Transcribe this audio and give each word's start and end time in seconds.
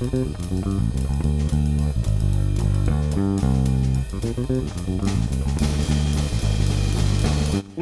У 0.00 0.04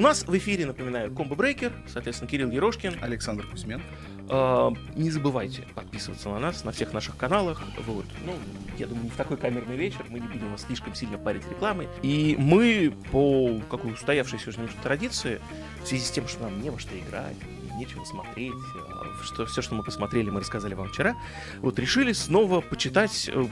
нас 0.01 0.25
в 0.27 0.39
эфире, 0.39 0.65
напоминаю, 0.65 1.13
Комбо 1.13 1.35
Брейкер, 1.35 1.75
соответственно, 1.87 2.31
Кирилл 2.31 2.51
Ерошкин. 2.51 2.95
Александр 3.03 3.47
Кузьмен. 3.47 3.83
А, 4.31 4.73
не 4.95 5.11
забывайте 5.11 5.67
подписываться 5.75 6.31
на 6.31 6.39
нас 6.39 6.65
на 6.65 6.73
всех 6.73 6.95
наших 6.95 7.19
каналах. 7.19 7.63
Вот. 7.87 8.07
Ну, 8.25 8.33
я 8.79 8.87
думаю, 8.87 9.05
не 9.05 9.11
в 9.11 9.17
такой 9.17 9.37
камерный 9.37 9.77
вечер, 9.77 10.07
мы 10.09 10.19
не 10.19 10.27
будем 10.27 10.51
вас 10.51 10.63
слишком 10.63 10.95
сильно 10.95 11.19
парить 11.19 11.47
рекламой. 11.51 11.87
И 12.01 12.35
мы, 12.39 12.95
по 13.13 13.61
какой 13.71 13.93
устоявшейся 13.93 14.49
уже 14.49 14.59
немножко 14.61 14.83
традиции, 14.83 15.39
в 15.83 15.87
связи 15.87 16.05
с 16.05 16.11
тем, 16.11 16.27
что 16.29 16.45
нам 16.45 16.63
не 16.63 16.71
во 16.71 16.79
что 16.79 16.99
играть, 16.99 17.37
нечего 17.77 18.05
смотреть, 18.05 18.55
а, 18.75 19.23
что 19.23 19.47
все, 19.47 19.63
что 19.63 19.75
мы 19.75 19.85
посмотрели, 19.85 20.31
мы 20.31 20.41
рассказали 20.41 20.75
вам 20.75 20.89
вчера, 20.89 21.17
вот 21.59 21.79
решили 21.79 22.13
снова 22.13 22.61
почитать 22.61 23.29
э, 23.33 23.47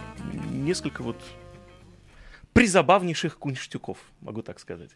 несколько 0.50 1.02
вот 1.02 1.16
призабавнейших 2.52 3.38
кунштюков, 3.38 3.98
могу 4.20 4.42
так 4.42 4.60
сказать. 4.60 4.91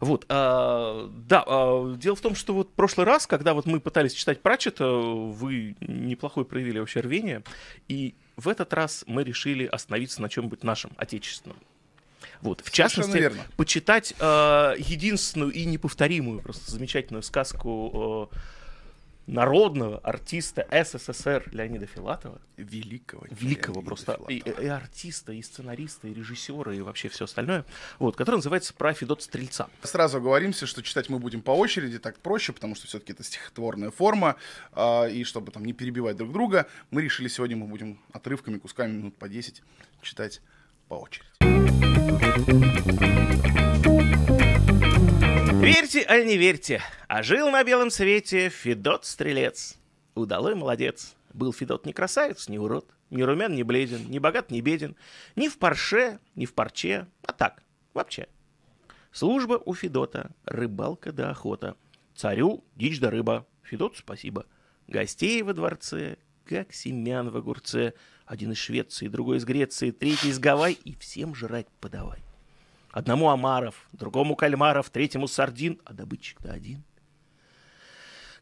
Вот, 0.00 0.26
а, 0.28 1.08
да, 1.28 1.44
а, 1.46 1.94
дело 1.94 2.16
в 2.16 2.20
том, 2.20 2.34
что 2.34 2.54
вот 2.54 2.68
в 2.68 2.72
прошлый 2.72 3.06
раз, 3.06 3.26
когда 3.26 3.54
вот 3.54 3.66
мы 3.66 3.80
пытались 3.80 4.12
читать 4.12 4.42
Пратчета, 4.42 4.86
вы 4.86 5.76
неплохое 5.80 6.44
проявили 6.46 6.78
вообще 6.78 7.00
рвение, 7.00 7.42
и 7.88 8.14
в 8.36 8.48
этот 8.48 8.72
раз 8.72 9.04
мы 9.06 9.24
решили 9.24 9.64
остановиться 9.66 10.22
на 10.22 10.28
чем-нибудь 10.28 10.64
нашем, 10.64 10.92
отечественном. 10.96 11.56
Вот, 12.42 12.62
в 12.64 12.70
частности, 12.70 13.16
верно. 13.16 13.42
почитать 13.56 14.14
э, 14.18 14.74
единственную 14.78 15.52
и 15.52 15.64
неповторимую, 15.66 16.40
просто 16.40 16.70
замечательную 16.70 17.22
сказку 17.22 18.30
э, 18.32 18.36
народного 19.30 19.98
артиста 19.98 20.66
СССР 20.70 21.48
Леонида 21.52 21.86
Филатова. 21.86 22.40
Великого. 22.56 23.24
Великого 23.30 23.74
Леонида 23.74 23.86
просто 23.86 24.20
и, 24.28 24.40
Филатова. 24.40 24.64
и 24.64 24.68
артиста, 24.68 25.32
и 25.32 25.42
сценариста, 25.42 26.08
и 26.08 26.14
режиссера, 26.14 26.74
и 26.74 26.80
вообще 26.80 27.08
все 27.08 27.24
остальное. 27.24 27.64
Вот, 27.98 28.16
который 28.16 28.36
называется 28.36 28.74
«Про 28.74 28.92
Федота 28.92 29.22
Стрельца». 29.22 29.68
Сразу 29.82 30.18
оговоримся, 30.18 30.66
что 30.66 30.82
читать 30.82 31.08
мы 31.08 31.18
будем 31.18 31.42
по 31.42 31.52
очереди, 31.52 31.98
так 31.98 32.18
проще, 32.18 32.52
потому 32.52 32.74
что 32.74 32.88
все-таки 32.88 33.12
это 33.12 33.22
стихотворная 33.22 33.90
форма, 33.90 34.36
а, 34.72 35.06
и 35.06 35.22
чтобы 35.24 35.52
там 35.52 35.64
не 35.64 35.72
перебивать 35.72 36.16
друг 36.16 36.32
друга, 36.32 36.66
мы 36.90 37.02
решили 37.02 37.28
сегодня 37.28 37.56
мы 37.56 37.66
будем 37.66 38.00
отрывками, 38.12 38.58
кусками 38.58 38.92
минут 38.92 39.16
по 39.16 39.28
10 39.28 39.62
читать 40.02 40.42
по 40.88 40.94
очереди. 40.94 41.30
Верьте, 45.72 46.04
аль 46.08 46.26
не 46.26 46.36
верьте, 46.36 46.82
а 47.06 47.22
жил 47.22 47.48
на 47.48 47.62
белом 47.62 47.90
свете 47.90 48.48
Федот 48.48 49.04
Стрелец. 49.04 49.78
Удалой 50.16 50.56
молодец. 50.56 51.14
Был 51.32 51.52
Федот 51.52 51.86
не 51.86 51.92
красавец, 51.92 52.48
не 52.48 52.58
урод, 52.58 52.92
ни 53.10 53.22
румян, 53.22 53.54
ни 53.54 53.62
бледен, 53.62 54.10
ни 54.10 54.18
богат, 54.18 54.50
ни 54.50 54.60
беден, 54.60 54.96
ни 55.36 55.46
в 55.46 55.58
парше, 55.58 56.18
ни 56.34 56.44
в 56.44 56.54
парче, 56.54 57.06
а 57.22 57.32
так, 57.32 57.62
вообще. 57.94 58.26
Служба 59.12 59.62
у 59.64 59.72
Федота, 59.72 60.32
рыбалка 60.44 61.12
да 61.12 61.30
охота. 61.30 61.76
Царю 62.16 62.64
дичь 62.74 62.98
да 62.98 63.08
рыба, 63.08 63.46
Федоту 63.62 63.94
спасибо. 63.96 64.46
Гостей 64.88 65.40
во 65.42 65.54
дворце, 65.54 66.16
как 66.46 66.72
семян 66.72 67.30
в 67.30 67.36
огурце. 67.36 67.94
Один 68.26 68.50
из 68.50 68.58
Швеции, 68.58 69.06
другой 69.06 69.36
из 69.36 69.44
Греции, 69.44 69.92
третий 69.92 70.30
из 70.30 70.40
Гавай, 70.40 70.72
и 70.72 70.96
всем 70.96 71.32
жрать 71.32 71.68
подавай. 71.80 72.24
Одному 72.92 73.30
омаров, 73.30 73.88
другому 73.92 74.34
кальмаров, 74.34 74.90
третьему 74.90 75.28
сардин, 75.28 75.80
а 75.84 75.92
добытчик-то 75.92 76.52
один. 76.52 76.82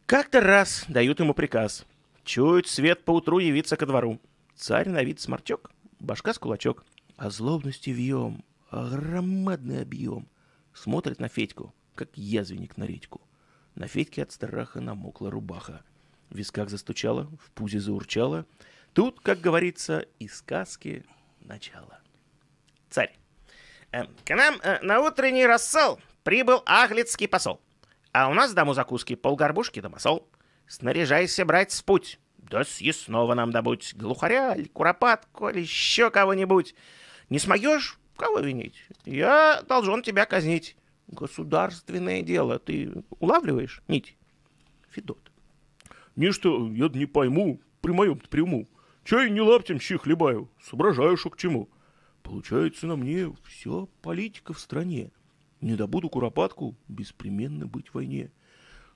Как-то 0.07 0.41
раз 0.41 0.87
дают 0.89 1.21
ему 1.21 1.35
приказ. 1.35 1.85
Чует 2.25 2.67
свет 2.67 3.05
поутру 3.05 3.39
явиться 3.39 3.77
ко 3.77 3.85
двору. 3.85 4.21
Царь 4.55 4.89
на 4.89 5.03
вид 5.03 5.21
сморчок, 5.21 5.71
башка 6.01 6.33
с 6.33 6.39
кулачок. 6.39 6.85
А 7.17 7.31
злобности 7.31 7.91
вьем, 7.91 8.45
громадный 8.71 9.83
объем. 9.83 10.29
Смотрит 10.73 11.21
на 11.21 11.29
Федьку, 11.29 11.75
как 11.95 12.17
язвенник 12.17 12.77
на 12.77 12.85
редьку. 12.85 13.21
На 13.75 13.87
Федьке 13.87 14.23
от 14.23 14.33
страха 14.33 14.81
намокла 14.81 15.31
рубаха. 15.31 15.83
В 16.31 16.37
висках 16.37 16.71
застучала, 16.71 17.25
в 17.45 17.51
пузе 17.51 17.81
заурчала. 17.81 18.47
Тут, 18.93 19.21
как 19.21 19.41
говорится, 19.41 20.07
и 20.19 20.29
сказки 20.29 21.05
начало. 21.41 22.01
Царь. 22.89 23.15
Э, 23.93 24.05
К 24.25 24.35
нам 24.35 24.57
э, 24.63 24.81
на 24.83 25.01
утренний 25.01 25.47
рассол 25.47 25.99
прибыл 26.23 26.63
аглицкий 26.67 27.29
посол. 27.29 27.61
А 28.13 28.29
у 28.29 28.35
нас 28.35 28.53
дому 28.53 28.75
закуски 28.75 29.15
полгорбушки 29.15 29.81
да 29.81 29.89
масол. 29.89 30.29
Снаряжайся 30.67 31.45
брать 31.45 31.73
в 31.73 31.85
путь. 31.85 32.19
Да 32.37 32.65
съестного 32.65 33.35
нам 33.35 33.51
добудь. 33.51 33.95
Глухаря, 33.95 34.55
или 34.55 34.69
куропатку, 34.69 35.49
или 35.49 35.61
еще 35.61 36.11
кого-нибудь. 36.11 36.75
Не 37.31 37.39
смоешь? 37.39 37.99
Кого 38.17 38.41
винить? 38.41 38.85
Я 39.05 39.63
должен 39.69 40.03
тебя 40.03 40.27
казнить. 40.27 40.77
Государственное 41.07 42.23
дело. 42.23 42.59
Ты 42.59 42.93
улавливаешь 43.21 43.83
нить? 43.89 44.17
Федот. 44.91 45.31
Ничто, 46.17 46.69
я 46.73 46.89
не 46.89 47.07
пойму, 47.07 47.61
при 47.81 47.93
моем 47.93 48.19
приму. 48.19 48.69
Чай 49.05 49.31
не 49.31 49.41
лаптем 49.41 49.81
щи 49.81 49.97
хлебаю, 49.97 50.51
соображаю, 50.61 51.17
шо 51.17 51.31
к 51.31 51.37
чему. 51.37 51.69
Получается 52.23 52.87
на 52.87 52.97
мне 52.97 53.33
все 53.45 53.89
политика 54.03 54.53
в 54.53 54.61
стране. 54.61 55.11
Не 55.61 55.75
добуду 55.75 56.09
куропатку, 56.09 56.77
беспременно 56.89 57.67
быть 57.67 57.89
в 57.89 57.95
войне. 57.95 58.31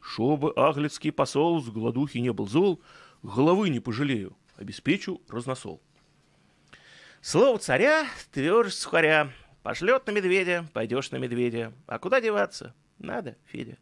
Чтобы 0.00 0.53
аглицкий 0.53 1.12
посол 1.12 1.62
с 1.62 1.69
голодухи 1.69 2.19
не 2.19 2.32
был 2.32 2.47
зол, 2.47 2.81
головы 3.22 3.69
не 3.69 3.81
пожалею, 3.81 4.37
обеспечу 4.56 5.21
разносол. 5.28 5.81
Слово 7.21 7.59
царя, 7.59 8.06
тверже 8.32 8.72
сухаря. 8.72 9.31
Пошлет 9.62 10.06
на 10.09 10.11
медведя, 10.11 10.69
пойдешь 10.72 11.12
на 11.12 11.16
медведя. 11.16 11.72
А 11.87 12.00
куда 12.00 12.21
деваться? 12.21 12.75
Надо, 12.99 13.37
Федя. 13.44 13.78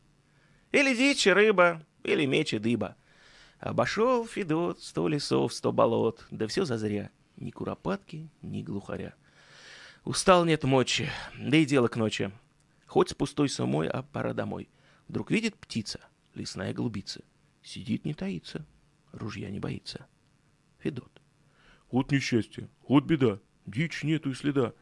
Или 0.73 0.95
дичь, 0.95 1.27
рыба, 1.27 1.83
или 2.03 2.27
меч 2.27 2.53
и 2.53 2.59
дыба. 2.59 2.97
Обошел 3.59 4.27
Федот 4.27 4.81
сто 4.81 5.09
лесов, 5.09 5.55
сто 5.55 5.73
болот, 5.73 6.27
да 6.31 6.47
все 6.47 6.65
зазря. 6.65 7.11
Ни 7.37 7.51
куропатки, 7.51 8.29
ни 8.43 8.63
глухаря. 8.63 9.15
Устал 10.05 10.45
нет 10.45 10.65
мочи, 10.65 11.11
да 11.39 11.57
и 11.57 11.67
дело 11.67 11.89
к 11.89 11.97
ночи. 11.97 12.33
Хоть 12.87 13.11
с 13.11 13.15
пустой 13.15 13.49
самой, 13.49 13.89
а 13.89 14.03
пора 14.03 14.33
домой. 14.33 14.69
Вдруг 15.09 15.31
видит 15.31 15.57
птица, 15.57 16.01
лесная 16.35 16.73
голубица. 16.73 17.23
Сидит, 17.63 18.05
не 18.05 18.15
таится, 18.15 18.67
ружья 19.13 19.51
не 19.51 19.61
боится. 19.61 20.07
Федот. 20.79 21.21
Вот 21.91 22.11
несчастье, 22.13 22.69
вот 22.89 23.05
беда, 23.05 23.41
дичь 23.67 24.03
нету 24.03 24.31
и 24.31 24.35
следа. 24.35 24.73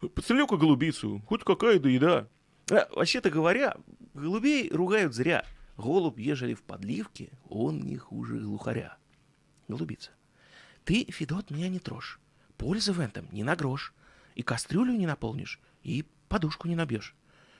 Подстрелю-ка 0.00 0.56
голубицу, 0.56 1.22
хоть 1.26 1.44
какая 1.44 1.78
да 1.78 1.88
еда. 1.88 2.28
А, 2.70 2.88
вообще-то 2.90 3.30
говоря, 3.30 3.76
голубей 4.14 4.70
ругают 4.70 5.14
зря. 5.14 5.44
Голубь, 5.76 6.18
ежели 6.18 6.54
в 6.54 6.62
подливке, 6.62 7.30
он 7.48 7.80
не 7.80 7.96
хуже 7.96 8.38
глухаря. 8.38 8.96
Голубица. 9.68 10.10
Ты, 10.84 11.04
Федот, 11.10 11.50
меня 11.50 11.68
не 11.68 11.78
трожь. 11.78 12.20
Пользы 12.56 12.92
в 12.92 13.00
этом 13.00 13.28
не 13.32 13.42
на 13.42 13.56
грош. 13.56 13.92
И 14.34 14.42
кастрюлю 14.42 14.92
не 14.92 15.06
наполнишь, 15.06 15.60
и 15.82 16.04
подушку 16.28 16.68
не 16.68 16.74
набьешь. 16.74 17.14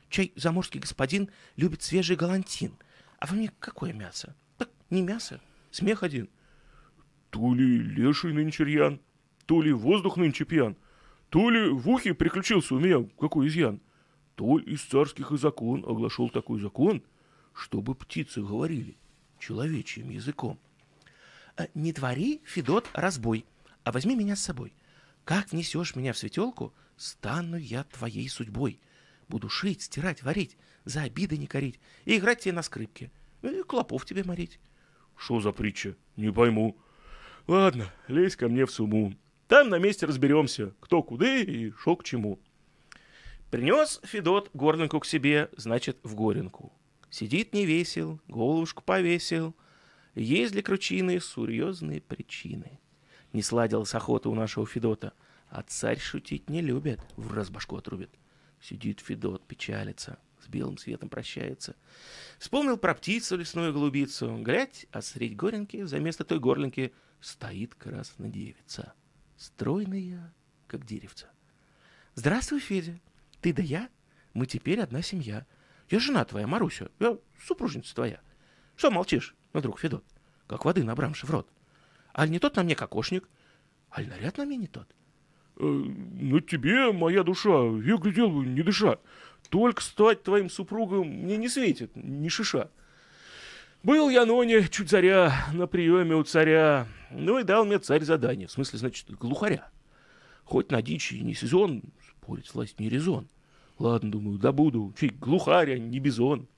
Чай 0.08 0.32
заморский 0.36 0.80
господин 0.80 1.30
любит 1.56 1.82
свежий 1.82 2.16
галантин. 2.16 2.74
А 3.18 3.26
вы 3.26 3.36
мне 3.36 3.52
какое 3.58 3.92
мясо? 3.92 4.34
Так 4.58 4.70
не 4.90 5.02
мясо, 5.02 5.40
смех 5.70 6.02
один. 6.02 6.28
То 7.30 7.54
ли 7.54 7.78
леший 7.78 8.32
нынче 8.32 8.64
рьян, 8.64 9.00
то 9.46 9.62
ли 9.62 9.72
воздух 9.72 10.16
нынче 10.16 10.44
пьян, 10.44 10.76
то 11.30 11.50
ли 11.50 11.68
в 11.68 11.88
ухе 11.88 12.14
приключился 12.14 12.74
у 12.74 12.80
меня 12.80 13.08
какой 13.18 13.48
изъян, 13.48 13.80
то 14.34 14.58
ли 14.58 14.64
из 14.72 14.82
царских 14.82 15.32
и 15.32 15.36
закон 15.36 15.84
оглашел 15.86 16.28
такой 16.28 16.60
закон, 16.60 17.02
чтобы 17.52 17.94
птицы 17.94 18.40
говорили 18.40 18.96
человечьим 19.38 20.10
языком. 20.10 20.58
А, 21.56 21.66
Не 21.74 21.92
твори, 21.92 22.40
Федот, 22.44 22.88
разбой, 22.92 23.44
а 23.84 23.92
возьми 23.92 24.16
меня 24.16 24.36
с 24.36 24.42
собой. 24.42 24.72
Как 25.24 25.52
внесешь 25.52 25.96
меня 25.96 26.12
в 26.12 26.18
светелку, 26.18 26.74
стану 26.96 27.56
я 27.56 27.84
твоей 27.84 28.28
судьбой. 28.28 28.78
Буду 29.28 29.48
шить, 29.48 29.82
стирать, 29.82 30.22
варить, 30.22 30.56
за 30.84 31.02
обиды 31.02 31.38
не 31.38 31.46
корить, 31.46 31.80
и 32.04 32.18
играть 32.18 32.40
тебе 32.40 32.52
на 32.52 32.62
скрипке, 32.62 33.10
и 33.42 33.62
клопов 33.62 34.04
тебе 34.04 34.22
морить. 34.22 34.60
Что 35.16 35.40
за 35.40 35.52
притча? 35.52 35.96
Не 36.16 36.30
пойму. 36.30 36.76
Ладно, 37.46 37.90
лезь 38.08 38.36
ко 38.36 38.48
мне 38.48 38.66
в 38.66 38.70
суму. 38.70 39.14
Там 39.48 39.70
на 39.70 39.78
месте 39.78 40.06
разберемся, 40.06 40.74
кто 40.80 41.02
куда 41.02 41.36
и 41.38 41.70
шо 41.70 41.96
к 41.96 42.04
чему. 42.04 42.38
Принес 43.50 44.00
Федот 44.02 44.50
горлинку 44.52 45.00
к 45.00 45.06
себе, 45.06 45.48
значит, 45.56 45.98
в 46.02 46.14
горенку. 46.14 46.72
Сидит 47.08 47.54
не 47.54 47.64
весел, 47.64 48.20
головушку 48.26 48.82
повесил. 48.82 49.54
Есть 50.14 50.52
для 50.52 50.62
кручины 50.62 51.20
серьезные 51.20 52.00
причины. 52.00 52.80
Не 53.34 53.42
сладилась 53.42 53.94
охота 53.96 54.28
у 54.30 54.34
нашего 54.34 54.64
Федота, 54.64 55.12
а 55.48 55.62
царь 55.62 55.98
шутить 55.98 56.48
не 56.48 56.62
любит, 56.62 57.00
в 57.16 57.34
раз 57.34 57.50
башку 57.50 57.76
отрубит. 57.76 58.10
Сидит 58.60 59.00
Федот, 59.00 59.44
печалится, 59.44 60.20
с 60.40 60.46
белым 60.46 60.78
светом 60.78 61.08
прощается. 61.08 61.74
Вспомнил 62.38 62.78
про 62.78 62.94
птицу 62.94 63.36
лесную 63.36 63.72
голубицу. 63.72 64.38
Глядь, 64.38 64.86
а 64.92 65.02
средь 65.02 65.34
горенки, 65.34 65.82
за 65.82 65.98
место 65.98 66.24
той 66.24 66.38
горлинки, 66.38 66.92
стоит 67.20 67.74
краснодевица, 67.74 68.94
стройная, 69.36 70.32
как 70.68 70.86
деревца. 70.86 71.28
Здравствуй, 72.14 72.60
Федя. 72.60 73.00
Ты 73.40 73.52
да 73.52 73.64
я? 73.64 73.88
Мы 74.32 74.46
теперь 74.46 74.80
одна 74.80 75.02
семья. 75.02 75.44
Я 75.90 75.98
жена 75.98 76.24
твоя, 76.24 76.46
Маруся. 76.46 76.88
Я 77.00 77.18
супружница 77.44 77.96
твоя. 77.96 78.20
Что 78.76 78.92
молчишь, 78.92 79.34
ну, 79.52 79.60
друг 79.60 79.80
Федот? 79.80 80.04
Как 80.46 80.64
воды 80.64 80.84
набрамши 80.84 81.26
в 81.26 81.30
рот. 81.30 81.48
Аль 82.16 82.30
не 82.30 82.38
тот 82.38 82.56
на 82.56 82.62
мне 82.62 82.76
кокошник, 82.76 83.28
аль 83.96 84.08
наряд 84.08 84.38
на 84.38 84.44
мне 84.44 84.56
не 84.56 84.66
тот. 84.66 84.88
Э, 85.56 85.64
на 85.64 86.40
тебе, 86.40 86.92
моя 86.92 87.22
душа, 87.22 87.64
я 87.84 87.96
глядел 87.96 88.30
не 88.42 88.62
дыша. 88.62 88.98
Только 89.50 89.82
стать 89.82 90.22
твоим 90.22 90.48
супругом 90.48 91.08
мне 91.08 91.36
не 91.36 91.48
светит, 91.48 91.90
ни 91.94 92.28
шиша. 92.28 92.70
Был 93.82 94.08
я, 94.08 94.24
Ноне, 94.24 94.66
чуть 94.68 94.88
заря, 94.88 95.46
на 95.52 95.66
приеме 95.66 96.16
у 96.16 96.22
царя. 96.22 96.88
Ну 97.10 97.38
и 97.38 97.44
дал 97.44 97.66
мне 97.66 97.78
царь 97.78 98.02
задание, 98.02 98.48
в 98.48 98.52
смысле, 98.52 98.78
значит, 98.78 99.10
глухаря. 99.10 99.70
Хоть 100.44 100.70
на 100.70 100.80
дичи 100.80 101.14
не 101.14 101.34
сезон, 101.34 101.82
спорить 102.08 102.52
власть 102.54 102.80
не 102.80 102.88
резон. 102.88 103.28
Ладно, 103.78 104.10
думаю, 104.10 104.38
добуду, 104.38 104.94
чей 104.98 105.10
глухарь, 105.10 105.74
а 105.74 105.78
не 105.78 105.98
бизон. 105.98 106.48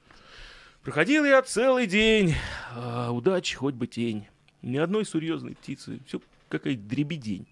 Проходил 0.83 1.25
я 1.25 1.43
целый 1.43 1.87
день, 1.87 2.35
а 2.73 3.11
удачи 3.11 3.57
хоть 3.57 3.75
бы 3.75 3.89
тень. 3.89 4.29
Ни 4.63 4.77
одной 4.79 5.05
серьезной 5.05 5.55
птицы, 5.55 6.01
все 6.07 6.21
какая 6.49 6.77
дребедень. 6.77 7.47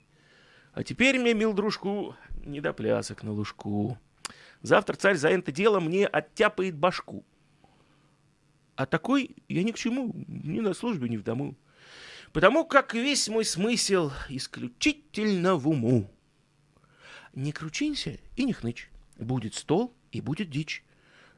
А 0.72 0.82
теперь 0.82 1.18
мне, 1.18 1.34
мил 1.34 1.52
дружку, 1.52 2.16
не 2.44 2.60
до 2.60 2.72
плясок 2.72 3.22
на 3.22 3.32
лужку. 3.32 3.98
Завтра 4.62 4.96
царь 4.96 5.16
за 5.16 5.28
это 5.28 5.52
дело 5.52 5.78
мне 5.78 6.06
оттяпает 6.06 6.76
башку. 6.76 7.24
А 8.76 8.86
такой 8.86 9.36
я 9.48 9.62
ни 9.62 9.70
к 9.70 9.76
чему, 9.76 10.12
ни 10.26 10.60
на 10.60 10.74
службе, 10.74 11.08
ни 11.08 11.16
в 11.16 11.22
дому. 11.22 11.54
Потому 12.32 12.64
как 12.64 12.94
весь 12.94 13.28
мой 13.28 13.44
смысл 13.44 14.10
исключительно 14.28 15.54
в 15.54 15.68
уму. 15.68 16.10
Не 17.34 17.52
кручинься 17.52 18.18
и 18.36 18.44
не 18.44 18.52
хнычь. 18.52 18.90
Будет 19.16 19.54
стол 19.54 19.94
и 20.10 20.20
будет 20.20 20.50
дичь. 20.50 20.82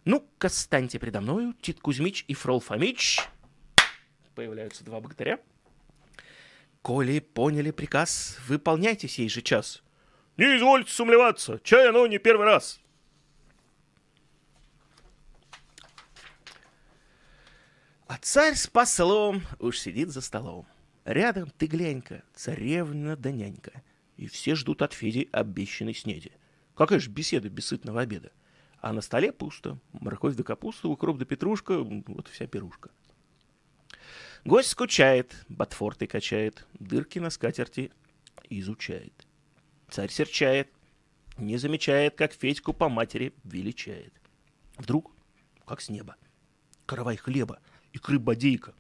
Ну-ка, 0.05 0.49
станьте 0.49 0.99
предо 0.99 1.21
мною, 1.21 1.55
Тит 1.61 1.81
Кузьмич 1.81 2.25
и 2.29 2.35
Фрол 2.35 2.61
Фомич. 2.61 3.21
Появляются 4.35 4.85
два 4.85 5.01
богатыря. 5.01 5.41
Коли 6.87 7.19
поняли 7.19 7.73
приказ, 7.73 8.39
выполняйте 8.47 9.09
сей 9.09 9.29
же 9.29 9.43
час. 9.43 9.83
Не 10.37 10.57
извольте 10.57 10.93
сумлеваться, 10.93 11.59
чай 11.65 11.89
оно 11.89 12.07
не 12.07 12.19
первый 12.19 12.47
раз. 12.47 12.81
А 18.07 18.17
царь 18.21 18.55
с 18.55 18.69
послом 18.69 19.43
уж 19.59 19.81
сидит 19.81 20.11
за 20.11 20.21
столом. 20.21 20.65
Рядом 21.05 21.51
ты 21.59 21.67
глянь-ка, 21.67 22.23
царевна 22.37 23.17
да 23.17 23.33
нянька. 23.33 23.83
И 24.17 24.29
все 24.29 24.55
ждут 24.55 24.81
от 24.81 24.93
Феди 24.93 25.29
обещанной 25.33 25.93
снеди. 25.93 26.31
Какая 26.77 27.01
же 27.01 27.11
беседа 27.11 27.49
без 27.49 27.67
сытного 27.67 28.03
обеда? 28.03 28.31
А 28.79 28.93
на 28.93 29.01
столе 29.01 29.33
пусто. 29.33 29.81
Морковь 29.91 30.37
да 30.37 30.45
капуста, 30.45 30.87
укроп 30.87 31.19
да 31.19 31.25
петрушка, 31.25 31.81
вот 31.81 32.29
вся 32.29 32.47
пирушка. 32.47 32.93
Гость 34.47 34.71
скучает, 34.71 35.35
ботфорты 35.49 36.07
качает, 36.07 36.65
дырки 36.79 37.19
на 37.19 37.31
скатерти 37.31 37.91
изучает. 38.49 39.27
Царь 39.91 40.09
серчает, 40.09 40.71
не 41.37 41.57
замечает, 41.57 42.15
как 42.15 42.33
Федьку 42.33 42.73
по 42.73 42.89
матери 42.89 43.35
величает. 43.43 44.15
Вдруг, 44.77 45.11
как 45.67 45.81
с 45.81 45.89
неба, 45.89 46.15
каравай 46.87 47.17
хлеба— 47.17 47.59
икры 47.93 48.21
бодейка, 48.21 48.73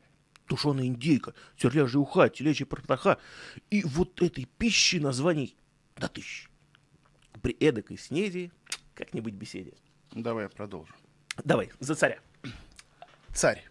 тушеная 0.47 0.87
индейка, 0.87 1.35
терляжья 1.57 1.99
уха, 1.99 2.29
телячья 2.29 2.65
протаха 2.65 3.19
и 3.69 3.83
вот 3.83 4.23
этой 4.23 4.45
пищи 4.45 4.97
названий 4.97 5.57
до 5.97 6.07
тысяч. 6.07 6.49
При 7.43 7.57
эдакой 7.59 7.99
снеди 7.99 8.53
как-нибудь 8.95 9.35
беседе. 9.35 9.75
Давай 10.13 10.45
я 10.45 10.49
продолжу. 10.49 10.95
Давай, 11.45 11.73
за 11.81 11.97
царя. 11.97 12.21
Царь. 13.35 13.65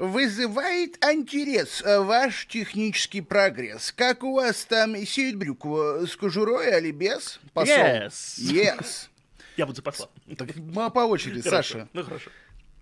Вызывает 0.00 0.96
интерес 1.04 1.82
э, 1.82 1.98
ваш 2.00 2.46
технический 2.46 3.20
прогресс. 3.20 3.92
Как 3.92 4.24
у 4.24 4.32
вас 4.32 4.64
там 4.64 4.96
сеют 5.04 5.36
брюкву? 5.36 6.06
С 6.06 6.16
кожурой 6.16 6.78
или 6.78 6.90
без? 6.90 7.38
Посол? 7.52 7.76
Yes. 7.76 8.38
Yes. 8.38 9.08
Я 9.58 9.66
буду 9.66 9.76
за 9.76 9.82
посла. 9.82 10.08
Так, 10.38 10.56
мы 10.56 10.90
по 10.90 11.00
очереди. 11.00 11.46
Саша. 11.46 11.86
Ну, 11.92 12.02
хорошо. 12.02 12.30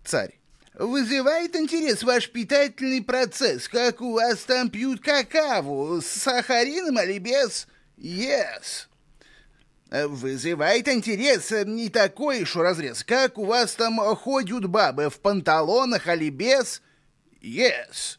Царь. 0.05 0.39
Вызывает 0.75 1.57
интерес 1.57 2.05
ваш 2.05 2.31
питательный 2.31 3.03
процесс, 3.03 3.69
как 3.69 4.01
у 4.01 4.13
вас 4.13 4.45
там 4.45 4.71
пьют 4.71 5.01
какао, 5.01 6.01
с 6.01 6.07
сахарином 6.07 7.01
или 7.03 7.19
без? 7.19 7.67
Yes. 7.97 8.87
Вызывает 9.91 10.87
интерес 10.87 11.51
не 11.67 11.89
такой 11.89 12.43
уж 12.45 12.55
разрез, 12.55 13.03
как 13.03 13.39
у 13.39 13.45
вас 13.45 13.75
там 13.75 13.99
ходят 14.15 14.67
бабы 14.67 15.11
в 15.11 15.19
панталонах 15.19 16.07
или 16.07 16.31
без? 16.31 16.81
Yes. 17.41 18.19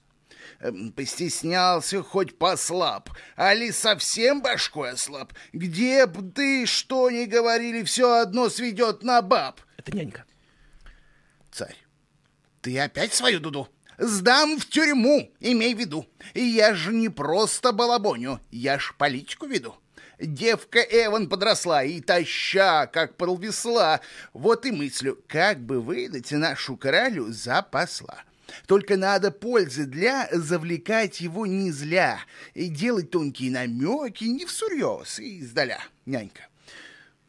Постеснялся 0.95 2.03
хоть 2.03 2.37
послаб, 2.37 3.09
али 3.37 3.71
совсем 3.71 4.41
башкой 4.41 4.91
ослаб. 4.91 5.33
Где 5.53 6.05
б 6.05 6.31
ты 6.33 6.65
что 6.65 7.09
ни 7.09 7.25
говорили, 7.25 7.83
все 7.83 8.19
одно 8.19 8.49
сведет 8.49 9.03
на 9.03 9.21
баб. 9.21 9.61
Это 9.77 9.95
нянька. 9.95 10.25
Царь. 11.51 11.77
Ты 12.61 12.77
опять 12.77 13.13
свою 13.13 13.39
дуду? 13.39 13.69
Сдам 13.97 14.59
в 14.59 14.65
тюрьму, 14.65 15.31
имей 15.39 15.73
в 15.73 15.79
виду. 15.79 16.05
Я 16.33 16.73
же 16.73 16.93
не 16.93 17.09
просто 17.09 17.71
балабоню, 17.71 18.41
я 18.51 18.79
ж 18.79 18.93
политику 18.97 19.45
веду. 19.45 19.75
Девка 20.19 20.79
Эван 20.79 21.29
подросла 21.29 21.83
и 21.83 22.01
таща, 22.01 22.87
как 22.87 23.15
подвесла. 23.15 24.01
Вот 24.33 24.65
и 24.65 24.71
мыслю, 24.71 25.21
как 25.27 25.61
бы 25.61 25.79
выдать 25.79 26.31
нашу 26.31 26.75
королю 26.75 27.31
за 27.31 27.61
посла. 27.61 28.23
Только 28.67 28.97
надо 28.97 29.31
пользы 29.31 29.85
для 29.85 30.29
завлекать 30.31 31.21
его 31.21 31.45
не 31.45 31.71
зля 31.71 32.19
и 32.53 32.67
делать 32.67 33.11
тонкие 33.11 33.51
намеки 33.51 34.25
не 34.25 34.45
всерьез 34.45 35.19
и 35.19 35.41
издаля, 35.41 35.79
нянька. 36.05 36.49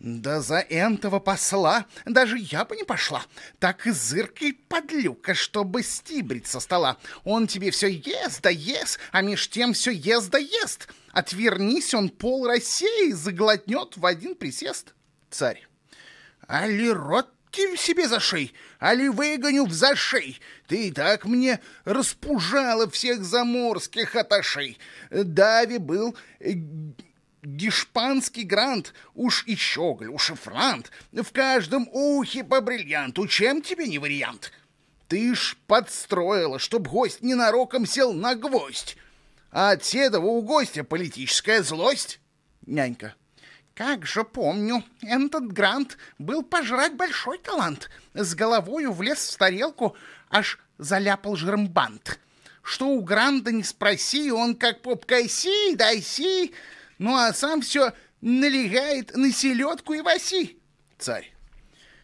Да 0.00 0.40
за 0.40 0.64
энтого 0.70 1.18
посла 1.20 1.84
даже 2.06 2.38
я 2.38 2.64
бы 2.64 2.74
не 2.74 2.84
пошла. 2.84 3.22
Так 3.58 3.86
и 3.86 3.90
зыркой 3.90 4.54
подлюка, 4.54 5.34
чтобы 5.34 5.82
стибрить 5.82 6.46
со 6.46 6.58
стола. 6.58 6.96
Он 7.24 7.46
тебе 7.46 7.70
все 7.70 7.88
ест 7.88 8.40
да 8.40 8.48
ест, 8.48 8.98
а 9.12 9.20
меж 9.20 9.50
тем 9.50 9.74
все 9.74 9.90
ест 9.90 10.30
да 10.30 10.38
ест. 10.38 10.88
Отвернись, 11.12 11.92
он 11.92 12.08
пол 12.08 12.46
России 12.46 13.12
заглотнет 13.12 13.98
в 13.98 14.06
один 14.06 14.36
присест. 14.36 14.94
Царь. 15.28 15.66
Али 16.48 16.90
рот 16.90 17.28
тебе 17.50 17.76
себе 17.76 18.08
за 18.08 18.20
шей, 18.20 18.52
али 18.78 19.08
выгоню 19.08 19.66
в 19.66 19.72
зашей. 19.72 20.40
Ты 20.66 20.88
и 20.88 20.90
так 20.92 21.24
мне 21.24 21.60
распужала 21.84 22.88
всех 22.90 23.24
заморских 23.24 24.16
аташей. 24.16 24.78
Дави 25.10 25.78
был 25.78 26.16
э, 26.38 26.52
Гешпанский 27.42 28.42
грант, 28.42 28.92
уж 29.14 29.44
и 29.46 29.56
щеголь, 29.56 30.08
уж 30.08 30.30
и 30.30 30.34
франт, 30.34 30.90
в 31.12 31.32
каждом 31.32 31.88
ухе 31.90 32.44
по 32.44 32.60
бриллианту, 32.60 33.26
чем 33.26 33.62
тебе 33.62 33.86
не 33.86 33.98
вариант? 33.98 34.52
Ты 35.08 35.34
ж 35.34 35.56
подстроила, 35.66 36.58
чтоб 36.58 36.86
гость 36.86 37.22
ненароком 37.22 37.86
сел 37.86 38.12
на 38.12 38.34
гвоздь, 38.34 38.96
а 39.50 39.70
от 39.70 39.84
седова 39.84 40.26
у 40.26 40.42
гостя 40.42 40.84
политическая 40.84 41.62
злость. 41.62 42.20
Нянька. 42.66 43.14
Как 43.80 44.04
же 44.04 44.24
помню, 44.24 44.84
этот 45.00 45.50
грант 45.54 45.96
был 46.18 46.42
пожрать 46.42 46.96
большой 46.96 47.38
талант. 47.38 47.88
С 48.12 48.34
головою 48.34 48.92
влез 48.92 49.30
в 49.30 49.38
тарелку, 49.38 49.96
аж 50.28 50.58
заляпал 50.76 51.34
жиром 51.34 51.66
бант. 51.66 52.20
Что 52.62 52.88
у 52.88 53.00
Гранда 53.00 53.52
не 53.52 53.64
спроси, 53.64 54.30
он 54.30 54.54
как 54.54 54.82
попка 54.82 55.26
си, 55.26 55.76
дай 55.76 56.02
си, 56.02 56.52
ну 56.98 57.16
а 57.16 57.32
сам 57.32 57.62
все 57.62 57.94
налегает 58.20 59.16
на 59.16 59.32
селедку 59.32 59.94
и 59.94 60.02
васи. 60.02 60.58
Царь. 60.98 61.32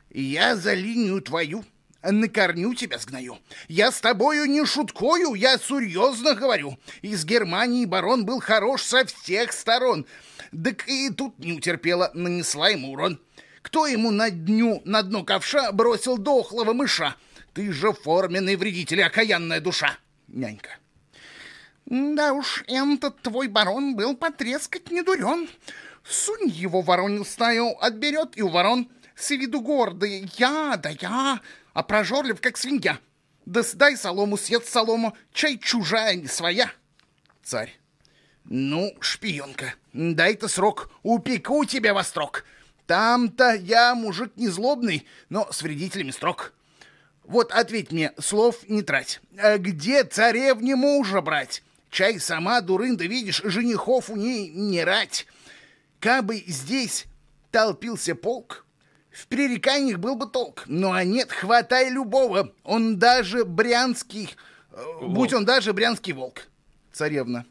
Я 0.09 0.57
за 0.57 0.73
линию 0.73 1.21
твою 1.21 1.63
на 2.03 2.29
корню 2.29 2.75
тебя 2.75 2.99
сгною. 2.99 3.39
Я 3.69 3.93
с 3.93 4.01
тобою 4.01 4.47
не 4.47 4.65
шуткою, 4.65 5.35
я 5.35 5.59
серьезно 5.59 6.35
говорю. 6.35 6.79
Из 7.03 7.27
Германии 7.27 7.85
барон 7.85 8.25
был 8.25 8.41
хорош 8.41 8.83
со 8.83 9.05
всех 9.05 9.53
сторон. 9.53 10.07
Так 10.51 10.89
и 10.89 11.11
тут 11.11 11.39
не 11.39 11.53
утерпела, 11.53 12.11
нанесла 12.15 12.69
ему 12.69 12.93
урон. 12.93 13.21
Кто 13.63 13.87
ему 13.87 14.11
на 14.11 14.31
дню, 14.31 14.81
на 14.85 15.03
дно 15.03 15.25
ковша 15.25 15.73
бросил 15.73 16.19
дохлого 16.19 16.73
мыша? 16.73 17.17
Ты 17.53 17.73
же 17.73 17.93
форменный 17.93 18.57
вредитель, 18.57 19.03
окаянная 19.03 19.61
душа. 19.61 19.99
Нянька. 20.29 20.71
Да 21.87 22.33
уж, 22.33 22.65
этот 22.67 23.23
твой 23.23 23.49
барон 23.49 23.97
был 23.97 24.17
потрескать 24.17 24.91
не 24.91 25.03
дурен. 25.03 25.49
Сунь 26.05 26.49
его 26.49 26.83
воронил 26.83 27.25
стаю, 27.25 27.77
отберет 27.81 28.37
и 28.37 28.43
у 28.43 28.49
ворон. 28.49 28.91
С 29.15 29.31
виду 29.31 29.61
гордый, 29.61 30.31
я, 30.37 30.77
да 30.77 30.91
я, 30.91 31.41
а 31.73 31.83
прожорлив, 31.83 32.41
как 32.41 32.57
свинья. 32.57 32.99
Да 33.47 33.63
сдай 33.63 33.97
солому, 33.97 34.37
съед 34.37 34.67
солому, 34.67 35.17
чай 35.33 35.59
чужая, 35.59 36.15
не 36.17 36.27
своя. 36.27 36.71
Царь. 37.43 37.79
Ну, 38.49 38.95
шпионка, 39.01 39.75
дай-то 39.93 40.47
срок, 40.47 40.91
упеку 41.03 41.65
тебя 41.65 41.95
во 41.95 42.05
строк. 42.05 42.45
Там-то 42.87 43.55
я 43.55 43.95
мужик 43.97 44.33
не 44.37 44.49
злобный, 44.49 45.05
но 45.29 45.49
с 45.51 45.63
вредителями 45.63 46.13
строк. 46.13 46.53
Вот 47.25 47.51
ответь 47.51 47.91
мне, 47.91 48.13
слов 48.19 48.69
не 48.69 48.83
трать. 48.83 49.21
А 49.37 49.59
где 49.59 50.05
царевне 50.05 50.77
мужа 50.77 51.21
брать? 51.21 51.65
Чай 51.91 52.21
сама, 52.21 52.61
дурында, 52.61 53.05
видишь, 53.07 53.43
женихов 53.43 54.11
у 54.11 54.17
ней 54.17 54.49
не 54.51 54.85
рать. 54.85 55.27
Кабы 55.99 56.45
здесь 56.47 57.07
толпился 57.51 58.15
полк, 58.15 58.65
в 59.11 59.27
пререканиях 59.27 59.99
был 59.99 60.15
бы 60.15 60.27
толк. 60.27 60.63
Ну 60.67 60.93
а 60.93 61.03
нет, 61.03 61.33
хватай 61.33 61.91
любого. 61.91 62.53
Он 62.63 62.99
даже 62.99 63.45
брянский, 63.45 64.37
э, 64.71 64.85
будь 65.01 65.33
он 65.33 65.45
даже 65.45 65.73
брянский 65.73 66.13
волк. 66.13 66.43
Царевна. 66.93 67.45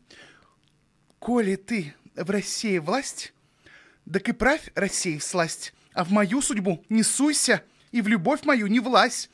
Коли 1.25 1.55
ты 1.55 1.95
в 2.15 2.29
России 2.29 2.77
власть, 2.77 3.33
так 4.05 4.29
и 4.29 4.31
правь 4.31 4.69
России 4.75 5.17
сласть, 5.17 5.73
а 5.91 6.03
в 6.03 6.11
мою 6.11 6.39
судьбу 6.39 6.85
не 6.87 7.01
суйся 7.01 7.63
и 7.91 8.03
в 8.03 8.07
любовь 8.07 8.43
мою 8.43 8.67
не 8.67 8.79
влазь. 8.79 9.31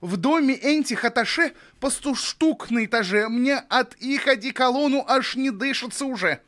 В 0.00 0.16
доме 0.16 0.54
этих 0.54 1.04
аташе 1.04 1.52
по 1.80 1.90
сто 1.90 2.14
на 2.70 2.84
этаже, 2.84 3.28
мне 3.28 3.56
от 3.56 3.96
их 3.96 4.28
одеколону 4.28 5.04
аж 5.08 5.34
не 5.34 5.50
дышится 5.50 6.04
уже. 6.04 6.40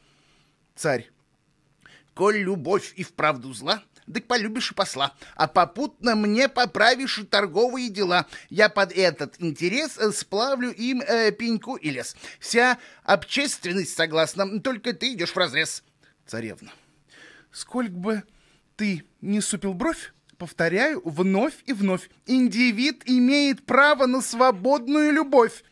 Царь. 0.77 1.11
Коль 2.15 2.39
любовь 2.39 2.93
и 2.95 3.03
вправду 3.03 3.53
зла, 3.55 3.83
так 4.13 4.27
полюбишь 4.27 4.71
и 4.71 4.75
посла, 4.75 5.15
а 5.35 5.49
попутно 5.49 6.15
мне 6.15 6.49
поправишь 6.49 7.21
торговые 7.31 7.89
дела. 7.89 8.27
Я 8.51 8.69
под 8.69 8.93
этот 8.93 9.35
интерес 9.39 9.99
э, 9.99 10.13
сплавлю 10.13 10.71
им 10.71 11.01
э, 11.01 11.33
пеньку 11.33 11.77
и 11.77 11.91
лес. 11.91 12.17
Вся 12.39 12.79
общественность 13.03 13.97
согласна, 13.97 14.61
только 14.61 14.93
ты 14.93 15.15
идешь 15.15 15.33
в 15.33 15.37
разрез. 15.37 15.83
Царевна. 16.27 16.73
Сколько 17.53 17.93
бы 17.93 18.23
ты 18.77 19.05
не 19.21 19.41
супил 19.41 19.75
бровь, 19.75 20.13
повторяю 20.39 21.01
вновь 21.05 21.55
и 21.67 21.73
вновь, 21.73 22.11
индивид 22.27 23.03
имеет 23.07 23.65
право 23.65 24.07
на 24.07 24.21
свободную 24.21 25.13
любовь. 25.13 25.65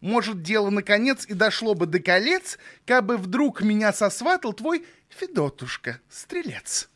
Может, 0.00 0.42
дело 0.42 0.70
наконец 0.70 1.24
и 1.26 1.34
дошло 1.34 1.74
бы 1.74 1.86
до 1.86 1.98
колец, 1.98 2.58
кабы 2.84 3.16
вдруг 3.16 3.62
меня 3.62 3.92
сосватал 3.92 4.52
твой 4.52 4.84
Федотушка, 5.08 6.00
стрелец. 6.10 6.90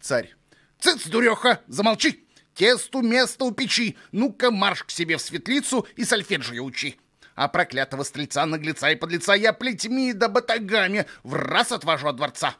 Царь. 0.00 0.34
Цыц, 0.78 1.06
дуреха, 1.06 1.60
замолчи! 1.66 2.24
Тесту 2.54 3.02
место 3.02 3.44
у 3.44 3.52
печи. 3.52 3.96
Ну-ка 4.10 4.50
марш 4.50 4.82
к 4.82 4.90
себе 4.90 5.16
в 5.16 5.22
светлицу 5.22 5.86
и 5.94 6.04
сольфеджио 6.04 6.64
учи. 6.64 6.98
А 7.36 7.46
проклятого 7.46 8.02
стрельца, 8.02 8.46
наглеца 8.46 8.90
и 8.90 8.96
подлеца 8.96 9.34
я 9.34 9.52
плетьми 9.52 10.12
да 10.12 10.28
батагами 10.28 11.06
в 11.22 11.34
раз 11.34 11.70
отвожу 11.70 12.08
от 12.08 12.16
дворца. 12.16 12.56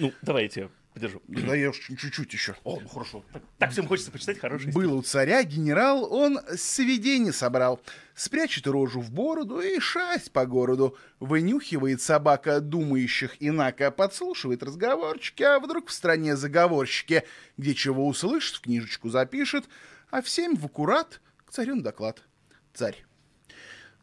Ну, 0.00 0.12
давайте 0.22 0.70
Подержу. 0.92 1.22
Да 1.28 1.54
я 1.54 1.70
чуть-чуть 1.72 2.32
еще. 2.32 2.56
О, 2.64 2.80
ну 2.80 2.88
хорошо. 2.88 3.24
Так, 3.32 3.42
так 3.58 3.70
всем 3.70 3.86
хочется 3.86 4.10
почитать 4.10 4.40
хороший 4.40 4.72
Был 4.72 4.96
у 4.98 5.02
царя 5.02 5.44
генерал, 5.44 6.12
он 6.12 6.40
сведение 6.56 7.32
собрал. 7.32 7.80
Спрячет 8.20 8.66
рожу 8.66 9.00
в 9.00 9.10
бороду 9.10 9.60
и 9.60 9.80
шасть 9.80 10.30
по 10.30 10.44
городу. 10.44 10.94
Вынюхивает 11.20 12.02
собака 12.02 12.60
думающих 12.60 13.34
инако, 13.40 13.90
подслушивает 13.90 14.62
разговорчики, 14.62 15.42
а 15.42 15.58
вдруг 15.58 15.88
в 15.88 15.92
стране 15.92 16.36
заговорщики, 16.36 17.24
где 17.56 17.74
чего 17.74 18.06
услышит, 18.06 18.56
в 18.56 18.60
книжечку 18.60 19.08
запишет, 19.08 19.64
а 20.10 20.20
всем 20.20 20.54
в 20.54 20.66
аккурат 20.66 21.22
к 21.46 21.50
царю 21.50 21.80
доклад. 21.80 22.22
Царь. 22.74 23.06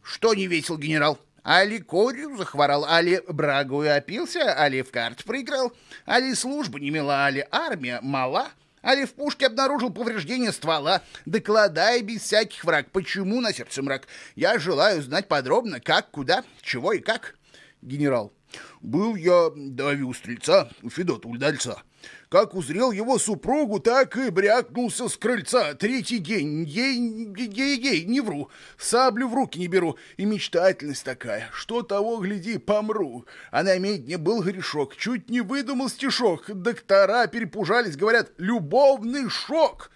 Что 0.01 0.33
не 0.33 0.47
весел 0.47 0.79
генерал? 0.79 1.19
Али 1.43 1.77
корью 1.77 2.37
захворал, 2.37 2.85
али 2.85 3.21
брагую 3.27 3.95
опился, 3.95 4.51
али 4.51 4.81
в 4.81 4.89
карт 4.89 5.23
проиграл, 5.25 5.71
али 6.07 6.33
служба 6.33 6.79
не 6.79 6.89
мила, 6.89 7.27
али 7.27 7.47
армия 7.51 7.99
мала, 8.01 8.47
али 8.81 9.05
в 9.05 9.13
пушке 9.13 9.47
обнаружил 9.47 9.91
повреждение 9.91 10.51
ствола. 10.51 11.01
Докладай 11.25 12.01
без 12.01 12.21
всяких 12.21 12.63
враг, 12.63 12.91
почему 12.91 13.41
на 13.41 13.53
сердце 13.53 13.81
мрак. 13.81 14.07
Я 14.35 14.59
желаю 14.59 15.01
знать 15.01 15.27
подробно, 15.27 15.79
как, 15.79 16.11
куда, 16.11 16.43
чего 16.61 16.93
и 16.93 16.99
как. 16.99 17.35
Генерал. 17.81 18.33
Был 18.81 19.15
я, 19.15 19.49
дави 19.55 20.11
стрельца, 20.13 20.69
у 20.81 20.89
Федота 20.89 21.27
Ульдальца. 21.27 21.81
Как 22.29 22.55
узрел 22.55 22.91
его 22.91 23.17
супругу, 23.19 23.79
так 23.79 24.17
и 24.17 24.29
брякнулся 24.29 25.07
с 25.07 25.15
крыльца. 25.15 25.73
Третий 25.75 26.19
день, 26.19 26.65
ей-ей-ей, 26.65 28.03
не 28.03 28.19
вру, 28.19 28.49
саблю 28.77 29.29
в 29.29 29.33
руки 29.33 29.57
не 29.57 29.67
беру. 29.67 29.97
И 30.17 30.25
мечтательность 30.25 31.05
такая, 31.05 31.49
что 31.53 31.83
того, 31.83 32.17
гляди, 32.17 32.57
помру. 32.57 33.25
А 33.49 33.63
на 33.63 33.77
медне 33.79 34.17
был 34.17 34.43
грешок, 34.43 34.97
чуть 34.97 35.29
не 35.29 35.39
выдумал 35.39 35.87
стишок. 35.87 36.51
Доктора 36.53 37.27
перепужались, 37.27 37.95
говорят, 37.95 38.31
любовный 38.37 39.29
шок. 39.29 39.89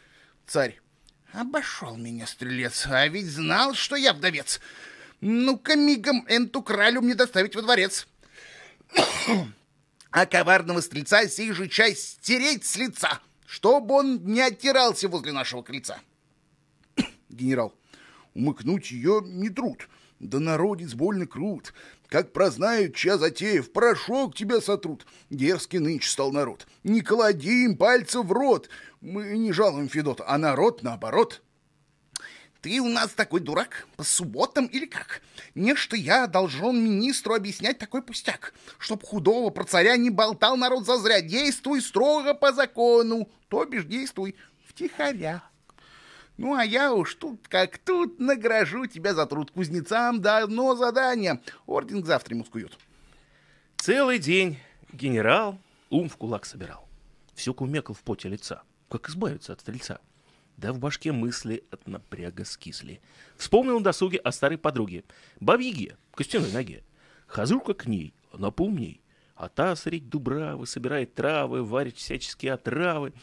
Царь. 0.47 0.79
Обошел 1.33 1.97
меня 1.97 2.27
стрелец, 2.27 2.88
а 2.89 3.07
ведь 3.07 3.27
знал, 3.27 3.73
что 3.73 3.97
я 3.97 4.13
вдовец. 4.13 4.61
Ну-ка 5.19 5.75
мигом 5.75 6.25
энту 6.29 6.61
кралю 6.61 7.01
мне 7.01 7.15
доставить 7.15 7.55
во 7.55 7.61
дворец 7.61 8.07
а 10.11 10.25
коварного 10.25 10.81
стрельца 10.81 11.27
сей 11.27 11.53
же 11.53 11.67
часть 11.67 12.19
стереть 12.19 12.65
с 12.65 12.75
лица, 12.75 13.19
чтобы 13.45 13.95
он 13.95 14.25
не 14.25 14.41
оттирался 14.41 15.07
возле 15.07 15.31
нашего 15.31 15.61
крыльца. 15.61 15.99
Генерал, 17.29 17.73
умыкнуть 18.33 18.91
ее 18.91 19.21
не 19.23 19.49
труд, 19.49 19.87
да 20.19 20.39
народец 20.39 20.93
больно 20.93 21.25
крут. 21.25 21.73
Как 22.07 22.33
прознают, 22.33 22.93
чья 22.93 23.17
затея, 23.17 23.61
в 23.61 23.71
порошок 23.71 24.35
тебя 24.35 24.59
сотрут. 24.59 25.07
Дерзкий 25.29 25.79
нынче 25.79 26.09
стал 26.09 26.33
народ. 26.33 26.67
Не 26.83 26.99
клади 26.99 27.63
им 27.63 27.77
пальца 27.77 28.21
в 28.21 28.33
рот. 28.33 28.69
Мы 28.99 29.37
не 29.37 29.53
жалуем 29.53 29.87
Федота, 29.87 30.25
а 30.27 30.37
народ 30.37 30.83
наоборот. 30.83 31.41
Ты 32.61 32.79
у 32.79 32.87
нас 32.87 33.11
такой 33.11 33.39
дурак? 33.39 33.87
По 33.97 34.03
субботам 34.03 34.67
или 34.67 34.85
как? 34.85 35.21
Не 35.55 35.75
что 35.75 35.95
я 35.95 36.27
должен 36.27 36.83
министру 36.83 37.33
объяснять 37.33 37.79
такой 37.79 38.03
пустяк. 38.03 38.53
Чтоб 38.77 39.03
худого 39.03 39.49
про 39.49 39.63
царя 39.63 39.97
не 39.97 40.11
болтал 40.11 40.55
народ 40.57 40.85
зазря. 40.85 41.21
Действуй 41.21 41.81
строго 41.81 42.35
по 42.35 42.53
закону, 42.53 43.29
то 43.47 43.65
бишь 43.65 43.85
действуй 43.85 44.35
втихаря. 44.67 45.43
Ну, 46.37 46.53
а 46.53 46.63
я 46.63 46.93
уж 46.93 47.15
тут 47.15 47.47
как 47.47 47.79
тут 47.79 48.19
награжу 48.19 48.85
тебя 48.85 49.15
за 49.15 49.25
труд 49.25 49.51
кузнецам 49.51 50.21
дано 50.21 50.75
задание. 50.75 51.41
Орден 51.65 52.05
завтра 52.05 52.35
ему 52.35 52.45
скуют. 52.45 52.77
Целый 53.77 54.19
день 54.19 54.59
генерал 54.93 55.57
ум 55.89 56.09
в 56.09 56.17
кулак 56.17 56.45
собирал. 56.45 56.87
Все 57.33 57.55
кумекал 57.55 57.95
в 57.95 58.01
поте 58.01 58.29
лица. 58.29 58.61
Как 58.87 59.09
избавиться 59.09 59.53
от 59.53 59.61
стрельца? 59.61 59.99
Да 60.58 60.74
в 60.74 60.79
башке 60.79 61.12
мысли 61.12 61.63
от 61.72 61.88
напряга 61.88 62.46
скисли. 62.46 63.01
Вспомнил 63.38 63.79
на 63.79 63.84
досуге 63.84 64.17
о 64.20 64.31
старой 64.31 64.58
подруге. 64.58 65.03
Бабьяге, 65.39 65.98
костяной 66.13 66.51
ноге. 66.51 66.84
Хожу-ка 67.27 67.74
к 67.74 67.86
ней, 67.86 68.13
она 68.31 68.51
поумней. 68.51 69.01
А 69.36 69.50
та 69.50 69.75
средь 69.75 70.10
дубравы, 70.10 70.67
собирает 70.67 71.15
травы, 71.15 71.63
варит 71.63 71.98
всяческие 71.98 72.53
отравы. 72.53 73.13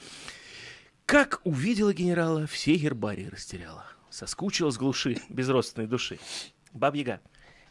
Как 1.07 1.41
увидела 1.45 1.95
генерала, 1.95 2.47
все 2.47 2.75
гербарии 2.75 3.27
растеряла. 3.27 3.87
Соскучилась 4.11 4.77
глуши 4.77 5.19
безродственной 5.29 5.87
души. 5.87 6.19
Бабьяга. 6.73 7.21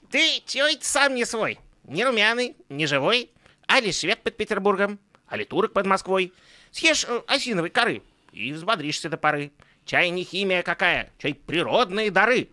Ты 0.10 0.42
чё 0.46 0.66
это 0.66 0.86
сам 0.86 1.16
не 1.16 1.26
свой? 1.26 1.60
Не 1.84 2.06
румяный, 2.06 2.56
не 2.70 2.86
живой? 2.86 3.32
Али 3.68 3.92
швед 3.92 4.24
под 4.24 4.38
Петербургом, 4.38 5.00
али 5.28 5.44
турок 5.44 5.74
под 5.74 5.86
Москвой. 5.86 6.34
Съешь 6.72 7.06
э, 7.06 7.22
осиновой 7.28 7.70
коры, 7.70 8.02
и 8.38 8.53
взбодришься 8.53 9.10
до 9.10 9.17
поры. 9.17 9.51
Чай 9.86 10.10
не 10.10 10.24
химия 10.24 10.63
какая, 10.63 11.12
чай 11.17 11.34
природные 11.34 12.12
дары. 12.12 12.50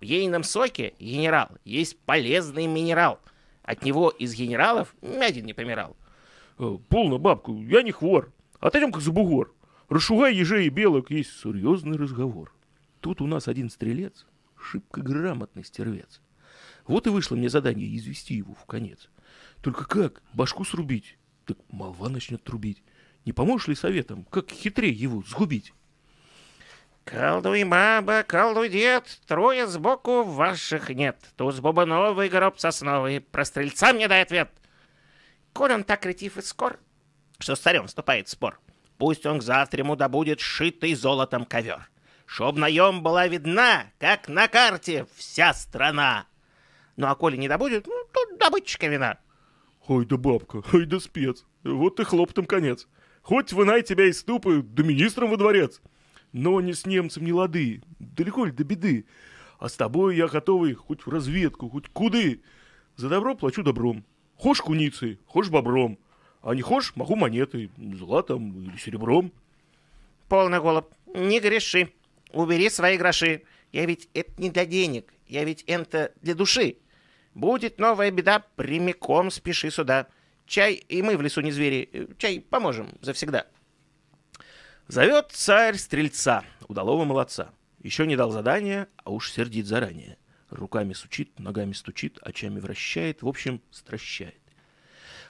В 0.00 0.02
ейном 0.02 0.42
соке, 0.42 0.94
генерал, 0.98 1.48
есть 1.64 1.98
полезный 2.00 2.66
минерал. 2.66 3.20
От 3.62 3.84
него 3.84 4.10
из 4.10 4.34
генералов 4.34 4.94
мядин 5.02 5.46
не 5.46 5.52
помирал. 5.52 5.96
Э, 6.58 6.78
полно, 6.88 7.18
бабку, 7.18 7.62
я 7.62 7.82
не 7.82 7.92
хвор. 7.92 8.32
Отойдем 8.58 8.92
как 8.92 9.02
за 9.02 9.12
бугор. 9.12 9.54
Расшугай 9.88 10.34
ежей 10.34 10.66
и 10.66 10.70
белок, 10.70 11.10
есть 11.10 11.38
серьезный 11.40 11.96
разговор. 11.96 12.52
Тут 13.00 13.20
у 13.20 13.26
нас 13.26 13.48
один 13.48 13.70
стрелец, 13.70 14.26
шибко 14.58 15.00
грамотный 15.00 15.64
стервец. 15.64 16.20
Вот 16.86 17.06
и 17.06 17.10
вышло 17.10 17.36
мне 17.36 17.48
задание 17.48 17.94
извести 17.96 18.34
его 18.34 18.54
в 18.54 18.64
конец. 18.66 19.08
Только 19.60 19.86
как 19.86 20.22
башку 20.32 20.64
срубить? 20.64 21.18
Так 21.44 21.58
молва 21.70 22.08
начнет 22.08 22.42
трубить. 22.42 22.82
Не 23.30 23.32
поможешь 23.32 23.68
ли 23.68 23.76
советом, 23.76 24.24
как 24.24 24.50
хитрее 24.50 24.90
его 24.90 25.22
сгубить? 25.22 25.72
Колдуй, 27.04 27.62
баба, 27.62 28.24
колдуй, 28.24 28.68
дед, 28.68 29.20
трое 29.24 29.68
сбоку 29.68 30.24
ваших 30.24 30.88
нет. 30.88 31.16
Туз 31.36 31.60
бубновый, 31.60 32.28
гроб 32.28 32.58
сосновый, 32.58 33.20
про 33.20 33.44
стрельца 33.44 33.92
мне 33.92 34.08
дай 34.08 34.22
ответ. 34.22 34.50
Коль 35.52 35.72
он 35.74 35.84
так 35.84 36.04
ретив 36.06 36.38
и 36.38 36.42
скор, 36.42 36.80
что 37.38 37.54
с 37.54 37.60
царем 37.60 37.86
вступает 37.86 38.26
в 38.26 38.32
спор, 38.32 38.58
пусть 38.98 39.24
он 39.26 39.38
к 39.38 39.44
завтраму 39.44 39.94
добудет 39.94 40.40
шитый 40.40 40.94
золотом 40.94 41.44
ковер, 41.44 41.88
чтоб 42.26 42.56
наем 42.56 43.00
была 43.00 43.28
видна, 43.28 43.92
как 44.00 44.26
на 44.26 44.48
карте, 44.48 45.06
вся 45.14 45.54
страна. 45.54 46.26
Ну 46.96 47.06
а 47.06 47.14
коли 47.14 47.36
не 47.36 47.46
добудет, 47.46 47.86
ну, 47.86 47.94
то 48.12 48.36
добытчика 48.38 48.88
вина. 48.88 49.18
Ой 49.86 50.04
да 50.04 50.16
бабка, 50.16 50.64
ой 50.72 50.84
да 50.84 50.98
спец. 50.98 51.44
Вот 51.62 52.00
и 52.00 52.04
хлоптом 52.04 52.44
конец. 52.44 52.88
Хоть 53.22 53.52
вынай 53.52 53.82
тебя 53.82 54.06
из 54.06 54.20
ступы, 54.20 54.62
да 54.62 54.82
министром 54.82 55.30
во 55.30 55.36
дворец. 55.36 55.80
Но 56.32 56.60
не 56.60 56.72
с 56.72 56.86
немцем 56.86 57.24
не 57.24 57.32
лады, 57.32 57.82
далеко 57.98 58.44
ли 58.44 58.52
до 58.52 58.64
беды. 58.64 59.06
А 59.58 59.68
с 59.68 59.74
тобой 59.74 60.16
я 60.16 60.26
готовый 60.26 60.74
хоть 60.74 61.04
в 61.06 61.10
разведку, 61.10 61.68
хоть 61.68 61.88
куды. 61.88 62.42
За 62.96 63.08
добро 63.08 63.34
плачу 63.34 63.62
добром. 63.62 64.04
Хошь 64.36 64.60
куницей, 64.60 65.18
хошь 65.26 65.50
бобром. 65.50 65.98
А 66.42 66.54
не 66.54 66.62
хошь, 66.62 66.96
могу 66.96 67.16
монетой, 67.16 67.70
златом 67.76 68.64
или 68.64 68.76
серебром. 68.78 69.32
Полный 70.28 70.60
голубь, 70.60 70.86
не 71.14 71.40
греши. 71.40 71.92
Убери 72.32 72.70
свои 72.70 72.96
гроши. 72.96 73.42
Я 73.72 73.84
ведь 73.86 74.08
это 74.14 74.30
не 74.40 74.50
для 74.50 74.64
денег, 74.64 75.12
я 75.26 75.44
ведь 75.44 75.62
это 75.66 76.12
для 76.22 76.34
души. 76.34 76.76
Будет 77.34 77.78
новая 77.78 78.10
беда, 78.10 78.44
прямиком 78.56 79.30
спеши 79.30 79.70
сюда. 79.70 80.08
Чай 80.50 80.74
и 80.88 81.00
мы 81.00 81.16
в 81.16 81.22
лесу 81.22 81.42
не 81.42 81.52
звери, 81.52 81.88
э, 81.92 82.06
чай 82.18 82.40
поможем 82.40 82.98
завсегда. 83.02 83.46
Зовет 84.88 85.30
царь 85.30 85.76
стрельца, 85.76 86.44
удалого 86.66 87.04
молодца. 87.04 87.52
Еще 87.84 88.04
не 88.04 88.16
дал 88.16 88.32
задания, 88.32 88.88
а 89.04 89.12
уж 89.12 89.30
сердит 89.30 89.66
заранее. 89.66 90.18
Руками 90.48 90.92
сучит, 90.92 91.38
ногами 91.38 91.72
стучит, 91.72 92.18
очами 92.20 92.58
вращает, 92.58 93.22
в 93.22 93.28
общем, 93.28 93.62
стращает. 93.70 94.40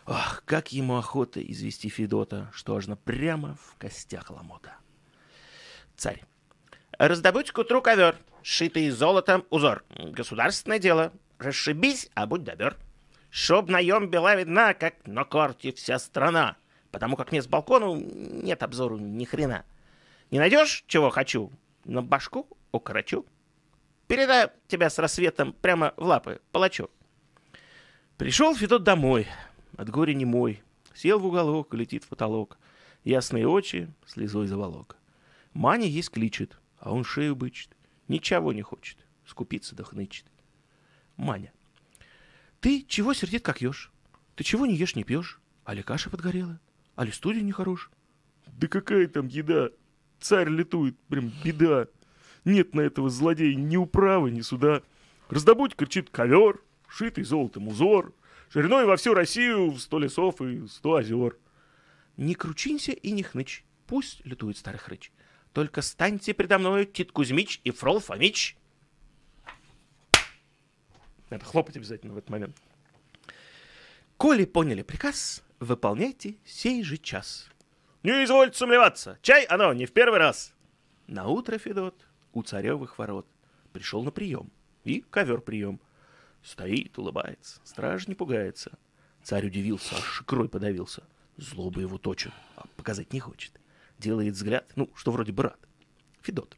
Ах, 0.06 0.42
как 0.46 0.72
ему 0.72 0.96
охота 0.96 1.42
извести 1.42 1.90
Федота, 1.90 2.50
что 2.54 2.74
аж 2.74 2.86
прямо 3.04 3.56
в 3.56 3.76
костях 3.76 4.30
ломота. 4.30 4.74
Царь. 5.96 6.24
Раздобудь 6.92 7.50
к 7.50 7.58
утру 7.58 7.82
ковер, 7.82 8.16
шитый 8.42 8.88
золотом 8.88 9.44
узор. 9.50 9.84
Государственное 9.98 10.78
дело. 10.78 11.12
Расшибись, 11.38 12.08
а 12.14 12.26
будь 12.26 12.42
добер. 12.42 12.78
Чтоб 13.30 13.68
наем 13.68 14.10
была 14.10 14.34
видна, 14.34 14.74
как 14.74 15.06
на 15.06 15.24
карте 15.24 15.72
вся 15.72 15.98
страна. 15.98 16.56
Потому 16.90 17.16
как 17.16 17.30
мне 17.30 17.40
с 17.40 17.46
балкону 17.46 17.96
нет 17.96 18.62
обзору 18.62 18.98
ни 18.98 19.24
хрена. 19.24 19.64
Не 20.30 20.38
найдешь, 20.38 20.84
чего 20.86 21.10
хочу? 21.10 21.52
На 21.84 22.02
башку 22.02 22.46
укорочу. 22.72 23.24
Передай 24.08 24.48
тебя 24.66 24.90
с 24.90 24.98
рассветом 24.98 25.52
прямо 25.52 25.94
в 25.96 26.04
лапы 26.04 26.40
палачу. 26.50 26.90
Пришел 28.16 28.54
Федот 28.54 28.82
домой, 28.82 29.28
от 29.76 29.88
горя 29.88 30.12
не 30.12 30.24
мой. 30.24 30.62
Сел 30.94 31.20
в 31.20 31.26
уголок, 31.26 31.72
летит 31.72 32.04
в 32.04 32.08
потолок. 32.08 32.58
Ясные 33.04 33.46
очи 33.46 33.88
слезой 34.06 34.46
заволок. 34.48 34.96
Маня 35.54 35.86
есть 35.86 36.10
кличет, 36.10 36.58
а 36.78 36.92
он 36.92 37.04
шею 37.04 37.36
бычит. 37.36 37.76
Ничего 38.08 38.52
не 38.52 38.62
хочет, 38.62 38.98
скупиться 39.24 39.76
да 39.76 39.84
хнычет. 39.84 40.26
Маня. 41.16 41.52
Ты 42.60 42.84
чего 42.86 43.14
сердит, 43.14 43.42
как 43.42 43.62
ешь? 43.62 43.90
Ты 44.36 44.44
чего 44.44 44.66
не 44.66 44.76
ешь, 44.76 44.94
не 44.94 45.02
пьешь? 45.02 45.40
Али 45.64 45.80
каша 45.82 46.10
подгорела? 46.10 46.60
Али 46.94 47.10
студия 47.10 47.42
нехорош? 47.42 47.90
Да 48.46 48.68
какая 48.68 49.06
там 49.08 49.28
еда? 49.28 49.70
Царь 50.20 50.50
летует, 50.50 50.98
прям 51.08 51.32
беда. 51.42 51.88
Нет 52.44 52.74
на 52.74 52.82
этого 52.82 53.08
злодея 53.08 53.54
ни 53.54 53.78
управы, 53.78 54.30
ни 54.30 54.42
суда. 54.42 54.82
Раздобудь, 55.30 55.74
кричит, 55.74 56.10
ковер, 56.10 56.60
шитый 56.86 57.24
золотом 57.24 57.68
узор, 57.68 58.14
шириной 58.52 58.84
во 58.84 58.96
всю 58.96 59.14
Россию 59.14 59.70
в 59.70 59.80
сто 59.80 59.98
лесов 59.98 60.42
и 60.42 60.66
сто 60.66 60.96
озер. 60.96 61.38
Не 62.18 62.34
кручинься 62.34 62.92
и 62.92 63.10
не 63.12 63.22
хнычь, 63.22 63.64
пусть 63.86 64.24
летует 64.26 64.58
старый 64.58 64.80
хрыч. 64.80 65.12
Только 65.54 65.80
станьте 65.80 66.34
предо 66.34 66.58
мною, 66.58 66.84
Тит 66.84 67.12
Кузьмич 67.12 67.60
и 67.64 67.70
Фрол 67.70 68.00
Фомич. 68.00 68.56
Надо 71.30 71.44
хлопать 71.44 71.76
обязательно 71.76 72.12
в 72.12 72.18
этот 72.18 72.30
момент. 72.30 72.56
Коли 74.16 74.44
поняли 74.44 74.82
приказ, 74.82 75.42
выполняйте 75.60 76.36
сей 76.44 76.82
же 76.82 76.98
час. 76.98 77.48
Не 78.02 78.24
извольте 78.24 78.58
сомневаться, 78.58 79.18
чай 79.22 79.44
оно 79.44 79.72
не 79.72 79.86
в 79.86 79.92
первый 79.92 80.18
раз. 80.18 80.52
На 81.06 81.28
утро 81.28 81.56
Федот 81.58 82.06
у 82.32 82.42
царевых 82.42 82.98
ворот 82.98 83.26
пришел 83.72 84.02
на 84.02 84.10
прием. 84.10 84.50
И 84.84 85.02
ковер 85.10 85.40
прием. 85.40 85.80
Стоит, 86.42 86.98
улыбается, 86.98 87.60
страж 87.64 88.08
не 88.08 88.14
пугается. 88.14 88.78
Царь 89.22 89.46
удивился, 89.46 89.94
аж 89.96 90.22
икрой 90.22 90.48
подавился. 90.48 91.02
Злоба 91.36 91.80
его 91.80 91.98
точит, 91.98 92.32
а 92.56 92.66
показать 92.76 93.12
не 93.12 93.20
хочет. 93.20 93.52
Делает 93.98 94.34
взгляд, 94.34 94.70
ну, 94.76 94.90
что 94.94 95.12
вроде 95.12 95.32
бы 95.32 95.44
рад. 95.44 95.58
Федот. 96.22 96.56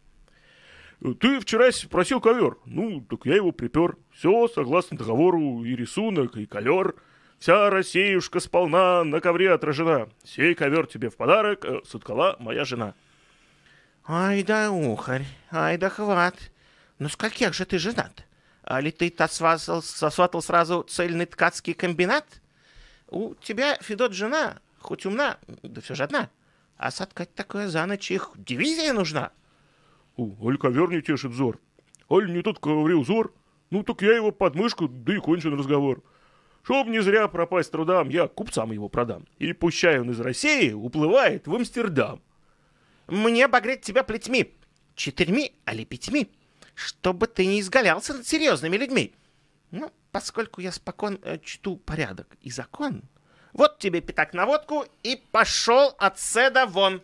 Ты 1.21 1.41
вчера 1.41 1.69
просил 1.91 2.21
ковер. 2.21 2.59
Ну, 2.65 3.01
так 3.01 3.27
я 3.27 3.35
его 3.35 3.51
припер. 3.51 3.97
Все 4.13 4.47
согласно 4.47 4.97
договору, 4.97 5.65
и 5.65 5.75
рисунок, 5.75 6.37
и 6.37 6.47
колер. 6.47 6.95
Вся 7.41 7.71
Россиюшка 7.71 8.39
сполна 8.39 9.03
на 9.03 9.21
ковре 9.21 9.53
отражена. 9.53 10.09
Сей 10.23 10.55
ковер 10.55 10.87
тебе 10.87 11.11
в 11.11 11.17
подарок 11.17 11.65
э, 11.65 11.81
соткала 11.85 12.37
моя 12.39 12.65
жена. 12.65 12.95
Ай 14.07 14.45
да 14.45 14.71
ухарь, 14.71 15.27
ай 15.51 15.77
да 15.77 15.91
хват. 15.91 16.37
Ну 17.01 17.09
с 17.09 17.17
каких 17.17 17.53
же 17.53 17.65
ты 17.65 17.79
женат? 17.79 18.25
А 18.63 18.81
ли 18.81 18.93
ты-то 18.93 19.27
сватал, 19.27 19.83
сосватал 19.83 20.41
сразу 20.41 20.83
цельный 20.83 21.27
ткацкий 21.27 21.75
комбинат? 21.75 22.27
У 23.09 23.35
тебя, 23.35 23.77
Федот, 23.81 24.13
жена, 24.13 24.61
хоть 24.79 25.05
умна, 25.05 25.39
да 25.65 25.81
все 25.81 25.97
же 25.97 26.05
одна. 26.05 26.31
А 26.77 26.93
соткать 26.93 27.35
такое 27.35 27.67
за 27.67 27.85
ночь 27.87 28.09
их 28.13 28.31
дивизия 28.37 28.93
нужна. 28.93 29.33
О, 30.17 30.49
аль 30.49 30.59
ковер 30.59 30.91
не 30.91 31.03
тешит 31.03 31.31
взор. 31.31 31.59
Аль 32.11 32.33
не 32.33 32.43
тот 32.43 32.59
ковре 32.59 32.95
узор. 32.95 33.35
Ну 33.71 33.83
так 33.83 34.03
я 34.03 34.15
его 34.15 34.33
под 34.33 34.55
мышку, 34.55 34.89
да 34.89 35.15
и 35.15 35.19
кончен 35.19 35.59
разговор. 35.59 36.03
Чтоб 36.63 36.87
не 36.87 37.03
зря 37.03 37.27
пропасть 37.29 37.73
трудам, 37.73 38.09
я 38.09 38.29
купцам 38.29 38.71
его 38.73 38.89
продам. 38.89 39.27
И 39.39 39.53
пущай 39.53 40.01
он 40.01 40.11
из 40.11 40.21
России 40.21 40.73
уплывает 40.73 41.47
в 41.47 41.55
Амстердам. 41.55 42.23
Мне 43.09 43.47
обогреть 43.47 43.83
тебя 43.83 44.05
плетьми, 44.05 44.55
четырьмя, 44.95 45.49
али 45.65 45.85
пятьми, 45.85 46.31
чтобы 46.75 47.27
ты 47.27 47.47
не 47.47 47.61
изгалялся 47.61 48.15
над 48.15 48.27
серьезными 48.27 48.77
людьми. 48.77 49.15
Ну, 49.71 49.91
поскольку 50.13 50.61
я 50.61 50.71
спокон 50.71 51.19
э, 51.23 51.39
чту 51.39 51.77
порядок 51.77 52.37
и 52.43 52.51
закон, 52.51 53.03
вот 53.53 53.79
тебе 53.79 54.01
пятак 54.01 54.33
на 54.33 54.47
водку 54.47 54.85
и 55.03 55.21
пошел 55.33 55.95
от 55.99 56.21
седа 56.21 56.67
вон. 56.67 57.03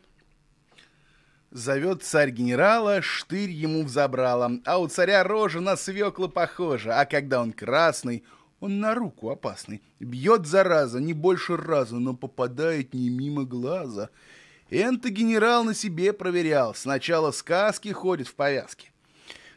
Зовет 1.51 2.03
царь 2.03 2.31
генерала, 2.31 3.01
штырь 3.01 3.51
ему 3.51 3.83
взобрала, 3.83 4.53
а 4.67 4.79
у 4.79 4.87
царя 4.87 5.25
рожа 5.25 5.61
на 5.61 5.77
свекла 5.77 6.29
похожа, 6.29 7.01
а 7.01 7.07
когда 7.07 7.41
он 7.41 7.53
красный, 7.53 8.23
он 8.61 8.81
на 8.81 8.95
руку 8.95 9.31
опасный. 9.31 9.81
Бьет 9.99 10.47
зараза, 10.47 11.01
не 11.01 11.15
больше 11.15 11.57
раза, 11.57 11.97
но 11.97 12.15
попадает 12.15 12.93
не 12.93 13.09
мимо 13.09 13.45
глаза. 13.45 14.11
Энто 14.69 15.09
генерал 15.09 15.65
на 15.65 15.75
себе 15.75 16.13
проверял, 16.13 16.75
сначала 16.75 17.31
сказки 17.31 17.93
ходит 17.93 18.29
в 18.29 18.35
повязке. 18.35 18.93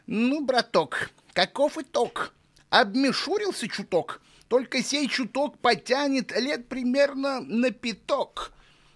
Ну, 0.06 0.42
браток, 0.42 1.10
каков 1.34 1.76
итог? 1.76 2.32
Обмешурился 2.70 3.68
чуток, 3.68 4.22
только 4.48 4.82
сей 4.82 5.08
чуток 5.08 5.58
потянет 5.58 6.34
лет 6.34 6.68
примерно 6.68 7.40
на 7.40 7.70
пяток. 7.70 8.52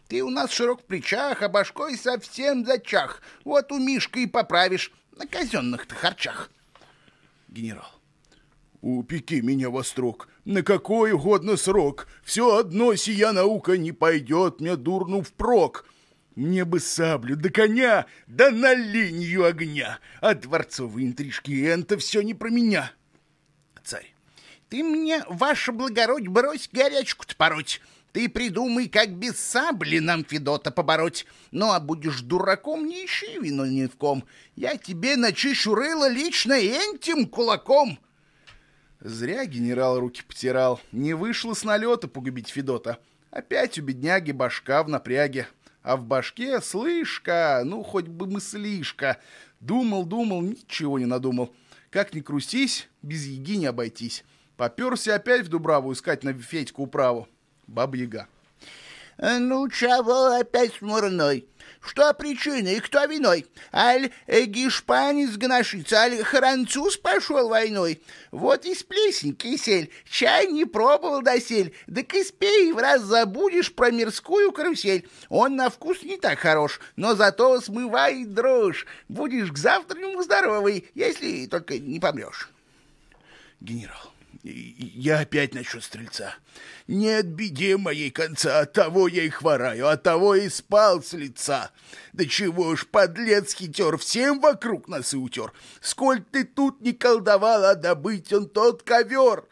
Ты 0.09 0.23
у 0.23 0.31
нас 0.31 0.53
широк 0.53 0.83
в 0.83 0.85
плечах, 0.85 1.43
а 1.43 1.49
башкой 1.49 1.97
совсем 1.97 2.65
зачах. 2.65 3.23
Вот 3.45 3.73
у 3.73 3.79
Мишка 3.79 4.21
и 4.21 4.27
поправишь 4.27 4.93
на 5.17 5.27
казенных-то 5.27 5.95
харчах. 5.95 6.51
Генерал. 7.49 7.91
Упеки 8.83 9.41
меня 9.41 9.69
во 9.69 9.83
строк, 9.83 10.29
на 10.45 10.63
какой 10.63 11.13
угодно 11.13 11.57
срок. 11.57 12.07
Все 12.23 12.57
одно 12.57 12.95
сия 12.95 13.33
наука 13.33 13.77
не 13.77 13.91
пойдет 13.91 14.61
мне 14.61 14.77
дурну 14.77 15.23
впрок. 15.23 15.87
Мне 16.37 16.65
бы 16.65 16.79
саблю 16.79 17.35
да 17.35 17.49
коня, 17.49 18.07
да 18.27 18.51
на 18.51 18.75
линию 18.75 19.45
огня. 19.45 19.99
А 20.21 20.35
дворцовые 20.35 21.09
интрижки— 21.09 21.63
это 21.65 21.97
все 21.97 22.21
не 22.21 22.35
про 22.35 22.51
меня. 22.51 22.93
Царь. 23.83 24.15
Ты 24.69 24.85
мне, 24.85 25.25
ваше 25.29 25.73
благородь, 25.73 26.29
брось 26.29 26.69
горячку-то 26.71 27.35
пороть. 27.37 27.81
Ты 28.17 28.31
придумай, 28.31 28.89
как 28.89 29.11
без 29.11 29.39
сабли 29.39 29.99
нам 29.99 30.25
Федота 30.25 30.71
побороть. 30.71 31.27
Ну, 31.51 31.71
а 31.71 31.81
будешь 31.81 32.23
дураком, 32.23 32.87
не 32.87 33.05
ищи 33.05 33.39
вину 33.39 33.67
ни 33.67 33.85
в 33.85 33.97
ком. 33.97 34.25
Я 34.55 34.79
тебе 34.79 35.17
начищу 35.17 35.75
рыло 35.75 36.09
лично 36.09 36.55
этим 36.55 37.27
кулаком. 37.27 37.99
Зря 39.01 39.45
генерал 39.45 40.01
руки 40.01 40.23
потирал. 40.27 40.81
Не 40.93 41.13
вышло 41.13 41.53
с 41.53 41.63
налета 41.63 42.09
погубить 42.09 42.49
Федота. 42.49 43.01
Опять 43.31 43.79
у 43.79 43.83
бедняги 43.83 44.33
башка 44.33 44.83
в 44.83 44.89
напряге. 44.89 45.47
А 45.83 45.99
в 45.99 46.07
башке 46.07 46.63
слышка, 46.63 47.61
ну, 47.67 47.83
хоть 47.83 48.09
бы 48.09 48.27
мыслишка. 48.27 49.19
Думал, 49.61 50.07
думал, 50.07 50.41
ничего 50.41 50.99
не 50.99 51.05
надумал. 51.05 51.55
Как 51.91 52.15
ни 52.15 52.21
крустись, 52.21 52.89
без 53.03 53.27
еги 53.27 53.59
не 53.59 53.67
обойтись. 53.67 54.25
Поперся 54.57 55.17
опять 55.17 55.45
в 55.45 55.49
Дубраву 55.49 55.93
искать 55.93 56.25
на 56.25 56.33
Федьку 56.33 56.85
управу. 56.85 57.29
Баба 57.67 57.97
Яга. 57.97 58.29
«Ну, 59.19 59.69
чего 59.71 60.37
опять 60.39 60.75
смурной? 60.75 61.49
Что 61.81 62.13
причиной 62.15 62.77
и 62.77 62.81
кто 62.81 63.05
виной? 63.05 63.47
Аль 63.73 64.11
э, 64.27 64.45
гешпанец 64.45 65.37
гношится, 65.37 65.99
аль 65.99 66.23
француз 66.25 66.97
пошел 66.97 67.49
войной? 67.49 68.03
Вот 68.33 68.67
из 68.67 68.83
плесень 68.83 69.35
кисель, 69.35 69.91
чай 70.05 70.49
не 70.49 70.65
пробовал 70.65 71.23
досель, 71.23 71.75
да 71.87 72.01
и 72.01 72.25
спей, 72.25 72.73
в 72.73 72.79
раз 72.79 73.03
забудешь 73.03 73.73
про 73.73 73.91
мирскую 73.91 74.53
карусель. 74.53 75.09
Он 75.29 75.57
на 75.57 75.71
вкус 75.71 76.03
не 76.03 76.17
так 76.17 76.41
хорош, 76.41 76.81
но 76.97 77.15
зато 77.15 77.61
смывает 77.61 78.35
дрожь. 78.35 78.85
Будешь 79.09 79.53
к 79.53 79.57
завтрашнему 79.57 80.23
здоровый, 80.23 80.91
если 80.95 81.47
только 81.47 81.79
не 81.79 82.01
помрешь. 82.01 82.51
Генерал, 83.61 84.13
я 84.53 85.21
опять 85.21 85.55
насчет 85.55 85.83
стрельца. 85.83 86.35
Нет 86.87 87.27
беде 87.27 87.77
моей 87.77 88.11
конца, 88.11 88.61
от 88.61 88.73
того 88.73 89.09
я 89.09 89.25
и 89.25 89.29
хвораю, 89.29 89.89
от 89.89 90.03
того 90.03 90.35
и 90.35 90.49
спал 90.49 91.03
с 91.03 91.13
лица. 91.13 91.71
Да 92.13 92.25
чего 92.25 92.77
ж, 92.77 92.87
подлец 92.87 93.55
хитер, 93.55 93.97
всем 93.99 94.41
вокруг 94.41 94.89
нас 94.89 95.15
и 95.15 95.17
утер. 95.17 95.53
Сколь 95.81 96.23
ты 96.23 96.45
тут 96.45 96.81
не 96.81 96.93
колдовал, 96.93 97.65
а 97.65 97.75
добыть 97.75 98.33
он 98.33 98.49
тот 98.49 98.83
ковер. 98.83 99.45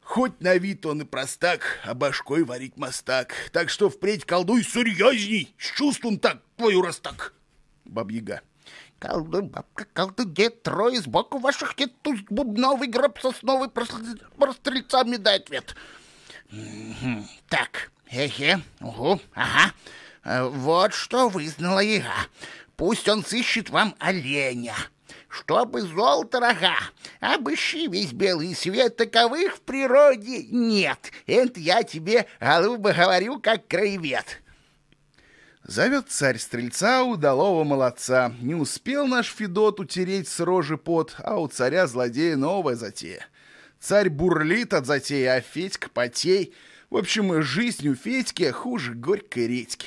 Хоть 0.00 0.40
на 0.40 0.56
вид 0.56 0.84
он 0.86 1.02
и 1.02 1.04
простак, 1.04 1.78
а 1.84 1.94
башкой 1.94 2.44
варить 2.44 2.76
мастак. 2.76 3.32
Так 3.52 3.70
что 3.70 3.88
впредь 3.88 4.24
колдуй 4.24 4.62
серьезней, 4.64 5.54
с 5.58 5.72
чувством 5.76 6.18
так, 6.18 6.42
твою 6.56 6.82
растак. 6.82 7.32
Бабьяга. 7.84 8.42
Колдуй, 9.06 9.42
бабка, 9.42 9.86
колдуй, 9.92 10.26
дед, 10.26 10.62
трое 10.62 10.98
сбоку 11.00 11.38
ваших 11.38 11.78
нет, 11.78 11.92
туз 12.00 12.20
бубновый 12.30 12.88
гроб 12.88 13.18
сосновый 13.20 13.68
про 13.68 13.84
стрельцами 14.54 15.16
дай 15.16 15.36
ответ. 15.36 15.74
Так, 17.50 17.90
эхе, 18.08 18.62
угу, 18.80 19.20
ага. 19.34 19.74
Э, 20.24 20.44
вот 20.44 20.94
что 20.94 21.28
вызнала 21.28 21.80
яга. 21.80 22.14
Пусть 22.76 23.06
он 23.06 23.22
сыщет 23.24 23.68
вам 23.68 23.94
оленя, 23.98 24.74
чтобы 25.28 25.82
золото 25.82 26.40
рога. 26.40 26.76
Обыщи 27.20 27.88
весь 27.88 28.12
белый 28.12 28.54
свет, 28.54 28.96
таковых 28.96 29.56
в 29.56 29.60
природе 29.60 30.44
нет. 30.44 31.12
Это 31.26 31.60
я 31.60 31.82
тебе, 31.82 32.26
голуба, 32.40 32.94
говорю, 32.94 33.38
как 33.38 33.66
краевед. 33.68 34.40
Зовет 35.66 36.10
царь 36.10 36.38
стрельца 36.38 37.04
удалого 37.04 37.64
молодца. 37.64 38.34
Не 38.42 38.54
успел 38.54 39.06
наш 39.06 39.28
Федот 39.28 39.80
утереть 39.80 40.28
с 40.28 40.40
рожи 40.40 40.76
пот, 40.76 41.14
а 41.16 41.40
у 41.40 41.48
царя 41.48 41.86
злодея 41.86 42.36
новая 42.36 42.74
затея. 42.74 43.26
Царь 43.80 44.10
бурлит 44.10 44.74
от 44.74 44.84
затеи, 44.84 45.24
а 45.24 45.40
Федька 45.40 45.88
потей. 45.88 46.52
В 46.90 46.98
общем, 46.98 47.42
жизнь 47.42 47.88
у 47.88 47.94
Федьки 47.94 48.50
хуже 48.50 48.92
горькой 48.92 49.46
редьки. 49.46 49.86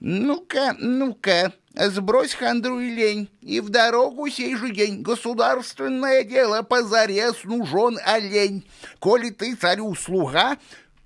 Ну-ка, 0.00 0.76
ну-ка, 0.78 1.54
сбрось 1.74 2.34
хандру 2.34 2.78
и 2.78 2.90
лень, 2.90 3.30
и 3.40 3.60
в 3.60 3.70
дорогу 3.70 4.28
сей 4.28 4.54
же 4.54 4.70
день. 4.70 5.00
Государственное 5.00 6.24
дело 6.24 6.60
позарез 6.60 7.42
нужен 7.44 7.98
олень. 8.04 8.68
Коли 8.98 9.30
ты 9.30 9.56
царю 9.56 9.94
слуга, 9.94 10.58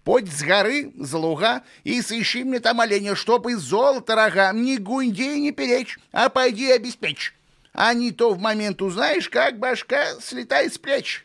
Подь 0.04 0.28
с 0.28 0.42
горы, 0.42 0.92
с 0.98 1.12
луга, 1.12 1.62
и 1.84 2.02
сыщи 2.02 2.42
мне 2.42 2.58
там 2.58 2.80
оленя, 2.80 3.14
чтоб 3.14 3.46
из 3.46 3.58
золота 3.58 4.16
рога 4.16 4.52
ни 4.52 4.76
гунди 4.76 5.38
не 5.38 5.52
перечь, 5.52 5.98
а 6.10 6.28
пойди 6.28 6.72
обеспечь. 6.72 7.34
А 7.72 7.94
не 7.94 8.10
то 8.10 8.34
в 8.34 8.38
момент 8.40 8.82
узнаешь, 8.82 9.28
как 9.28 9.58
башка 9.58 10.20
слетает 10.20 10.74
с 10.74 10.78
плеч. 10.78 11.24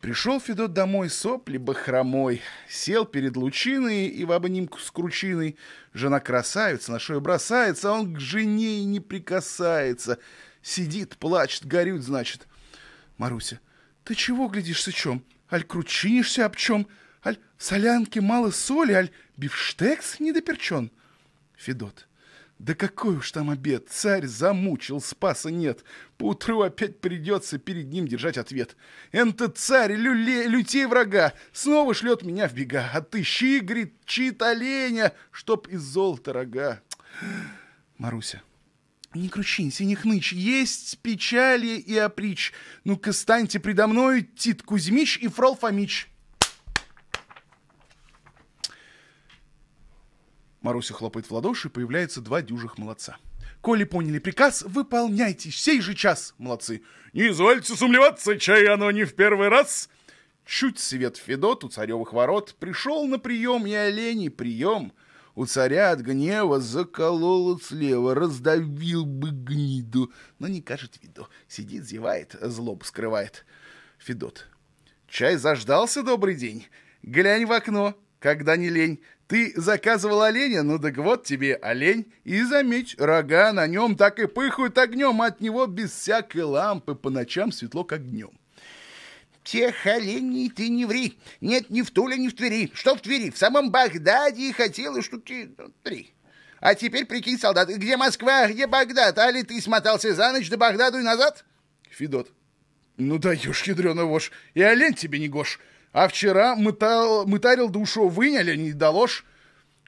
Пришел 0.00 0.38
Федот 0.38 0.72
домой 0.72 1.10
сопли 1.10 1.56
бахромой, 1.56 2.40
сел 2.68 3.04
перед 3.04 3.36
лучиной 3.36 4.06
и 4.06 4.24
в 4.24 4.30
обнимку 4.30 4.78
с 4.78 4.90
кручиной. 4.92 5.56
Жена 5.94 6.20
красавица, 6.20 6.92
на 6.92 7.00
шею 7.00 7.20
бросается, 7.20 7.90
а 7.90 7.94
он 7.94 8.14
к 8.14 8.20
жене 8.20 8.78
и 8.78 8.84
не 8.84 9.00
прикасается. 9.00 10.18
Сидит, 10.62 11.16
плачет, 11.16 11.66
горюет, 11.66 12.02
значит. 12.02 12.46
Маруся, 13.18 13.58
ты 14.04 14.14
чего 14.14 14.46
глядишь 14.46 14.82
сычом? 14.82 15.24
Аль 15.50 15.64
кручинишься 15.64 16.44
об 16.44 16.54
чем? 16.54 16.86
Аль 17.26 17.40
в 17.56 17.64
солянке 17.64 18.20
мало 18.20 18.52
соли, 18.52 18.92
аль 18.92 19.10
бифштекс 19.36 20.20
недоперчен? 20.20 20.92
Федот, 21.56 22.06
да 22.60 22.74
какой 22.74 23.16
уж 23.16 23.32
там 23.32 23.50
обед, 23.50 23.88
царь 23.90 24.26
замучил, 24.26 25.00
спаса 25.00 25.50
нет. 25.50 25.82
Поутру 26.18 26.60
опять 26.60 27.00
придется 27.00 27.58
перед 27.58 27.88
ним 27.88 28.06
держать 28.06 28.38
ответ. 28.38 28.76
Энто 29.10 29.48
царь, 29.48 29.94
люле, 29.94 30.46
лютей 30.46 30.86
врага, 30.86 31.32
снова 31.52 31.94
шлет 31.94 32.22
меня 32.22 32.48
в 32.48 32.54
бега. 32.54 32.88
Отыщи, 32.94 33.58
говорит, 33.58 33.94
чит 34.04 34.40
оленя, 34.40 35.12
чтоб 35.32 35.66
из 35.66 35.80
золота 35.80 36.32
рога. 36.32 36.80
Маруся, 37.98 38.40
не 39.14 39.28
кручинься, 39.28 39.84
не 39.84 39.96
хнычь, 39.96 40.32
есть 40.32 41.00
печали 41.00 41.76
и 41.76 41.96
оприч. 41.96 42.52
Ну-ка, 42.84 43.12
станьте 43.12 43.58
предо 43.58 43.88
мной, 43.88 44.22
Тит 44.22 44.62
Кузьмич 44.62 45.18
и 45.18 45.26
Фрол 45.26 45.56
Фомич. 45.56 46.08
Маруся 50.66 50.94
хлопает 50.94 51.26
в 51.26 51.32
ладоши, 51.32 51.70
появляются 51.70 52.20
два 52.20 52.42
дюжих 52.42 52.76
молодца. 52.76 53.18
Коли 53.60 53.84
поняли 53.84 54.18
приказ, 54.18 54.62
выполняйте 54.62 55.52
сей 55.52 55.80
же 55.80 55.94
час, 55.94 56.34
молодцы. 56.38 56.82
Не 57.12 57.28
извольте 57.28 57.76
сумлеваться, 57.76 58.36
чай 58.36 58.66
оно 58.66 58.90
не 58.90 59.04
в 59.04 59.14
первый 59.14 59.48
раз. 59.48 59.88
Чуть 60.44 60.80
свет 60.80 61.18
Федот 61.18 61.62
у 61.62 61.68
царевых 61.68 62.12
ворот 62.12 62.56
пришел 62.58 63.06
на 63.06 63.20
прием, 63.20 63.64
и 63.64 63.74
оленей 63.74 64.28
прием. 64.28 64.92
У 65.36 65.46
царя 65.46 65.92
от 65.92 66.00
гнева 66.00 66.58
закололо 66.58 67.60
слева, 67.60 68.16
раздавил 68.16 69.06
бы 69.06 69.30
гниду, 69.30 70.12
но 70.40 70.48
не 70.48 70.62
кажет 70.62 70.98
виду. 71.00 71.28
Сидит, 71.46 71.84
зевает, 71.84 72.34
злобу 72.40 72.84
скрывает. 72.84 73.46
Федот. 73.98 74.48
Чай 75.06 75.36
заждался 75.36 76.02
добрый 76.02 76.34
день. 76.34 76.66
Глянь 77.04 77.46
в 77.46 77.52
окно, 77.52 77.94
когда 78.18 78.56
не 78.56 78.68
лень. 78.68 79.00
Ты 79.28 79.52
заказывал 79.56 80.22
оленя, 80.22 80.62
ну 80.62 80.78
так 80.78 80.96
вот 80.98 81.24
тебе 81.24 81.56
олень. 81.56 82.12
И 82.24 82.42
заметь, 82.42 82.94
рога 82.98 83.52
на 83.52 83.66
нем 83.66 83.96
так 83.96 84.20
и 84.20 84.26
пыхают 84.26 84.78
огнем, 84.78 85.20
от 85.20 85.40
него 85.40 85.66
без 85.66 85.90
всякой 85.90 86.42
лампы 86.42 86.94
по 86.94 87.10
ночам 87.10 87.50
светло, 87.50 87.82
как 87.82 88.08
днем. 88.08 88.30
Тех 89.42 89.86
оленей 89.86 90.50
ты 90.50 90.68
не 90.68 90.84
ври. 90.84 91.18
Нет 91.40 91.70
ни 91.70 91.82
в 91.82 91.90
Туле, 91.90 92.16
ни 92.16 92.28
в 92.28 92.34
Твери. 92.34 92.70
Что 92.74 92.96
в 92.96 93.00
Твери? 93.00 93.30
В 93.30 93.38
самом 93.38 93.70
Багдаде 93.70 94.52
хотела 94.52 95.02
штуки 95.02 95.54
ну, 95.56 95.72
три. 95.82 96.12
А 96.60 96.74
теперь 96.74 97.04
прикинь, 97.04 97.38
солдат, 97.38 97.68
где 97.68 97.96
Москва, 97.96 98.48
где 98.48 98.66
Багдад? 98.66 99.18
А 99.18 99.30
ли 99.30 99.42
ты 99.42 99.60
смотался 99.60 100.14
за 100.14 100.32
ночь 100.32 100.48
до 100.48 100.56
Багдаду 100.56 100.98
и 100.98 101.02
назад? 101.02 101.44
Федот. 101.90 102.30
Ну 102.96 103.18
даешь, 103.18 103.62
ядрёна 103.64 104.04
вошь, 104.04 104.32
и 104.54 104.62
олень 104.62 104.94
тебе 104.94 105.18
не 105.18 105.28
гош. 105.28 105.60
А 105.96 106.08
вчера 106.08 106.56
мытал, 106.56 107.26
мытарил 107.26 107.70
душу, 107.70 108.08
выняли, 108.08 108.54
не 108.54 108.74
доложь. 108.74 109.24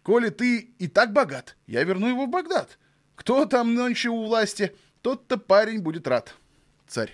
Коли 0.03 0.31
ты 0.31 0.71
и 0.79 0.88
так 0.88 1.12
богат, 1.12 1.55
я 1.66 1.85
верну 1.85 2.09
его 2.09 2.25
в 2.25 2.31
Багдад. 2.31 2.79
Кто 3.14 3.44
там 3.44 3.75
нынче 3.75 4.09
у 4.09 4.25
власти, 4.25 4.75
тот-то 5.03 5.37
парень 5.37 5.83
будет 5.83 6.09
рад. 6.09 6.35
Царь. 6.87 7.12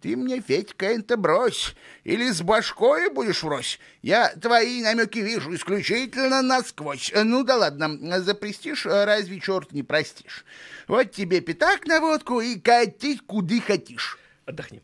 Ты 0.00 0.16
мне, 0.16 0.40
Федька, 0.40 0.86
это 0.86 1.18
брось, 1.18 1.76
или 2.04 2.30
с 2.30 2.40
башкой 2.40 3.10
будешь 3.10 3.42
врозь. 3.42 3.78
Я 4.00 4.30
твои 4.36 4.82
намеки 4.82 5.18
вижу 5.18 5.54
исключительно 5.54 6.40
насквозь. 6.40 7.12
Ну 7.14 7.44
да 7.44 7.58
ладно, 7.58 8.22
запрестишь, 8.22 8.86
разве 8.86 9.38
черт 9.38 9.72
не 9.72 9.82
простишь. 9.82 10.46
Вот 10.88 11.12
тебе 11.12 11.42
пятак 11.42 11.86
на 11.86 12.00
водку 12.00 12.40
и 12.40 12.58
катить 12.58 13.20
куды 13.26 13.60
хотишь. 13.60 14.18
Отдохни. 14.46 14.82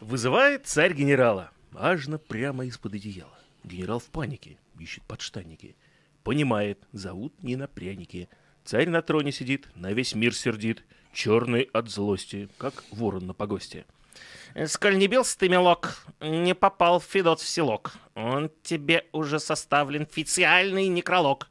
Вызывает 0.00 0.66
царь 0.66 0.94
генерала. 0.94 1.52
Важно 1.70 2.18
прямо 2.18 2.64
из-под 2.66 2.94
одеяла. 2.94 3.38
Генерал 3.64 3.98
в 3.98 4.06
панике, 4.06 4.58
ищет 4.78 5.04
подштанники. 5.04 5.76
Понимает, 6.24 6.78
зовут 6.92 7.42
не 7.42 7.56
на 7.56 7.66
пряники. 7.66 8.28
Царь 8.64 8.88
на 8.88 9.02
троне 9.02 9.32
сидит, 9.32 9.68
на 9.74 9.92
весь 9.92 10.14
мир 10.14 10.34
сердит, 10.34 10.84
черный 11.12 11.62
от 11.72 11.88
злости, 11.88 12.48
как 12.58 12.84
ворон 12.90 13.26
на 13.26 13.34
погосте. 13.34 13.86
Сколь 14.66 14.98
не 14.98 15.06
бился 15.06 15.38
ты, 15.38 15.48
мелок, 15.48 16.06
не 16.20 16.54
попал 16.54 17.00
Федот 17.00 17.40
в 17.40 17.48
селок. 17.48 17.92
Он 18.14 18.50
тебе 18.62 19.06
уже 19.12 19.38
составлен 19.38 20.02
официальный 20.02 20.88
некролог. 20.88 21.48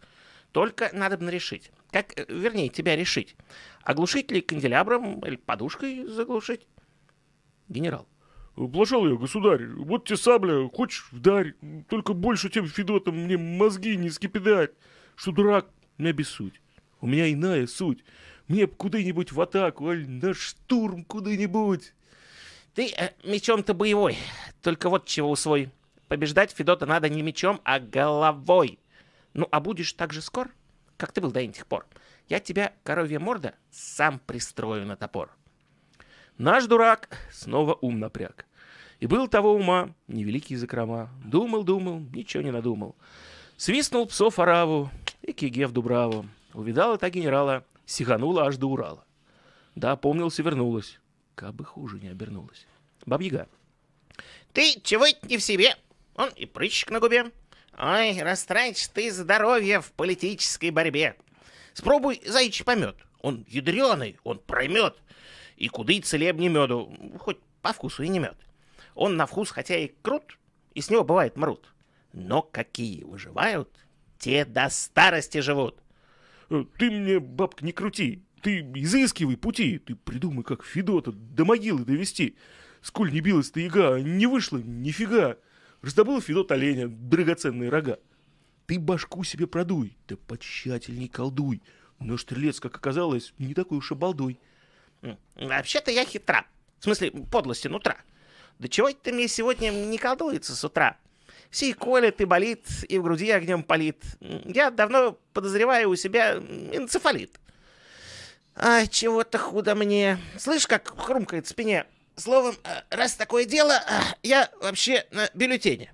Только 0.52 0.90
надо 0.94 1.18
бы 1.18 1.30
решить. 1.30 1.72
Как, 1.92 2.18
э, 2.18 2.26
вернее, 2.28 2.70
тебя 2.70 2.96
решить. 2.96 3.36
Оглушить 3.84 4.32
ли 4.32 4.42
канделябром 4.42 5.20
или 5.26 5.36
подушкой 5.36 6.06
заглушить? 6.06 6.68
Генерал. 7.70 8.08
Блажал 8.58 9.08
я, 9.08 9.16
государь, 9.16 9.68
вот 9.68 10.06
тебе 10.06 10.18
сабля, 10.18 10.68
хочешь 10.70 11.08
вдарь, 11.12 11.54
только 11.88 12.14
больше 12.14 12.50
тем 12.50 12.68
Федотом 12.68 13.16
мне 13.16 13.38
мозги 13.38 13.96
не 13.96 14.10
скипидать, 14.10 14.72
что 15.16 15.32
дурак, 15.32 15.70
не 15.98 16.10
обессудь. 16.10 16.60
У 17.00 17.08
меня 17.08 17.32
иная 17.32 17.68
суть. 17.68 18.04
Мне 18.48 18.66
б 18.66 18.74
куда-нибудь 18.76 19.32
в 19.32 19.40
атаку, 19.40 19.90
аль 19.90 20.10
на 20.10 20.34
штурм 20.34 21.06
куда-нибудь. 21.06 21.94
Ты 22.74 22.92
э, 22.98 23.12
мечом-то 23.24 23.74
боевой, 23.74 24.18
только 24.62 24.90
вот 24.90 25.06
чего 25.06 25.30
усвой. 25.30 25.72
Побеждать 26.08 26.52
Федота 26.52 26.86
надо 26.86 27.10
не 27.10 27.22
мечом, 27.22 27.62
а 27.64 27.80
головой. 27.80 28.80
Ну, 29.34 29.48
а 29.52 29.60
будешь 29.60 29.94
так 29.94 30.14
же 30.14 30.22
скор? 30.22 30.52
как 30.98 31.12
ты 31.12 31.22
был 31.22 31.32
до 31.32 31.40
этих 31.40 31.66
пор. 31.68 31.86
Я 32.28 32.40
тебя, 32.40 32.74
коровья 32.84 33.20
морда, 33.20 33.54
сам 33.72 34.20
пристрою 34.20 34.86
на 34.86 34.98
топор. 34.98 35.32
Наш 36.38 36.66
дурак 36.66 37.18
снова 37.32 37.78
ум 37.82 38.00
напряг. 38.00 38.46
И 39.00 39.06
был 39.06 39.28
того 39.28 39.54
ума 39.54 39.94
невеликие 40.08 40.58
закрома. 40.58 41.10
Думал, 41.24 41.64
думал, 41.64 42.00
ничего 42.14 42.44
не 42.44 42.52
надумал. 42.52 42.96
Свистнул 43.56 44.08
псов 44.08 44.40
ораву 44.40 44.90
и 45.22 45.34
киге 45.34 45.68
в 45.68 45.72
Дубраву. 45.72 46.26
Увидала 46.54 46.98
та 46.98 47.10
генерала, 47.10 47.64
сиганула 47.86 48.48
аж 48.48 48.58
до 48.58 48.68
Урала. 48.68 49.06
Да, 49.76 49.96
помнился, 49.96 50.42
вернулась. 50.42 51.00
Кабы 51.36 51.66
хуже 51.66 52.00
не 52.00 52.08
обернулась. 52.08 52.66
Бабьяга. 53.06 53.48
Ты 54.54 54.80
чего 54.82 55.06
это 55.06 55.28
не 55.28 55.38
в 55.38 55.44
себе? 55.44 55.76
Он 56.16 56.30
и 56.30 56.48
прыщик 56.48 56.90
на 56.90 57.00
губе. 57.00 57.32
Ой, 57.78 58.20
растратишь 58.24 58.88
ты 58.88 59.12
здоровье 59.12 59.82
в 59.82 59.92
политической 59.92 60.72
борьбе. 60.72 61.16
Спробуй 61.74 62.22
заячий 62.26 62.66
помет. 62.66 62.96
Он 63.22 63.46
ядреный, 63.48 64.18
он 64.24 64.40
проймет. 64.40 64.98
И 65.58 65.68
куды 65.68 66.00
целебнее 66.02 66.50
меду, 66.50 66.92
хоть 67.20 67.38
по 67.62 67.74
вкусу 67.74 68.02
и 68.02 68.08
не 68.08 68.18
мед. 68.18 68.36
Он 68.98 69.16
на 69.16 69.28
вкус 69.28 69.52
хотя 69.52 69.78
и 69.78 69.92
крут, 70.02 70.40
и 70.74 70.82
с 70.82 70.90
него 70.90 71.04
бывает 71.04 71.38
мрут. 71.38 71.72
Но 72.14 72.42
какие 72.42 73.04
выживают, 73.04 73.70
те 74.18 74.44
до 74.44 74.70
старости 74.70 75.40
живут. 75.40 75.84
Э, 76.50 76.66
Ты 76.80 76.90
мне, 76.90 77.20
бабка, 77.20 77.64
не 77.64 77.74
крути. 77.74 78.24
Ты 78.42 78.62
изыскивай 78.62 79.38
пути. 79.38 79.78
Ты 79.78 79.94
придумай, 79.96 80.44
как 80.44 80.64
Федота 80.66 81.12
до 81.12 81.46
могилы 81.46 81.86
довести. 81.86 82.38
Сколь 82.82 83.12
не 83.12 83.22
билась 83.22 83.52
ты 83.52 83.62
яга, 83.62 84.00
не 84.00 84.26
вышло 84.26 84.58
нифига. 84.58 85.38
Раздобыл 85.84 86.20
Федот 86.20 86.52
оленя, 86.52 86.88
драгоценные 86.88 87.70
рога. 87.70 88.00
Ты 88.66 88.80
башку 88.80 89.24
себе 89.24 89.46
продуй, 89.46 89.96
да 90.08 90.18
потщательней 90.18 91.08
колдуй. 91.08 91.62
Но 92.00 92.18
стрелец, 92.18 92.60
как 92.60 92.76
оказалось, 92.76 93.36
не 93.38 93.54
такой 93.54 93.78
уж 93.78 93.92
и 93.92 93.96
балдуй. 93.96 94.40
Вообще-то 95.36 95.92
я 95.92 96.04
хитра. 96.04 96.48
В 96.80 96.86
смысле, 96.86 97.12
подлости 97.12 97.68
нутра. 97.68 97.98
Да 98.60 98.68
чего 98.68 98.90
это 98.90 99.12
мне 99.12 99.28
сегодня 99.28 99.70
не 99.70 99.98
колдуется 99.98 100.56
с 100.56 100.64
утра? 100.64 100.98
Все 101.50 101.70
и 101.70 101.74
колет, 101.74 102.20
и 102.20 102.26
болит, 102.26 102.66
и 102.90 102.98
в 102.98 103.04
груди 103.04 103.32
огнем 103.32 103.64
палит. 103.64 104.04
Я 104.20 104.70
давно 104.70 105.18
подозреваю 105.34 105.90
у 105.90 105.96
себя 105.96 106.36
энцефалит. 106.36 107.40
Ай, 108.56 108.88
чего-то 108.88 109.38
худо 109.38 109.76
мне. 109.76 110.18
Слышь, 110.38 110.68
как 110.68 110.88
хрумкает 111.00 111.46
в 111.46 111.50
спине. 111.50 111.86
Словом, 112.16 112.56
э, 112.64 112.82
раз 112.90 113.14
такое 113.14 113.46
дело, 113.46 113.74
э, 113.74 114.02
я 114.24 114.50
вообще 114.60 115.06
на 115.12 115.30
бюллетене. 115.36 115.94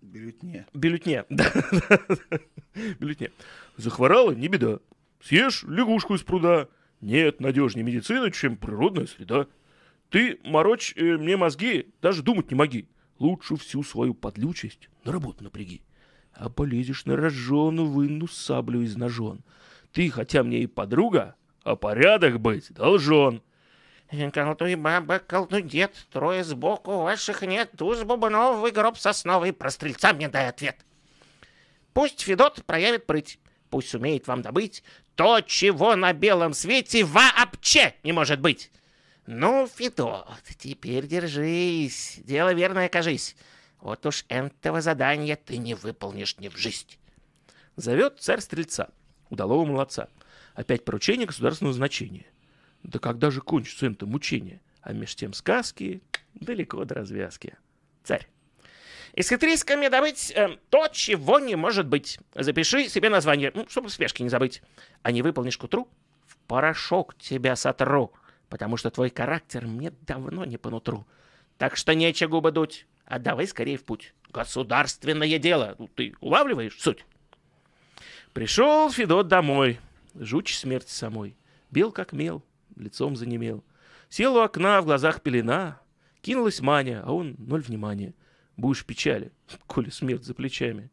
Бюллетне. 0.00 0.66
Бюллетне. 0.72 1.24
Да, 1.30 1.52
Бюллетне. 3.00 3.32
Захворала, 3.76 4.30
не 4.30 4.46
беда. 4.46 4.78
Съешь 5.20 5.64
лягушку 5.64 6.14
из 6.14 6.22
пруда. 6.22 6.68
Нет 7.00 7.40
надежнее 7.40 7.84
медицины, 7.84 8.30
чем 8.30 8.56
природная 8.56 9.06
среда. 9.06 9.48
Ты 10.12 10.38
морочь 10.44 10.92
э, 10.94 11.16
мне 11.16 11.38
мозги, 11.38 11.90
даже 12.02 12.22
думать 12.22 12.50
не 12.50 12.54
моги. 12.54 12.86
Лучше 13.18 13.56
всю 13.56 13.82
свою 13.82 14.12
подлючесть 14.12 14.90
на 15.04 15.12
работу 15.12 15.42
напряги. 15.42 15.80
А 16.34 16.50
полезешь 16.50 17.06
на 17.06 17.16
рожженую 17.16 17.88
вынну 17.88 18.28
саблю 18.28 18.82
из 18.82 18.94
ножон. 18.94 19.40
Ты, 19.90 20.10
хотя 20.10 20.42
мне 20.42 20.58
и 20.60 20.66
подруга, 20.66 21.34
а 21.64 21.76
порядок 21.76 22.40
быть 22.40 22.74
должен. 22.74 23.42
Колдуй, 24.34 24.74
баба, 24.74 25.18
колдуй, 25.18 25.62
дед, 25.62 25.94
трое 26.12 26.44
сбоку 26.44 26.98
ваших 26.98 27.40
нет, 27.40 27.70
туз 27.78 28.02
бубновый, 28.02 28.70
гроб 28.70 28.98
сосновый, 28.98 29.54
про 29.54 29.70
стрельца 29.70 30.12
мне 30.12 30.28
дай 30.28 30.48
ответ. 30.48 30.76
Пусть 31.94 32.20
Федот 32.20 32.62
проявит 32.66 33.06
прыть, 33.06 33.38
пусть 33.70 33.88
сумеет 33.88 34.26
вам 34.26 34.42
добыть 34.42 34.84
то, 35.14 35.40
чего 35.40 35.96
на 35.96 36.12
белом 36.12 36.52
свете 36.52 37.04
вообще 37.04 37.94
не 38.02 38.12
может 38.12 38.40
быть. 38.40 38.70
Ну, 39.26 39.68
Федот, 39.68 40.26
теперь 40.58 41.06
держись, 41.06 42.20
дело 42.24 42.52
верное 42.54 42.88
кажись. 42.88 43.36
Вот 43.80 44.04
уж 44.04 44.24
этого 44.28 44.80
задания 44.80 45.36
ты 45.36 45.58
не 45.58 45.74
выполнишь 45.74 46.38
ни 46.38 46.48
в 46.48 46.56
жизнь. 46.56 46.98
Зовет 47.76 48.16
царь 48.20 48.40
стрельца, 48.40 48.90
удалого 49.30 49.64
молодца. 49.64 50.08
Опять 50.54 50.84
поручение 50.84 51.26
государственного 51.26 51.74
значения. 51.74 52.26
Да 52.82 52.98
когда 52.98 53.30
же 53.30 53.40
кончится 53.40 53.86
это 53.86 54.06
мучение? 54.06 54.60
А 54.82 54.92
меж 54.92 55.14
тем 55.14 55.32
сказки 55.32 56.02
далеко 56.34 56.84
до 56.84 56.96
развязки. 56.96 57.56
Царь. 58.02 58.28
Из 59.14 59.28
хитрийска 59.28 59.76
мне 59.76 59.90
добыть 59.90 60.32
э, 60.34 60.56
то, 60.70 60.88
чего 60.88 61.38
не 61.38 61.54
может 61.54 61.86
быть. 61.86 62.18
Запиши 62.34 62.88
себе 62.88 63.08
название, 63.08 63.52
ну, 63.54 63.68
чтобы 63.68 63.88
в 63.88 63.92
спешке 63.92 64.24
не 64.24 64.30
забыть. 64.30 64.62
А 65.02 65.12
не 65.12 65.22
выполнишь 65.22 65.58
к 65.58 65.64
утру, 65.64 65.88
в 66.26 66.36
порошок 66.48 67.16
тебя 67.18 67.54
сотру, 67.54 68.12
потому 68.52 68.76
что 68.76 68.90
твой 68.90 69.10
характер 69.10 69.66
мне 69.66 69.94
давно 70.02 70.44
не 70.44 70.58
по 70.58 70.68
нутру. 70.68 71.06
Так 71.56 71.74
что 71.74 71.94
нече 71.94 72.28
губы 72.28 72.52
дуть, 72.52 72.86
а 73.06 73.18
давай 73.18 73.46
скорее 73.46 73.78
в 73.78 73.84
путь. 73.84 74.12
Государственное 74.28 75.38
дело, 75.38 75.74
Ну, 75.78 75.88
ты 75.88 76.14
улавливаешь 76.20 76.78
суть? 76.78 77.06
Пришел 78.34 78.90
Федот 78.90 79.28
домой, 79.28 79.80
жуч 80.14 80.54
смерти 80.54 80.90
самой. 80.90 81.34
Бел 81.70 81.92
как 81.92 82.12
мел, 82.12 82.44
лицом 82.76 83.16
занемел. 83.16 83.64
Сел 84.10 84.36
у 84.36 84.40
окна, 84.40 84.82
в 84.82 84.84
глазах 84.84 85.22
пелена. 85.22 85.80
Кинулась 86.20 86.60
Маня, 86.60 87.02
а 87.06 87.14
он 87.14 87.36
ноль 87.38 87.62
внимания. 87.62 88.12
Будешь 88.58 88.84
печали, 88.84 89.32
коли 89.66 89.88
смерть 89.88 90.24
за 90.24 90.34
плечами. 90.34 90.90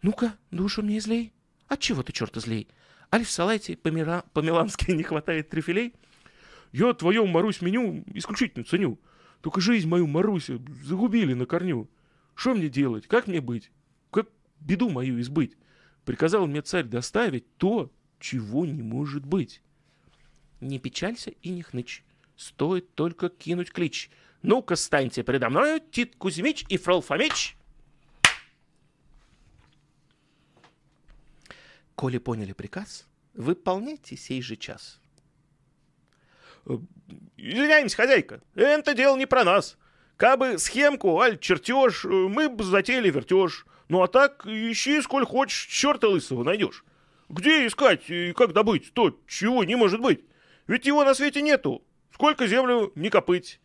Ну-ка, 0.00 0.38
душу 0.50 0.80
мне 0.80 0.96
излей. 0.96 1.34
Отчего 1.68 2.02
ты, 2.02 2.12
черта, 2.12 2.40
злей? 2.40 2.66
Аль 3.12 3.26
в 3.26 3.30
салате 3.30 3.76
по-милански 3.76 4.90
не 4.92 5.02
хватает 5.02 5.50
трюфелей? 5.50 5.92
Я 6.72 6.94
твою 6.94 7.26
Марусь 7.26 7.60
меню 7.60 8.02
исключительно 8.14 8.64
ценю. 8.64 8.98
Только 9.42 9.60
жизнь 9.60 9.88
мою, 9.88 10.06
Маруся, 10.06 10.58
загубили 10.84 11.34
на 11.34 11.46
корню. 11.46 11.88
Что 12.34 12.54
мне 12.54 12.68
делать? 12.68 13.06
Как 13.06 13.26
мне 13.26 13.40
быть? 13.40 13.70
Как 14.10 14.28
беду 14.60 14.88
мою 14.88 15.20
избыть? 15.20 15.56
Приказал 16.04 16.46
мне 16.46 16.62
царь 16.62 16.84
доставить 16.84 17.56
то, 17.58 17.92
чего 18.18 18.64
не 18.64 18.82
может 18.82 19.26
быть. 19.26 19.62
Не 20.60 20.78
печалься 20.78 21.30
и 21.30 21.50
не 21.50 21.62
хнычь. 21.62 22.04
Стоит 22.36 22.94
только 22.94 23.28
кинуть 23.28 23.70
клич. 23.70 24.10
Ну-ка, 24.42 24.76
станьте 24.76 25.22
предо 25.22 25.50
мною, 25.50 25.80
Тит 25.80 26.16
Кузьмич 26.16 26.64
и 26.68 26.78
Фрол 26.78 27.02
Фомич. 27.02 27.56
Коли 31.94 32.18
поняли 32.18 32.52
приказ, 32.52 33.06
выполняйте 33.34 34.16
сей 34.16 34.40
же 34.40 34.56
час. 34.56 35.01
Извиняемся, 37.36 37.96
хозяйка, 37.96 38.40
это 38.54 38.94
дело 38.94 39.16
не 39.16 39.26
про 39.26 39.44
нас. 39.44 39.76
Кабы 40.16 40.58
схемку, 40.58 41.18
аль 41.20 41.38
чертеж, 41.38 42.04
э, 42.04 42.08
мы 42.08 42.48
бы 42.48 42.62
затеяли 42.62 43.10
вертеж. 43.10 43.66
Ну 43.88 44.02
а 44.02 44.08
так, 44.08 44.46
ищи 44.46 45.00
сколь 45.02 45.26
хочешь, 45.26 45.66
черта 45.66 46.08
лысого 46.08 46.44
найдешь. 46.44 46.84
Где 47.28 47.66
искать 47.66 48.08
и 48.08 48.32
как 48.32 48.52
добыть 48.52 48.92
то, 48.92 49.18
чего 49.26 49.64
не 49.64 49.74
может 49.74 50.00
быть? 50.00 50.24
Ведь 50.66 50.86
его 50.86 51.04
на 51.04 51.14
свете 51.14 51.42
нету. 51.42 51.82
Сколько 52.12 52.46
землю 52.46 52.92
не 52.94 53.10
копыть. 53.10 53.60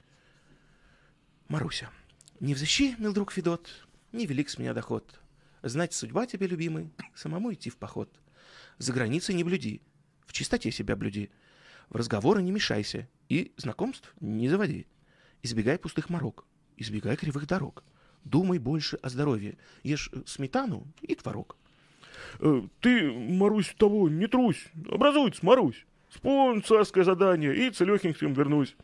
Маруся, 1.47 1.91
не 2.39 2.53
взыщи, 2.53 2.95
мил 2.97 3.13
друг 3.13 3.31
Федот, 3.31 3.69
невелик 4.11 4.49
с 4.49 4.57
меня 4.57 4.73
доход. 4.73 5.19
Знать 5.63 5.93
судьба 5.93 6.25
тебе, 6.25 6.47
любимый, 6.47 6.91
самому 7.13 7.53
идти 7.53 7.69
в 7.69 7.77
поход. 7.77 8.09
За 8.77 8.93
границей 8.93 9.35
не 9.35 9.43
блюди, 9.43 9.81
в 10.25 10.33
чистоте 10.33 10.71
себя 10.71 10.95
блюди. 10.95 11.29
В 11.89 11.95
разговоры 11.95 12.41
не 12.41 12.51
мешайся 12.51 13.07
и 13.29 13.51
знакомств 13.57 14.13
не 14.19 14.49
заводи. 14.49 14.87
Избегай 15.41 15.77
пустых 15.77 16.09
морок, 16.09 16.45
избегай 16.75 17.15
кривых 17.15 17.47
дорог. 17.47 17.83
Думай 18.23 18.59
больше 18.59 18.97
о 18.97 19.09
здоровье, 19.09 19.57
ешь 19.83 20.09
э, 20.11 20.21
сметану 20.25 20.85
и 21.01 21.15
творог. 21.15 21.55
Э, 22.39 22.61
ты, 22.81 23.09
Марусь, 23.09 23.73
того, 23.77 24.09
не 24.09 24.27
трусь, 24.27 24.65
образуется, 24.89 25.45
Марусь. 25.45 25.85
Вспомни 26.09 26.59
царское 26.61 27.03
задание 27.03 27.55
и 27.55 27.69
целехеньким 27.69 28.33
вернусь. 28.33 28.75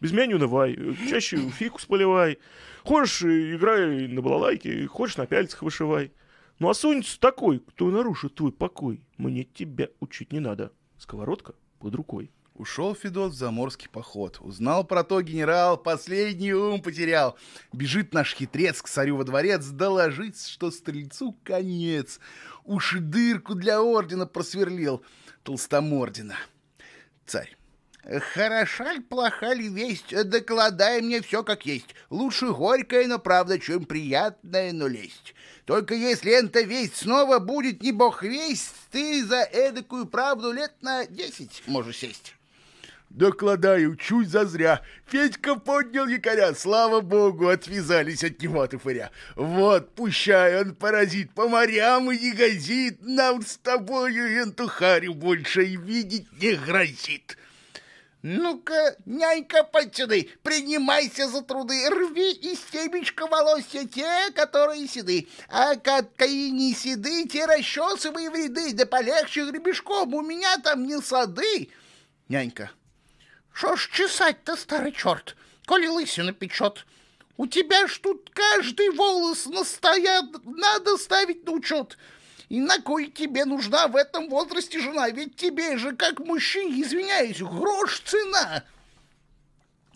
Без 0.00 0.12
меня 0.12 0.26
не 0.26 0.34
унывай, 0.34 0.74
э, 0.74 0.94
чаще 1.08 1.38
фикус 1.48 1.86
поливай. 1.86 2.38
Хочешь, 2.84 3.22
играй 3.22 4.06
на 4.06 4.20
балалайке, 4.20 4.86
хочешь, 4.86 5.16
на 5.16 5.26
пяльцах 5.26 5.62
вышивай. 5.62 6.12
Ну 6.58 6.68
а 6.68 6.74
сунется 6.74 7.18
такой, 7.18 7.60
кто 7.60 7.90
нарушит 7.90 8.34
твой 8.34 8.52
покой. 8.52 9.00
Мне 9.16 9.44
тебя 9.44 9.88
учить 10.00 10.32
не 10.32 10.40
надо. 10.40 10.72
Сковородка 10.98 11.54
под 11.78 11.94
рукой. 11.94 12.30
Ушел 12.54 12.94
Федот 12.94 13.32
в 13.32 13.36
заморский 13.36 13.88
поход. 13.88 14.38
Узнал 14.40 14.84
про 14.84 15.02
то 15.02 15.22
генерал, 15.22 15.76
последний 15.76 16.52
ум 16.52 16.82
потерял. 16.82 17.36
Бежит 17.72 18.12
наш 18.12 18.34
хитрец 18.34 18.82
к 18.82 18.88
царю 18.88 19.16
во 19.16 19.24
дворец 19.24 19.66
доложить, 19.66 20.46
что 20.46 20.70
стрельцу 20.70 21.36
конец. 21.42 22.20
Уж 22.64 22.96
и 22.96 22.98
дырку 22.98 23.54
для 23.54 23.82
ордена 23.82 24.26
просверлил 24.26 25.02
толстомордина. 25.42 26.36
Царь, 27.26 27.56
Хороша 28.02 28.94
ли, 28.94 29.00
плоха 29.00 29.52
ли 29.52 29.68
весть, 29.68 30.10
докладай 30.28 31.02
мне 31.02 31.20
все 31.20 31.44
как 31.44 31.66
есть. 31.66 31.94
Лучше 32.08 32.50
горькая, 32.50 33.06
но 33.06 33.18
правда, 33.18 33.58
чем 33.58 33.84
приятная, 33.84 34.72
но 34.72 34.86
лесть. 34.86 35.34
Только 35.66 35.94
если 35.94 36.32
эта 36.32 36.62
весть 36.62 36.96
снова 36.96 37.38
будет 37.38 37.82
не 37.82 37.92
бог 37.92 38.22
весть, 38.22 38.74
ты 38.90 39.24
за 39.24 39.42
эдакую 39.42 40.06
правду 40.06 40.50
лет 40.50 40.72
на 40.80 41.06
десять 41.06 41.62
можешь 41.66 41.98
сесть. 41.98 42.34
Докладаю, 43.10 43.96
чуть 43.96 44.28
зазря. 44.28 44.82
Федька 45.06 45.56
поднял 45.56 46.06
якоря, 46.06 46.54
слава 46.54 47.00
богу, 47.00 47.48
отвязались 47.48 48.22
от 48.22 48.40
него 48.40 48.62
от. 48.62 48.72
Вот, 49.34 49.94
пущай 49.96 50.60
он 50.60 50.76
паразит 50.76 51.34
по 51.34 51.48
морям 51.48 52.12
и 52.12 52.18
не 52.18 52.30
газит, 52.30 52.98
нам 53.02 53.42
с 53.42 53.56
тобою 53.56 54.42
ентухарю 54.42 55.14
больше 55.14 55.64
и 55.64 55.76
видеть 55.76 56.28
не 56.40 56.54
грозит. 56.54 57.36
Ну-ка, 58.22 58.96
нянька, 59.06 59.64
подсюды, 59.64 60.30
принимайся 60.44 61.26
за 61.26 61.42
труды, 61.42 61.88
рви 61.90 62.30
из 62.30 62.60
темечка 62.70 63.26
волосья 63.26 63.86
те, 63.86 64.30
которые 64.34 64.86
седы, 64.86 65.26
а 65.48 65.74
какие 65.74 66.50
не 66.50 66.74
седы, 66.74 67.26
те 67.26 67.46
расчесывай 67.46 68.28
в 68.28 68.34
ряды, 68.34 68.72
да 68.74 68.86
полегче 68.86 69.50
гребешком, 69.50 70.14
у 70.14 70.22
меня 70.22 70.58
там 70.58 70.84
не 70.86 71.00
сады. 71.00 71.70
Нянька, 72.28 72.70
Шо 73.52 73.76
ж 73.76 73.90
чесать-то, 73.92 74.56
старый 74.56 74.92
черт, 74.92 75.36
коли 75.66 75.86
лысина 75.86 76.32
печет? 76.32 76.86
У 77.36 77.46
тебя 77.46 77.86
ж 77.86 77.98
тут 77.98 78.30
каждый 78.34 78.90
волос 78.90 79.46
настоят, 79.46 80.26
надо 80.44 80.96
ставить 80.98 81.44
на 81.46 81.52
учет. 81.52 81.96
И 82.50 82.60
на 82.60 82.80
кой 82.80 83.06
тебе 83.06 83.44
нужна 83.44 83.86
в 83.88 83.96
этом 83.96 84.28
возрасте 84.28 84.80
жена? 84.80 85.08
Ведь 85.08 85.36
тебе 85.36 85.78
же, 85.78 85.94
как 85.94 86.18
мужчине, 86.18 86.82
извиняюсь, 86.82 87.40
грош 87.40 88.00
цена. 88.00 88.64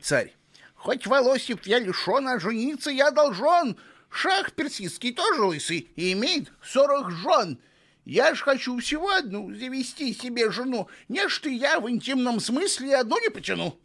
Царь, 0.01 0.33
хоть 0.75 1.07
волосев 1.07 1.67
я 1.67 1.79
лишен, 1.81 2.29
а 2.29 2.39
жениться 2.39 2.91
я 2.91 3.11
должен. 3.11 3.77
Шах 4.09 4.53
персидский 4.53 5.13
тоже 5.13 5.43
лысый 5.43 5.91
и 5.97 6.13
имеет 6.13 6.53
сорок 6.63 7.11
жен. 7.11 7.59
Я 8.05 8.35
ж 8.35 8.43
хочу 8.43 8.79
всего 8.79 9.11
одну 9.11 9.53
завести 9.55 10.13
себе 10.13 10.51
жену. 10.51 10.89
Не 11.09 11.29
ж 11.29 11.39
ты 11.41 11.55
я 11.55 11.81
в 11.81 11.89
интимном 11.89 12.39
смысле 12.41 12.97
одну 12.97 13.19
не 13.21 13.31
потяну. 13.31 13.79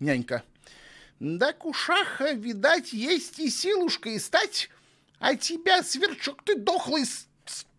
Нянька. 0.00 0.42
Да 1.20 1.52
кушаха, 1.52 2.32
видать, 2.32 2.92
есть 2.92 3.38
и 3.38 3.50
силушка 3.50 4.10
и 4.10 4.18
стать. 4.18 4.70
А 5.18 5.34
тебя, 5.34 5.82
сверчок, 5.82 6.42
ты 6.42 6.56
дохлый, 6.56 7.04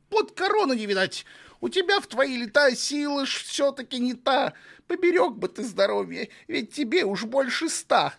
под 0.09 0.31
корону 0.31 0.73
не 0.73 0.85
видать. 0.85 1.25
У 1.61 1.69
тебя 1.69 1.99
в 1.99 2.07
твои 2.07 2.37
лета 2.37 2.75
сила 2.75 3.25
ж 3.25 3.43
все-таки 3.43 3.99
не 3.99 4.13
та. 4.13 4.53
Поберег 4.87 5.33
бы 5.33 5.47
ты 5.47 5.63
здоровье, 5.63 6.29
ведь 6.47 6.71
тебе 6.71 7.03
уж 7.03 7.25
больше 7.25 7.69
ста. 7.69 8.13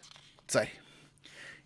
Царь. 0.47 0.73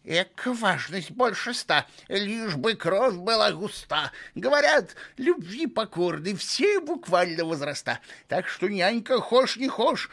Эка 0.05 0.53
важность 0.53 1.13
больше 1.13 1.55
ста, 1.55 1.87
лишь 2.09 2.57
бы 2.57 2.75
кровь 2.75 3.15
была 3.15 3.53
густа. 3.53 4.11
Говорят, 4.35 4.97
любви 5.17 5.69
покорны 5.69 6.35
все 6.35 6.81
буквально 6.81 7.45
возраста. 7.45 8.01
Так 8.27 8.49
что 8.49 8.69
нянька 8.69 9.21
хошь 9.21 9.57
не 9.57 9.69
хошь, 9.69 10.11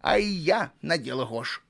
а 0.00 0.18
и 0.18 0.26
я 0.26 0.70
на 0.80 0.96
дело 0.96 1.26
хошь. 1.26 1.62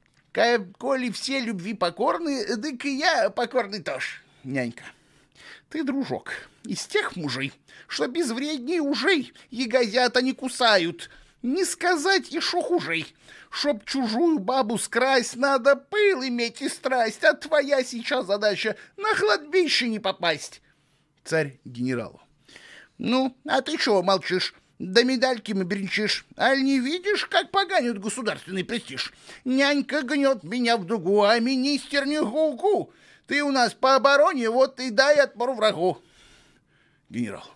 Коли 0.79 1.11
все 1.11 1.40
любви 1.40 1.73
покорны, 1.73 2.57
дык 2.57 2.85
и 2.85 2.99
я 2.99 3.31
покорный 3.31 3.83
тоже. 3.83 4.21
Нянька, 4.45 4.85
ты, 5.71 5.83
дружок, 5.83 6.33
из 6.64 6.87
тех 6.87 7.16
мужей, 7.16 7.55
что 7.88 8.07
безвреднее 8.07 8.83
ужей, 8.83 9.33
ягозята 9.51 10.21
не 10.21 10.35
кусают, 10.35 11.09
не 11.46 11.64
сказать 11.64 12.32
и 12.32 12.40
шо 12.40 12.61
хужей. 12.61 13.14
Чтоб 13.50 13.85
чужую 13.85 14.38
бабу 14.40 14.78
скрасть, 14.78 15.37
надо 15.37 15.76
пыл 15.76 16.24
иметь 16.24 16.61
и 16.61 16.68
страсть, 16.68 17.24
а 17.24 17.35
твоя 17.35 17.82
сейчас 17.85 18.26
задача 18.26 18.76
на 18.96 19.14
кладбище 19.14 19.88
не 19.88 19.98
попасть. 19.98 20.61
Царь 21.24 21.59
генералу. 21.64 22.20
Ну, 22.98 23.37
а 23.46 23.62
ты 23.62 23.78
чего 23.78 24.02
молчишь? 24.02 24.54
Да 24.78 25.04
медальки 25.04 25.52
мы 25.52 25.64
бренчишь. 25.64 26.26
Аль 26.37 26.62
не 26.62 26.80
видишь, 26.80 27.24
как 27.26 27.50
поганят 27.50 27.98
государственный 27.98 28.64
престиж? 28.64 29.14
Нянька 29.44 30.02
гнет 30.02 30.42
меня 30.42 30.76
в 30.76 30.85
дугу, 30.85 31.22
а 31.22 31.38
министр 31.38 32.04
не 32.04 32.20
гугу. 32.20 32.92
Ты 33.26 33.42
у 33.42 33.50
нас 33.50 33.72
по 33.72 33.94
обороне, 33.94 34.50
вот 34.50 34.80
и 34.80 34.90
дай 34.90 35.16
отпор 35.16 35.52
врагу. 35.54 35.98
Генерал. 37.09 37.56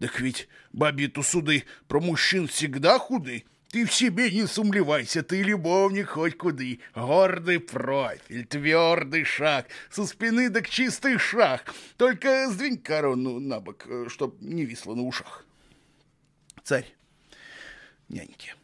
Так 0.00 0.20
ведь 0.20 0.48
бабиту 0.72 1.22
суды 1.22 1.64
про 1.88 2.00
мужчин 2.00 2.48
всегда 2.48 2.98
худы. 2.98 3.44
Ты 3.70 3.84
в 3.84 3.92
себе 3.92 4.30
не 4.30 4.46
сумлевайся, 4.46 5.22
ты 5.22 5.42
любовник 5.42 6.08
хоть 6.10 6.36
куды. 6.36 6.80
Гордый 6.94 7.58
профиль, 7.58 8.46
твердый 8.46 9.24
шаг, 9.24 9.66
со 9.90 10.06
спины 10.06 10.50
да 10.50 10.60
к 10.60 10.68
чистый 10.68 11.18
шаг. 11.18 11.74
Только 11.96 12.48
сдвинь 12.48 12.78
корону 12.78 13.40
на 13.40 13.60
бок, 13.60 13.86
э, 13.86 14.06
чтоб 14.08 14.40
не 14.40 14.64
висло 14.64 14.94
на 14.94 15.02
ушах. 15.02 15.44
Царь. 16.62 16.86
Няньки. 18.08 18.54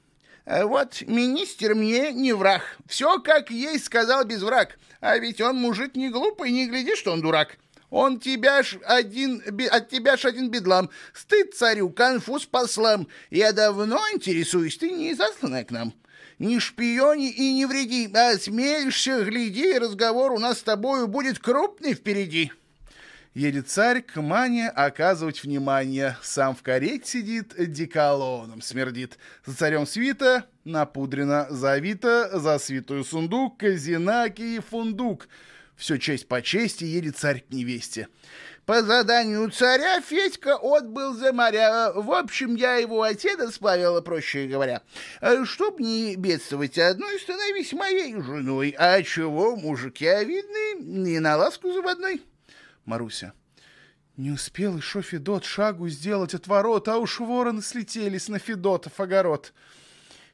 «А 0.44 0.66
вот 0.66 1.02
министр 1.06 1.74
мне 1.74 2.12
не 2.12 2.32
враг. 2.32 2.78
Все 2.86 3.20
как 3.20 3.50
есть, 3.50 3.84
сказал 3.84 4.24
без 4.24 4.42
враг. 4.42 4.78
А 5.00 5.16
ведь 5.18 5.40
он 5.40 5.56
мужик 5.56 5.94
не 5.94 6.10
глупый, 6.10 6.50
не 6.50 6.68
гляди, 6.68 6.96
что 6.96 7.12
он 7.12 7.20
дурак. 7.20 7.58
Он 7.92 8.18
тебя 8.18 8.62
ж 8.62 8.78
один, 8.86 9.42
от 9.70 9.90
тебя 9.90 10.16
ж 10.16 10.24
один 10.24 10.50
бедлам. 10.50 10.88
Стыд 11.12 11.54
царю, 11.54 11.90
конфуз 11.90 12.46
послам. 12.46 13.06
Я 13.28 13.52
давно 13.52 14.00
интересуюсь, 14.14 14.78
ты 14.78 14.90
не 14.90 15.12
засланная 15.12 15.62
к 15.64 15.70
нам. 15.70 15.92
Не 16.38 16.58
шпиони 16.58 17.30
и 17.30 17.52
не 17.52 17.66
вреди, 17.66 18.10
а 18.14 18.38
смеешься, 18.38 19.22
гляди, 19.22 19.78
разговор 19.78 20.32
у 20.32 20.38
нас 20.38 20.60
с 20.60 20.62
тобою 20.62 21.06
будет 21.06 21.38
крупный 21.38 21.92
впереди. 21.92 22.50
Едет 23.34 23.68
царь 23.68 24.00
к 24.00 24.18
Мане 24.22 24.70
оказывать 24.70 25.42
внимание. 25.42 26.16
Сам 26.22 26.56
в 26.56 26.62
карете 26.62 27.04
сидит, 27.04 27.52
деколоном 27.58 28.62
смердит. 28.62 29.18
За 29.44 29.54
царем 29.54 29.86
свита 29.86 30.46
напудрено, 30.64 31.46
завито, 31.50 32.30
за 32.38 32.58
святую 32.58 33.04
сундук, 33.04 33.58
казинаки 33.58 34.56
и 34.56 34.60
фундук— 34.60 35.28
все 35.82 35.98
честь 35.98 36.28
по 36.28 36.40
чести, 36.40 36.84
едет 36.84 37.16
царь 37.16 37.40
к 37.40 37.52
невесте. 37.52 38.06
По 38.66 38.82
заданию 38.82 39.50
царя 39.50 40.00
Федька 40.00 40.56
отбыл 40.56 41.14
за 41.14 41.32
моря. 41.32 41.90
В 41.92 42.12
общем, 42.12 42.54
я 42.54 42.76
его 42.76 43.02
отец 43.02 43.54
сплавила, 43.54 44.00
проще 44.00 44.46
говоря. 44.46 44.82
Чтоб 45.42 45.80
не 45.80 46.14
бедствовать 46.14 46.78
одной, 46.78 47.18
становись 47.18 47.72
моей 47.72 48.14
женой. 48.14 48.76
А 48.78 49.02
чего, 49.02 49.56
мужики 49.56 50.04
видны, 50.04 50.84
не 50.84 51.18
на 51.18 51.36
ласку 51.36 51.72
заводной. 51.72 52.22
Маруся. 52.84 53.32
Не 54.16 54.30
успел 54.30 54.76
еще 54.76 55.02
Федот 55.02 55.44
шагу 55.44 55.88
сделать 55.88 56.34
от 56.34 56.46
ворот, 56.46 56.86
а 56.86 56.98
уж 56.98 57.18
вороны 57.18 57.60
слетелись 57.60 58.28
на 58.28 58.38
Федотов 58.38 59.00
огород. 59.00 59.52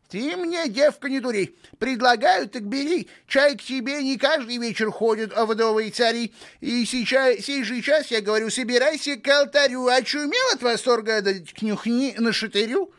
Ты 0.09 0.37
мне, 0.37 0.69
девка, 0.69 1.11
не 1.11 1.21
дури. 1.21 1.55
Предлагаю, 1.79 2.49
так 2.49 2.63
бери. 2.63 3.09
Чай 3.27 3.57
к 3.57 3.63
тебе 3.63 4.03
не 4.03 4.17
каждый 4.17 4.57
вечер 4.57 4.91
ходят 4.91 5.37
вдовые 5.37 5.91
цари. 5.91 6.33
И 6.61 6.87
сейчас, 6.87 7.41
сей 7.41 7.63
же 7.63 7.83
час 7.83 8.11
я 8.11 8.23
говорю, 8.23 8.49
собирайся 8.49 9.17
к 9.17 9.29
алтарю. 9.29 9.87
Очумел 9.87 10.55
от 10.55 10.63
восторга, 10.63 11.21
да 11.21 11.35
кнюхни 11.35 12.15
на 12.17 12.33
шатырю. 12.33 12.91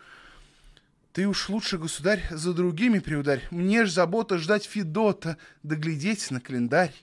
Ты 1.11 1.27
уж 1.27 1.49
лучше, 1.49 1.79
государь, 1.79 2.23
за 2.29 2.53
другими 2.53 2.99
приударь. 2.99 3.41
Мне 3.49 3.85
ж 3.85 3.89
забота 3.89 4.37
ждать 4.37 4.65
Федота, 4.65 5.37
да 5.63 5.75
глядеть 5.75 6.29
на 6.29 6.39
календарь. 6.39 6.93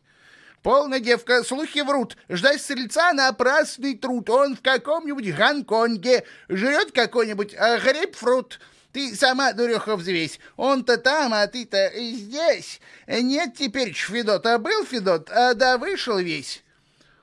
Полная 0.62 1.00
девка, 1.00 1.42
слухи 1.42 1.80
врут. 1.80 2.16
Ждать 2.28 2.62
стрельца 2.62 3.12
напрасный 3.12 3.96
труд. 3.96 4.30
Он 4.30 4.54
в 4.54 4.62
каком-нибудь 4.62 5.34
Гонконге 5.34 6.24
жрет 6.48 6.92
какой-нибудь 6.92 7.56
а, 7.56 7.78
грейпфрут. 7.78 8.60
Ты 8.96 9.14
сама, 9.14 9.52
дуреха, 9.52 9.94
взвесь. 9.94 10.40
Он-то 10.56 10.96
там, 10.96 11.34
а 11.34 11.46
ты-то 11.48 11.92
здесь. 11.94 12.80
Нет 13.06 13.52
теперь 13.54 13.92
Федот, 13.92 14.46
а 14.46 14.56
был 14.56 14.86
Федот, 14.86 15.28
а 15.30 15.52
да 15.52 15.76
вышел 15.76 16.16
весь. 16.16 16.64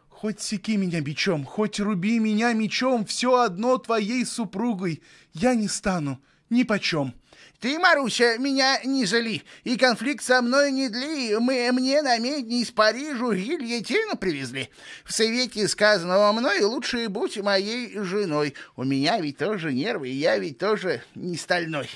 Хоть 0.07 0.39
секи 0.39 0.77
меня 0.77 1.01
бичом, 1.01 1.43
хоть 1.43 1.79
руби 1.79 2.19
меня 2.19 2.53
мечом, 2.53 3.05
все 3.07 3.39
одно 3.39 3.79
твоей 3.79 4.23
супругой 4.23 5.01
я 5.33 5.55
не 5.55 5.67
стану 5.67 6.21
ни 6.51 6.61
почем. 6.61 7.15
Ты, 7.63 7.79
Маруся, 7.79 8.37
меня 8.39 8.81
не 8.83 9.05
жали, 9.05 9.41
и 9.63 9.77
конфликт 9.77 10.21
со 10.21 10.41
мной 10.41 10.69
не 10.69 10.89
дли. 10.89 11.37
Мы, 11.37 11.71
мне 11.71 12.01
на 12.01 12.17
медне 12.17 12.61
из 12.61 12.71
Парижу 12.71 13.31
гильотину 13.31 14.17
привезли. 14.17 14.69
В 15.05 15.13
совете 15.13 15.69
сказанного 15.69 16.33
мной 16.33 16.59
лучше 16.59 17.07
будь 17.07 17.37
моей 17.37 17.97
женой. 17.99 18.55
У 18.75 18.83
меня 18.83 19.17
ведь 19.21 19.37
тоже 19.37 19.71
нервы, 19.71 20.09
и 20.09 20.13
я 20.13 20.37
ведь 20.39 20.57
тоже 20.57 21.03
не 21.15 21.37
стальной. 21.37 21.89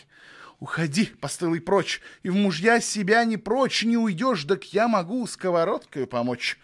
Уходи, 0.61 1.07
постылый 1.19 1.59
прочь, 1.59 1.99
и 2.23 2.29
в 2.29 2.35
мужья 2.35 2.79
себя 2.79 3.25
не 3.25 3.35
прочь, 3.35 3.83
не 3.83 3.97
уйдешь, 3.97 4.45
так 4.45 4.63
я 4.71 4.87
могу 4.87 5.27
сковородкой 5.27 6.07
помочь. 6.07 6.57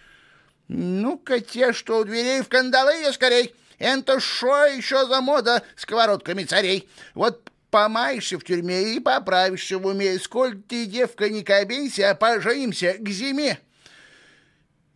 Ну-ка, 0.69 1.41
те, 1.41 1.73
что 1.73 1.99
у 1.99 2.05
дверей 2.05 2.41
в 2.41 2.47
кандалы, 2.47 2.93
я 3.01 3.11
скорей. 3.11 3.53
Это 3.79 4.21
шо 4.21 4.65
еще 4.67 5.05
за 5.07 5.19
мода 5.19 5.61
сковородками 5.75 6.45
царей? 6.45 6.87
Вот 7.15 7.49
помаешься 7.73 8.37
в 8.37 8.43
тюрьме 8.43 8.93
и 8.95 8.99
поправишься 8.99 9.79
в 9.79 9.87
уме. 9.87 10.19
Сколь 10.19 10.61
ты, 10.61 10.85
девка, 10.85 11.27
не 11.27 11.43
кобейся, 11.43 12.13
поженимся 12.13 12.93
к 12.99 13.09
зиме. 13.09 13.57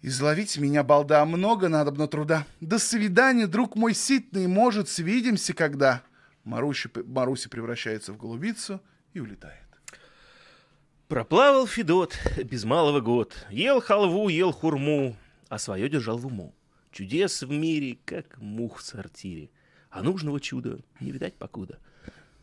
Изловить 0.04 0.60
меня, 0.60 0.84
балда, 0.84 1.26
много 1.26 1.70
надобно 1.70 2.08
труда. 2.08 2.46
До 2.62 2.78
свидания, 2.78 3.48
друг 3.48 3.76
мой 3.76 3.96
ситный, 3.96 4.46
может, 4.46 4.90
свидимся 4.90 5.56
когда. 5.56 6.04
Маруся, 6.44 6.92
Маруся 7.04 7.50
превращается 7.50 8.14
в 8.14 8.18
голубицу 8.18 8.80
и 9.14 9.20
улетает. 9.20 9.66
Проплавал 11.08 11.66
Федот 11.66 12.16
без 12.44 12.64
малого 12.64 13.00
год. 13.00 13.34
Ел 13.50 13.82
халву, 13.82 14.30
ел 14.30 14.52
хурму, 14.52 15.18
а 15.50 15.58
свое 15.58 15.90
держал 15.90 16.20
в 16.20 16.28
уму. 16.28 16.54
Чудес 16.92 17.42
в 17.42 17.50
мире, 17.50 17.98
как 18.06 18.38
мух 18.38 18.78
в 18.78 18.84
сортире. 18.84 19.50
А 19.90 20.04
нужного 20.04 20.40
чуда 20.40 20.78
не 21.00 21.12
видать 21.12 21.34
покуда. 21.38 21.80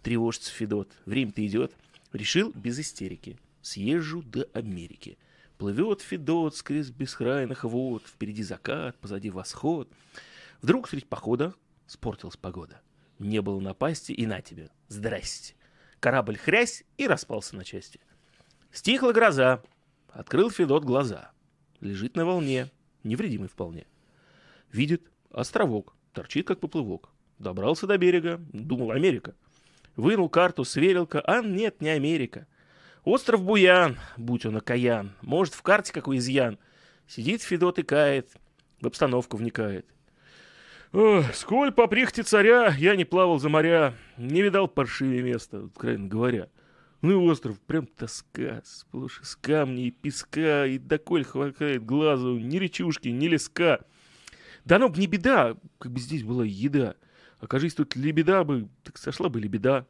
Тревожится 0.04 0.52
Федот, 0.52 0.92
время-то 1.06 1.44
идет. 1.46 1.72
Решил 2.12 2.52
без 2.54 2.78
истерики. 2.78 3.38
Съезжу 3.62 4.22
до 4.22 4.46
Америки. 4.52 5.16
Плывет 5.56 6.02
Федот 6.02 6.54
сквозь 6.54 6.90
бескрайных 6.90 7.64
вод. 7.64 8.02
Впереди 8.06 8.42
закат, 8.42 8.98
позади 8.98 9.30
восход. 9.30 9.88
Вдруг 10.60 10.90
средь 10.90 11.08
похода 11.08 11.54
спортилась 11.86 12.36
погода. 12.36 12.82
Не 13.18 13.40
было 13.40 13.58
напасти, 13.60 14.12
и 14.12 14.26
на 14.26 14.42
тебе. 14.42 14.70
Здрасте. 14.88 15.54
Корабль 16.00 16.36
хрясь 16.36 16.84
и 16.98 17.06
распался 17.06 17.56
на 17.56 17.64
части. 17.64 17.98
Стихла 18.72 19.12
гроза. 19.12 19.62
Открыл 20.10 20.50
Федот 20.50 20.84
глаза. 20.84 21.32
Лежит 21.80 22.14
на 22.14 22.26
волне, 22.26 22.70
невредимый 23.04 23.48
вполне. 23.48 23.86
Видит 24.70 25.10
островок, 25.30 25.96
торчит 26.12 26.46
как 26.46 26.60
поплывок. 26.60 27.08
Добрался 27.38 27.86
до 27.86 27.96
берега, 27.96 28.38
думал 28.52 28.90
Америка. 28.90 29.34
Вынул 29.96 30.28
карту, 30.28 30.64
сверил-ка, 30.64 31.20
а 31.20 31.40
нет, 31.40 31.80
не 31.80 31.88
Америка. 31.88 32.46
Остров 33.04 33.44
Буян, 33.44 33.98
будь 34.16 34.46
он 34.46 34.56
окаян, 34.56 35.12
может, 35.22 35.54
в 35.54 35.62
карте 35.62 35.92
какой 35.92 36.16
изъян. 36.16 36.58
Сидит 37.06 37.42
Федот 37.42 37.78
и 37.78 37.82
кает, 37.82 38.30
в 38.80 38.86
обстановку 38.86 39.36
вникает. 39.36 39.86
Ох, 40.92 41.34
сколь 41.34 41.72
по 41.72 41.86
прихте 41.86 42.22
царя 42.22 42.72
я 42.78 42.96
не 42.96 43.04
плавал 43.04 43.38
за 43.38 43.48
моря, 43.48 43.94
не 44.16 44.42
видал 44.42 44.68
паршивее 44.68 45.22
места, 45.22 45.64
откровенно 45.64 46.08
говоря. 46.08 46.48
Ну 47.02 47.10
и 47.10 47.30
остров, 47.30 47.60
прям 47.60 47.86
тоска, 47.86 48.62
сплошь 48.64 49.20
из 49.20 49.36
камней 49.36 49.90
песка, 49.90 50.66
и 50.66 50.78
доколь 50.78 51.24
хватает 51.24 51.84
глазу 51.84 52.38
ни 52.38 52.56
речушки, 52.56 53.08
ни 53.08 53.26
леска. 53.26 53.84
Да 54.64 54.76
оно 54.76 54.88
б 54.88 54.98
не 54.98 55.06
беда, 55.06 55.56
как 55.78 55.92
бы 55.92 56.00
здесь 56.00 56.22
была 56.22 56.44
еда. 56.44 56.94
Окажись 57.44 57.74
тут 57.74 57.94
лебеда 57.94 58.42
бы, 58.42 58.68
так 58.84 58.96
сошла 58.96 59.28
бы 59.28 59.38
лебеда. 59.38 59.86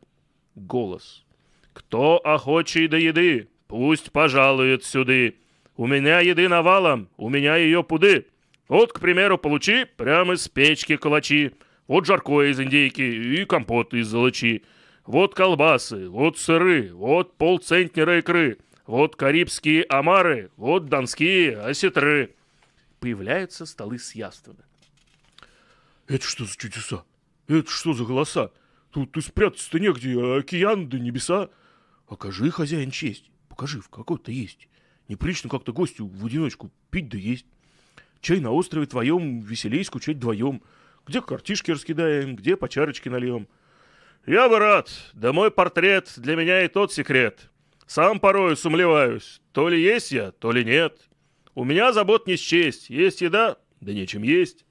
Голос. 0.57 1.25
Кто 1.73 2.19
охочий 2.19 2.89
до 2.89 2.97
еды, 2.97 3.49
пусть 3.69 4.11
пожалует 4.11 4.83
сюды. 4.83 5.37
У 5.77 5.87
меня 5.87 6.19
еды 6.19 6.49
навалом, 6.49 7.09
у 7.17 7.29
меня 7.29 7.55
ее 7.55 7.85
пуды. 7.85 8.27
Вот, 8.67 8.93
к 8.93 8.99
примеру, 8.99 9.39
получи 9.39 9.85
прямо 9.85 10.35
из 10.35 10.49
печки 10.49 10.97
калачи. 10.97 11.53
Вот 11.87 12.07
жаркое 12.07 12.51
из 12.51 12.59
индейки 12.59 13.03
и 13.03 13.45
компот 13.45 13.95
из 13.95 14.09
золочи. 14.09 14.65
Вот 15.07 15.37
колбасы, 15.37 16.09
вот 16.09 16.39
сыры, 16.39 16.93
вот 16.93 17.37
полцентнера 17.37 18.19
икры. 18.19 18.59
Вот 18.85 19.15
карибские 19.15 19.85
омары, 19.85 20.51
вот 20.57 20.87
донские 20.87 21.61
осетры. 21.61 22.35
Появляются 22.99 23.65
столы 23.65 24.01
с 24.01 24.17
яствами. 24.17 24.65
Это 26.09 26.27
что 26.27 26.47
за 26.47 26.57
чудеса? 26.57 27.05
Это 27.49 27.71
что 27.71 27.93
за 27.93 28.05
голоса? 28.05 28.51
Тут 28.91 29.17
и 29.17 29.21
спрятаться-то 29.21 29.79
негде, 29.79 30.19
а 30.19 30.39
океан 30.39 30.89
да 30.89 30.99
небеса. 30.99 31.51
Окажи, 32.09 32.51
хозяин, 32.51 32.91
честь. 32.91 33.31
Покажи, 33.49 33.81
в 33.81 33.89
какой-то 33.89 34.31
есть. 34.31 34.69
Неприлично 35.09 35.51
как-то 35.51 35.73
гостю 35.73 36.07
в 36.07 36.27
одиночку 36.27 36.71
пить 36.91 37.09
да 37.09 37.19
есть. 37.19 37.47
Чай 38.21 38.41
на 38.41 38.53
острове 38.53 38.87
твоем, 38.87 39.41
веселей 39.41 39.85
скучать 39.85 40.17
вдвоем. 40.17 40.63
Где 41.07 41.21
картишки 41.21 41.71
раскидаем, 41.71 42.37
где 42.37 42.57
по 42.57 42.69
чарочке 42.69 43.11
нальем. 43.11 43.47
Я 44.27 44.49
бы 44.49 44.59
рад, 44.59 44.91
да 45.13 45.35
мой 45.35 45.51
портрет 45.51 46.15
для 46.17 46.35
меня 46.35 46.65
и 46.65 46.69
тот 46.69 46.93
секрет. 46.93 47.51
Сам 47.87 48.19
порою 48.19 48.57
сумлеваюсь, 48.57 49.43
то 49.53 49.69
ли 49.69 49.83
есть 49.83 50.13
я, 50.13 50.31
то 50.33 50.51
ли 50.51 50.65
нет. 50.65 50.99
У 51.55 51.65
меня 51.65 51.93
забот 51.93 52.27
не 52.27 52.37
счесть, 52.37 52.89
есть 52.89 53.21
еда, 53.21 53.59
да 53.81 53.93
нечем 53.93 54.23
есть. 54.23 54.65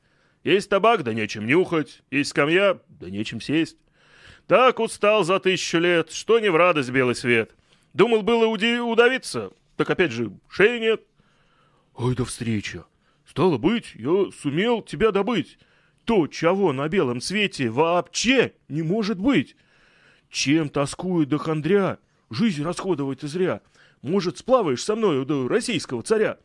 Есть 0.44 0.70
табак, 0.70 1.04
да 1.04 1.14
нечем 1.14 1.46
нюхать, 1.46 2.04
есть 2.12 2.32
скамья, 2.32 2.80
да 2.90 3.10
нечем 3.10 3.40
сесть. 3.40 3.78
Так 4.48 4.80
устал 4.80 5.24
за 5.24 5.40
тысячу 5.40 5.78
лет, 5.78 6.12
что 6.12 6.40
не 6.40 6.50
в 6.50 6.56
радость 6.56 6.90
белый 6.90 7.16
свет. 7.16 7.56
Думал 7.94 8.24
было 8.24 8.46
уди- 8.48 8.80
удавиться, 8.80 9.52
так 9.78 9.90
опять 9.90 10.12
же 10.12 10.32
шеи 10.50 10.80
нет. 10.80 11.02
Ой, 11.96 12.16
да 12.16 12.26
встреча. 12.26 12.86
Стало 13.26 13.58
быть, 13.58 13.94
я 13.96 14.32
сумел 14.42 14.82
тебя 14.82 15.12
добыть. 15.12 15.58
То, 16.04 16.28
чего 16.28 16.74
на 16.74 16.90
белом 16.90 17.22
свете 17.22 17.70
вообще 17.70 18.54
не 18.68 18.82
может 18.82 19.18
быть. 19.18 19.56
Чем 20.30 20.68
тоскует 20.68 21.30
до 21.30 21.38
хандря, 21.38 22.00
жизнь 22.30 22.64
расходовать 22.64 23.22
зря. 23.22 23.62
Может, 24.02 24.40
сплаваешь 24.40 24.84
со 24.84 24.98
мною 24.98 25.26
до 25.26 25.48
российского 25.48 26.04
царя? 26.04 26.38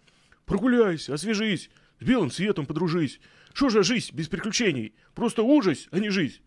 Прогуляйся, 0.44 1.14
освежись, 1.14 1.70
с 1.98 2.04
белым 2.04 2.30
светом 2.30 2.66
подружись. 2.66 3.18
Что 3.52 3.68
же 3.68 3.82
жизнь 3.82 4.14
без 4.14 4.28
приключений? 4.28 4.94
Просто 5.14 5.42
ужас, 5.42 5.88
а 5.90 5.98
не 5.98 6.10
жизнь. 6.10 6.40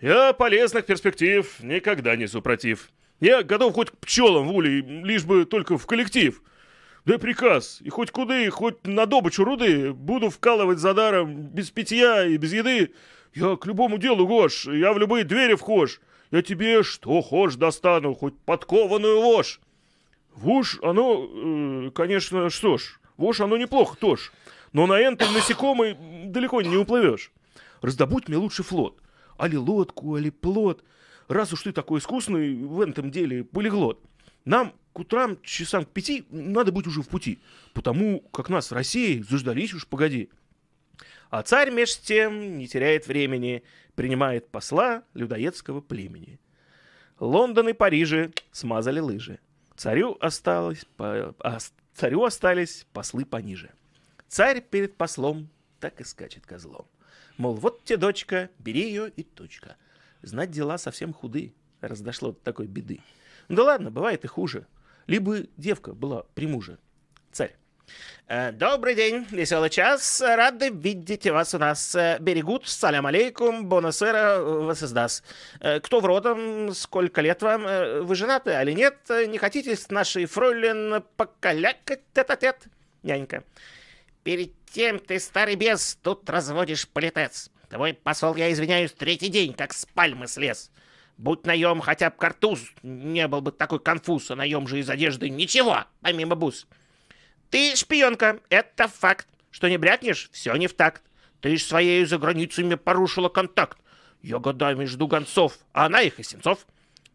Я 0.00 0.32
полезных 0.32 0.86
перспектив 0.86 1.52
никогда 1.60 2.16
не 2.16 2.26
супротив. 2.26 2.90
Я 3.20 3.42
готов 3.42 3.74
хоть 3.74 3.90
к 3.90 3.98
пчелам 3.98 4.46
в 4.48 4.54
улей, 4.54 4.80
лишь 4.80 5.24
бы 5.24 5.44
только 5.44 5.76
в 5.76 5.86
коллектив. 5.86 6.40
Дай 7.04 7.18
приказ, 7.18 7.80
и 7.80 7.88
хоть 7.88 8.10
куды, 8.10 8.48
хоть 8.50 8.86
на 8.86 9.06
добычу 9.06 9.42
руды, 9.42 9.92
буду 9.92 10.30
вкалывать 10.30 10.78
за 10.78 10.94
даром, 10.94 11.48
без 11.48 11.70
питья 11.70 12.24
и 12.26 12.36
без 12.36 12.52
еды. 12.52 12.92
Я 13.34 13.56
к 13.56 13.66
любому 13.66 13.98
делу 13.98 14.26
гош, 14.26 14.66
я 14.66 14.92
в 14.92 14.98
любые 14.98 15.24
двери 15.24 15.54
вхож. 15.54 16.00
Я 16.30 16.42
тебе 16.42 16.82
что 16.82 17.22
хошь 17.22 17.56
достану, 17.56 18.14
хоть 18.14 18.38
подкованную 18.40 19.20
вошь. 19.20 19.60
Вошь, 20.34 20.78
оно, 20.82 21.28
э, 21.28 21.90
конечно, 21.94 22.50
что 22.50 22.76
ж, 22.76 23.00
вошь, 23.16 23.40
оно 23.40 23.56
неплохо 23.56 23.96
тоже. 23.96 24.30
Но 24.72 24.86
на 24.86 25.02
энтой 25.02 25.30
насекомой 25.30 25.96
далеко 26.26 26.62
не 26.62 26.76
уплывешь. 26.76 27.32
Раздобудь 27.80 28.28
мне 28.28 28.36
лучше 28.36 28.62
флот. 28.62 29.00
Али 29.36 29.56
лодку, 29.56 30.14
али 30.14 30.30
плод. 30.30 30.84
Раз 31.28 31.52
уж 31.52 31.62
ты 31.62 31.72
такой 31.72 32.00
искусный 32.00 32.54
в 32.64 32.80
этом 32.80 33.10
деле 33.10 33.44
полиглот. 33.44 34.02
Нам 34.44 34.74
к 34.92 35.00
утрам 35.00 35.40
часам 35.42 35.84
к 35.84 35.88
пяти 35.88 36.26
надо 36.30 36.72
быть 36.72 36.86
уже 36.86 37.02
в 37.02 37.08
пути. 37.08 37.38
Потому 37.72 38.20
как 38.32 38.48
нас 38.48 38.70
в 38.70 38.74
России 38.74 39.22
заждались 39.22 39.74
уж 39.74 39.86
погоди. 39.86 40.30
А 41.30 41.42
царь 41.42 41.70
меж 41.70 41.98
тем 41.98 42.58
не 42.58 42.66
теряет 42.66 43.06
времени, 43.06 43.62
принимает 43.94 44.48
посла 44.48 45.02
людоедского 45.14 45.80
племени. 45.80 46.40
Лондон 47.20 47.68
и 47.68 47.72
Парижи 47.72 48.32
смазали 48.52 49.00
лыжи. 49.00 49.38
Царю 49.76 50.16
осталось, 50.20 50.84
по, 50.96 51.34
а 51.40 51.58
царю 51.94 52.24
остались 52.24 52.86
послы 52.92 53.24
пониже. 53.24 53.70
Царь 54.28 54.60
перед 54.60 54.96
послом 54.96 55.48
так 55.80 56.00
и 56.00 56.04
скачет 56.04 56.46
козлом. 56.46 56.86
Мол, 57.38 57.54
вот 57.54 57.84
тебе 57.84 57.96
дочка, 57.98 58.50
бери 58.58 58.82
ее 58.82 59.10
и 59.10 59.22
точка. 59.22 59.76
Знать 60.22 60.50
дела 60.50 60.76
совсем 60.78 61.12
худы, 61.12 61.54
раз 61.80 62.00
дошло 62.00 62.32
до 62.32 62.38
такой 62.40 62.66
беды. 62.66 63.00
Ну 63.48 63.56
да 63.56 63.64
ладно, 63.64 63.90
бывает 63.90 64.24
и 64.24 64.28
хуже. 64.28 64.66
Либо 65.06 65.38
девка 65.56 65.94
была 65.94 66.24
при 66.34 66.46
муже. 66.46 66.78
Царь. 67.32 67.56
Э, 68.26 68.52
Добрый 68.52 68.94
день, 68.94 69.26
веселый 69.30 69.70
час. 69.70 70.20
Рады 70.20 70.68
видеть 70.68 71.26
вас 71.26 71.54
у 71.54 71.58
нас. 71.58 71.94
Э, 71.94 72.18
Берегут, 72.20 72.68
салям 72.68 73.06
алейкум, 73.06 73.66
бонасера. 73.66 74.74
Э, 75.60 75.80
Кто 75.80 76.00
в 76.00 76.04
родом, 76.04 76.74
сколько 76.74 77.22
лет 77.22 77.40
вам? 77.40 78.04
Вы 78.04 78.14
женаты, 78.14 78.50
или 78.50 78.72
нет? 78.72 78.98
Не 79.08 79.38
хотите 79.38 79.74
с 79.76 79.88
нашей 79.90 80.26
фройлен 80.26 81.02
покалякать 81.16 82.02
тет-а-тет? 82.12 82.64
Нянька. 83.02 83.44
Перед 84.28 84.52
тем 84.66 84.98
ты, 84.98 85.18
старый 85.20 85.54
бес, 85.54 85.98
тут 86.02 86.28
разводишь 86.28 86.86
политец. 86.86 87.50
Твой 87.70 87.94
посол, 87.94 88.36
я 88.36 88.52
извиняюсь, 88.52 88.92
третий 88.92 89.28
день, 89.28 89.54
как 89.54 89.72
с 89.72 89.86
пальмы 89.86 90.26
слез. 90.26 90.70
Будь 91.16 91.46
наем 91.46 91.80
хотя 91.80 92.10
бы 92.10 92.16
картуз, 92.18 92.60
не 92.82 93.26
был 93.26 93.40
бы 93.40 93.52
такой 93.52 93.80
конфуз, 93.80 94.30
а 94.30 94.36
наем 94.36 94.68
же 94.68 94.80
из 94.80 94.90
одежды 94.90 95.30
ничего, 95.30 95.86
помимо 96.02 96.34
бус. 96.34 96.66
Ты 97.48 97.74
шпионка, 97.74 98.40
это 98.50 98.86
факт. 98.86 99.26
Что 99.50 99.66
не 99.70 99.78
брякнешь, 99.78 100.28
все 100.30 100.54
не 100.56 100.66
в 100.66 100.74
такт. 100.74 101.02
Ты 101.40 101.56
ж 101.56 101.62
своей 101.62 102.04
за 102.04 102.18
границами 102.18 102.74
порушила 102.74 103.30
контакт. 103.30 103.78
Я 104.20 104.40
годами 104.40 104.84
жду 104.84 105.06
гонцов, 105.06 105.56
а 105.72 105.86
она 105.86 106.02
их 106.02 106.20
и 106.20 106.22
сенцов. 106.22 106.66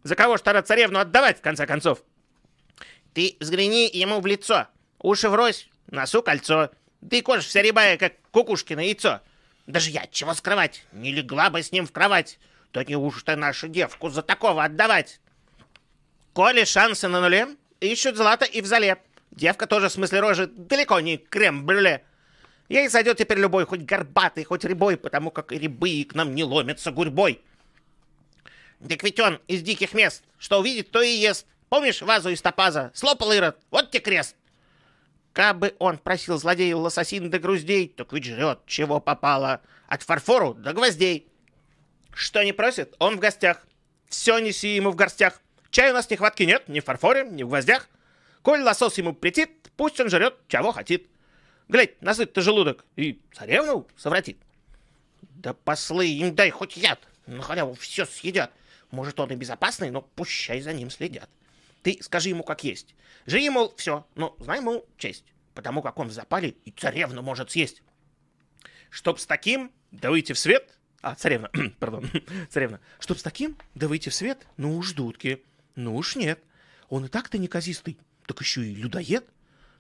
За 0.02 0.16
кого 0.16 0.38
ж 0.38 0.42
тогда 0.42 0.64
царевну 0.64 0.98
отдавать, 0.98 1.38
в 1.38 1.42
конце 1.42 1.68
концов? 1.68 2.02
Ты 3.14 3.38
взгляни 3.40 3.88
ему 3.88 4.20
в 4.20 4.26
лицо. 4.26 4.66
Уши 4.98 5.30
врозь, 5.30 5.70
носу 5.92 6.24
кольцо. 6.24 6.72
Да 7.04 7.18
и 7.18 7.22
кожа 7.22 7.42
вся 7.42 7.62
рябая, 7.62 7.98
как 7.98 8.14
кукушкино 8.32 8.80
яйцо. 8.80 9.20
Даже 9.68 9.90
я, 9.90 10.08
чего 10.08 10.34
скрывать, 10.34 10.86
не 10.94 11.12
легла 11.12 11.50
бы 11.50 11.62
с 11.62 11.74
ним 11.74 11.86
в 11.86 11.92
кровать. 11.92 12.40
Да 12.72 12.86
неужто 12.86 13.36
нашу 13.36 13.68
девку 13.68 14.10
за 14.10 14.22
такого 14.22 14.64
отдавать? 14.64 15.20
Коли 16.32 16.64
шансы 16.64 17.10
на 17.10 17.20
нуле, 17.20 17.50
ищут 17.82 18.16
злато 18.16 18.46
и 18.46 18.62
в 18.62 18.66
зале. 18.66 19.02
Девка 19.32 19.68
тоже 19.68 19.90
в 19.90 19.92
смысле 19.92 20.22
рожи 20.22 20.48
далеко 20.48 21.02
не 21.02 21.18
крем-брюле. 21.18 22.06
Ей 22.70 22.88
зайдет 22.88 23.18
теперь 23.18 23.40
любой, 23.40 23.66
хоть 23.66 23.82
горбатый, 23.82 24.46
хоть 24.46 24.64
рябой, 24.64 24.96
потому 24.96 25.30
как 25.30 25.52
и 25.52 25.60
рябы 25.60 26.06
к 26.06 26.16
нам 26.16 26.34
не 26.34 26.46
ломятся 26.46 26.92
гурьбой. 26.92 27.42
Так 28.88 29.04
ведь 29.04 29.20
он 29.20 29.42
из 29.48 29.62
диких 29.62 29.94
мест, 29.94 30.24
что 30.40 30.60
увидит, 30.60 30.90
то 30.92 31.02
и 31.02 31.10
ест. 31.10 31.48
Помнишь 31.68 32.02
вазу 32.02 32.30
из 32.30 32.42
топаза? 32.42 32.92
Слопал 32.94 33.34
Ирод, 33.34 33.58
вот 33.72 33.92
тебе 33.92 34.00
крест. 34.00 34.38
Кабы 35.34 35.76
он 35.80 35.98
просил 35.98 36.38
злодеев 36.38 36.78
лососин 36.78 37.32
до 37.32 37.40
груздей, 37.40 37.88
так 37.88 38.14
ведь 38.14 38.26
жрет, 38.26 38.60
чего 38.68 39.00
попало. 39.00 39.62
От 39.88 40.04
фарфору 40.04 40.54
до 40.54 40.74
гвоздей. 40.74 41.28
Что 42.14 42.44
не 42.44 42.54
просит, 42.54 42.96
он 43.00 43.18
в 43.18 43.20
гостях. 43.20 43.66
Все 44.08 44.38
неси 44.38 44.76
ему 44.76 44.92
в 44.92 44.96
горстях. 44.96 45.42
Чай 45.72 45.90
у 45.90 45.94
нас 45.94 46.08
нехватки 46.10 46.44
нет, 46.44 46.68
ни 46.70 46.80
в 46.80 46.86
фарфоре, 46.86 47.28
ни 47.28 47.42
в 47.42 47.50
гвоздях. 47.50 47.90
Коль 48.44 48.62
лосос 48.62 49.00
ему 49.00 49.14
претит, 49.14 49.72
пусть 49.76 50.00
он 50.00 50.10
жрет, 50.10 50.36
чего 50.48 50.72
хотит. 50.72 51.08
Глядь, 51.68 52.00
насыт 52.02 52.32
ты 52.34 52.42
желудок, 52.42 52.86
и 52.96 53.20
царевну 53.34 53.88
совратит. 53.98 54.38
Да 55.22 55.54
послы 55.54 56.08
им 56.08 56.36
дай 56.36 56.52
хоть 56.52 56.78
яд, 56.78 57.00
на 57.26 57.42
халяву 57.42 57.74
все 57.74 58.06
съедят. 58.06 58.52
Может, 58.92 59.20
он 59.20 59.32
и 59.32 59.36
безопасный, 59.36 59.90
но 59.90 60.02
пущай 60.02 60.62
за 60.62 60.74
ним 60.74 60.92
следят. 60.92 61.30
Ты 61.84 62.00
скажи 62.02 62.30
ему 62.30 62.44
как 62.44 62.64
есть. 62.64 62.96
Живи, 63.26 63.50
мол, 63.50 63.74
все, 63.78 64.08
но 64.16 64.36
знай, 64.40 64.62
мол, 64.62 64.86
честь. 64.98 65.26
Потому 65.54 65.82
как 65.82 66.00
он 66.00 66.08
в 66.08 66.12
запале 66.12 66.56
и 66.66 66.72
царевну 66.72 67.22
может 67.22 67.52
съесть. 67.52 67.84
Чтоб 68.90 69.20
с 69.20 69.26
таким, 69.26 69.72
да 69.92 70.10
выйти 70.10 70.34
в 70.34 70.40
свет... 70.40 70.78
А, 71.02 71.16
царевна, 71.16 71.52
пардон, 71.80 72.10
царевна. 72.50 72.80
Чтоб 73.00 73.18
с 73.18 73.24
таким, 73.24 73.58
да 73.76 73.88
выйти 73.88 74.10
в 74.10 74.16
свет, 74.16 74.48
ну 74.56 74.78
уж 74.78 74.94
дудки. 74.94 75.44
Ну 75.76 75.96
уж 75.96 76.16
нет. 76.16 76.40
Он 76.88 77.06
и 77.06 77.10
так-то 77.10 77.38
неказистый, 77.38 77.98
так 78.26 78.40
еще 78.40 78.66
и 78.66 78.74
людоед. 78.74 79.26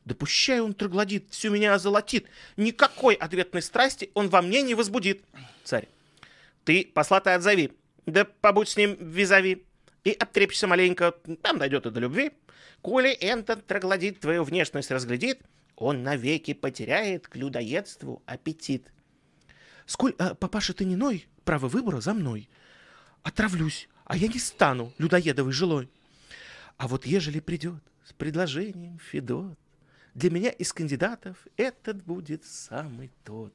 Да 0.03 0.15
он 0.61 0.73
троглодит, 0.73 1.29
всю 1.29 1.49
меня 1.49 1.73
озолотит. 1.73 2.27
Никакой 2.57 3.15
ответной 3.15 3.61
страсти 3.61 4.11
он 4.13 4.27
во 4.27 4.41
мне 4.41 4.61
не 4.61 4.75
возбудит. 4.75 5.23
Царь, 5.63 5.87
ты 6.65 6.85
посла-то 6.85 7.33
отзови, 7.33 7.71
да 8.05 8.25
побудь 8.25 8.67
с 8.67 8.75
ним 8.75 8.97
визави. 8.99 9.65
И 10.03 10.11
обтрепишься 10.11 10.67
маленько, 10.67 11.11
там 11.41 11.57
дойдет 11.57 11.85
и 11.85 11.91
до 11.91 11.99
любви. 11.99 12.31
Коли 12.81 13.11
этот 13.11 13.65
троглодит 13.65 14.19
твою 14.19 14.43
внешность 14.43 14.91
разглядит, 14.91 15.41
он 15.75 16.03
навеки 16.03 16.53
потеряет 16.53 17.27
к 17.27 17.35
людоедству 17.35 18.21
аппетит. 18.25 18.91
Сколь, 19.85 20.13
а, 20.17 20.33
папаша, 20.35 20.73
ты 20.73 20.85
не 20.85 20.95
ной, 20.95 21.27
право 21.45 21.67
выбора 21.67 22.01
за 22.01 22.13
мной. 22.13 22.49
Отравлюсь, 23.21 23.87
а 24.05 24.17
я 24.17 24.27
не 24.27 24.39
стану 24.39 24.93
людоедовой 24.97 25.53
жилой. 25.53 25.89
А 26.77 26.87
вот 26.87 27.05
ежели 27.05 27.39
придет 27.39 27.81
с 28.05 28.11
предложением 28.13 28.99
Федот, 28.99 29.57
для 30.13 30.29
меня 30.29 30.49
из 30.49 30.73
кандидатов 30.73 31.37
этот 31.57 32.03
будет 32.03 32.45
самый 32.45 33.11
тот. 33.23 33.53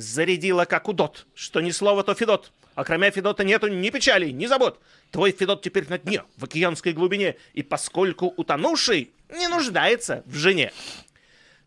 Зарядила, 0.00 0.64
как 0.64 0.88
удот, 0.88 1.26
что 1.34 1.60
ни 1.60 1.70
слова, 1.70 2.02
то 2.02 2.14
Федот. 2.14 2.52
А 2.74 2.84
кроме 2.84 3.10
Федота 3.10 3.44
нету 3.44 3.68
ни 3.68 3.90
печали, 3.90 4.30
ни 4.30 4.46
забот. 4.46 4.80
Твой 5.10 5.30
Федот 5.30 5.60
теперь 5.60 5.86
на 5.90 5.98
дне, 5.98 6.24
в 6.38 6.44
океанской 6.44 6.94
глубине, 6.94 7.36
и 7.52 7.62
поскольку 7.62 8.28
утонувший 8.28 9.12
не 9.28 9.46
нуждается 9.48 10.22
в 10.24 10.34
жене. 10.36 10.72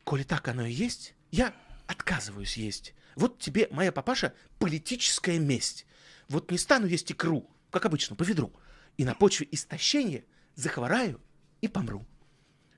Коли 0.04 0.24
так 0.24 0.48
оно 0.48 0.66
и 0.66 0.72
есть, 0.72 1.14
я 1.30 1.54
отказываюсь 1.86 2.58
есть. 2.58 2.96
Вот 3.16 3.38
тебе, 3.38 3.68
моя 3.70 3.92
папаша, 3.92 4.34
политическая 4.58 5.38
месть. 5.38 5.86
Вот 6.28 6.50
не 6.50 6.58
стану 6.58 6.88
есть 6.88 7.12
икру, 7.12 7.48
как 7.70 7.86
обычно, 7.86 8.16
по 8.16 8.24
ведру, 8.24 8.52
и 8.98 9.06
на 9.06 9.14
почве 9.14 9.48
истощения 9.52 10.24
захвораю 10.56 11.22
и 11.62 11.68
помру. 11.68 12.04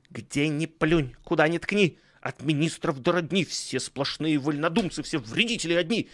Где 0.09 0.49
ни 0.49 0.65
плюнь, 0.65 1.15
куда 1.23 1.47
ни 1.47 1.59
ткни, 1.59 1.97
от 2.25 2.41
министров 2.41 3.03
до 3.03 3.11
родни 3.11 3.45
все 3.45 3.79
сплошные 3.79 4.39
вольнодумцы, 4.39 5.03
все 5.03 5.19
вредители 5.19 5.75
одни. 5.75 6.09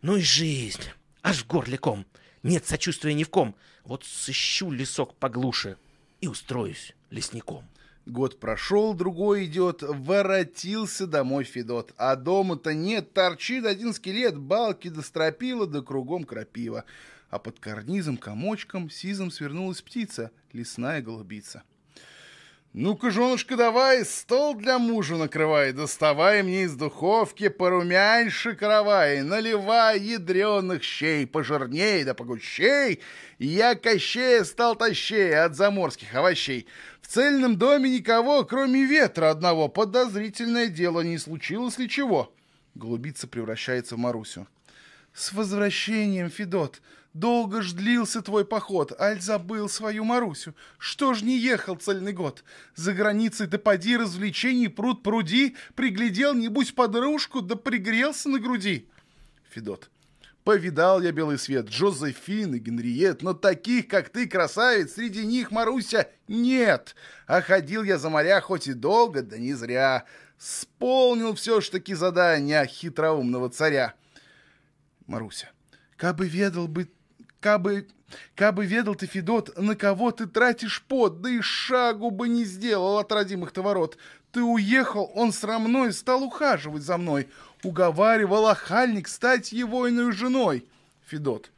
Ну 0.00 0.16
и 0.16 0.22
жизнь, 0.22 0.80
аж 1.22 1.44
в. 1.44 2.06
Нет 2.42 2.66
сочувствия 2.66 3.12
ни 3.12 3.24
в 3.24 3.28
ком. 3.28 3.54
Вот 3.84 4.06
сыщу 4.06 4.70
лесок 4.70 5.16
поглуше 5.16 5.76
и 6.22 6.28
устроюсь 6.28 6.94
лесником. 7.10 7.68
Год 8.06 8.40
прошел, 8.40 8.94
другой 8.94 9.44
идет, 9.44 9.82
воротился 9.82 11.06
домой 11.06 11.44
Федот. 11.44 11.92
А 11.98 12.16
дома-то 12.16 12.72
нет, 12.72 13.12
торчит 13.12 13.66
один 13.66 13.92
скелет, 13.92 14.38
балки 14.38 14.88
до 14.88 15.02
стропила, 15.02 15.66
да 15.66 15.82
кругом 15.82 16.24
крапива. 16.24 16.86
А 17.28 17.38
под 17.38 17.60
карнизом 17.60 18.16
комочком 18.16 18.88
сизом 18.88 19.30
свернулась 19.30 19.82
птица, 19.82 20.30
лесная 20.54 21.02
голубица. 21.02 21.64
«Ну-ка, 22.72 23.10
женушка, 23.10 23.56
давай, 23.56 24.04
стол 24.04 24.54
для 24.54 24.78
мужа 24.78 25.16
накрывай, 25.16 25.72
доставай 25.72 26.44
мне 26.44 26.62
из 26.62 26.76
духовки 26.76 27.48
порумяньше 27.48 28.54
каравай, 28.54 29.22
наливай 29.22 29.98
ядреных 29.98 30.84
щей, 30.84 31.26
пожирней 31.26 32.04
да 32.04 32.14
погущей, 32.14 33.00
я 33.40 33.74
кощея 33.74 34.44
стал 34.44 34.76
тащей 34.76 35.36
от 35.36 35.56
заморских 35.56 36.14
овощей. 36.14 36.68
В 37.00 37.08
цельном 37.08 37.56
доме 37.56 37.90
никого, 37.90 38.44
кроме 38.44 38.84
ветра 38.84 39.30
одного, 39.30 39.66
подозрительное 39.66 40.68
дело, 40.68 41.00
не 41.00 41.18
случилось 41.18 41.76
ли 41.76 41.88
чего?» 41.88 42.32
Голубица 42.76 43.26
превращается 43.26 43.96
в 43.96 43.98
Марусю. 43.98 44.46
«С 45.12 45.32
возвращением, 45.32 46.30
Федот!» 46.30 46.80
Долго 47.12 47.60
ж 47.60 47.72
длился 47.72 48.22
твой 48.22 48.44
поход, 48.44 48.92
аль 49.00 49.20
забыл 49.20 49.68
свою 49.68 50.04
Марусю. 50.04 50.54
Что 50.78 51.12
ж 51.12 51.22
не 51.22 51.36
ехал 51.38 51.74
цельный 51.74 52.12
год? 52.12 52.44
За 52.76 52.92
границей 52.92 53.48
да 53.48 53.58
поди 53.58 53.96
развлечений 53.96 54.68
пруд 54.68 55.02
пруди, 55.02 55.56
приглядел, 55.74 56.34
небудь, 56.34 56.74
подружку, 56.74 57.40
да 57.40 57.56
пригрелся 57.56 58.28
на 58.28 58.38
груди. 58.38 58.88
Федот. 59.50 59.90
Повидал 60.44 61.02
я 61.02 61.10
белый 61.10 61.36
свет, 61.36 61.68
Джозефин 61.68 62.54
и 62.54 62.58
Генриет, 62.58 63.22
но 63.22 63.34
таких, 63.34 63.88
как 63.88 64.08
ты, 64.08 64.26
красавиц, 64.26 64.94
среди 64.94 65.26
них, 65.26 65.50
Маруся, 65.50 66.08
нет. 66.28 66.94
А 67.26 67.42
ходил 67.42 67.82
я 67.82 67.98
за 67.98 68.08
моря 68.08 68.40
хоть 68.40 68.68
и 68.68 68.72
долго, 68.72 69.22
да 69.22 69.36
не 69.36 69.52
зря. 69.52 70.06
Сполнил 70.38 71.34
все 71.34 71.60
ж 71.60 71.68
таки 71.68 71.92
задания 71.94 72.64
хитроумного 72.64 73.50
царя. 73.50 73.94
Маруся. 75.06 75.50
Кабы 75.96 76.26
ведал 76.26 76.66
бы 76.66 76.88
Кабы, 77.40 77.88
кабы 78.34 78.66
ведал 78.66 78.94
ты, 78.94 79.06
Федот, 79.06 79.56
на 79.56 79.74
кого 79.74 80.10
ты 80.10 80.26
тратишь 80.26 80.82
пот, 80.86 81.22
да 81.22 81.30
и 81.30 81.40
шагу 81.40 82.10
бы 82.10 82.28
не 82.28 82.44
сделал 82.44 82.98
от 82.98 83.10
родимых-то 83.10 83.62
ворот. 83.62 83.96
Ты 84.30 84.42
уехал, 84.42 85.10
он 85.14 85.32
срамной 85.32 85.92
стал 85.92 86.22
ухаживать 86.22 86.82
за 86.82 86.98
мной. 86.98 87.28
Уговаривал 87.64 88.46
охальник 88.46 89.08
стать 89.08 89.52
его 89.52 89.88
иной 89.88 90.12
женой. 90.12 90.66
Федот. 91.06 91.50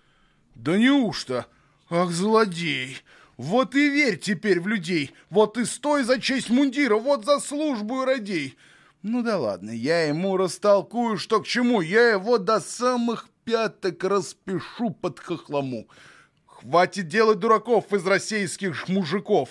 Да 0.55 0.79
неужто? 0.79 1.47
Ах, 1.91 2.11
злодей! 2.11 3.03
Вот 3.37 3.75
и 3.75 3.89
верь 3.89 4.19
теперь 4.19 4.61
в 4.61 4.69
людей. 4.69 5.13
Вот 5.31 5.59
и 5.59 5.65
стой 5.65 6.05
за 6.05 6.21
честь 6.21 6.49
мундира, 6.49 6.97
вот 6.97 7.25
за 7.25 7.41
службу 7.41 8.03
и 8.03 8.07
радей. 8.07 8.57
Ну 9.03 9.23
да 9.23 9.37
ладно, 9.37 9.71
я 9.71 10.05
ему 10.05 10.37
растолкую, 10.37 11.19
что 11.19 11.41
к 11.41 11.47
чему. 11.47 11.81
Я 11.81 12.11
его 12.11 12.39
до 12.39 12.61
самых 12.61 13.29
пяток 13.45 14.03
распишу 14.05 14.91
под 14.91 15.21
хохлому. 15.21 15.89
Хватит 16.47 17.09
делать 17.09 17.39
дураков 17.39 17.93
из 17.93 18.07
российских 18.07 18.89
мужиков. 18.89 19.51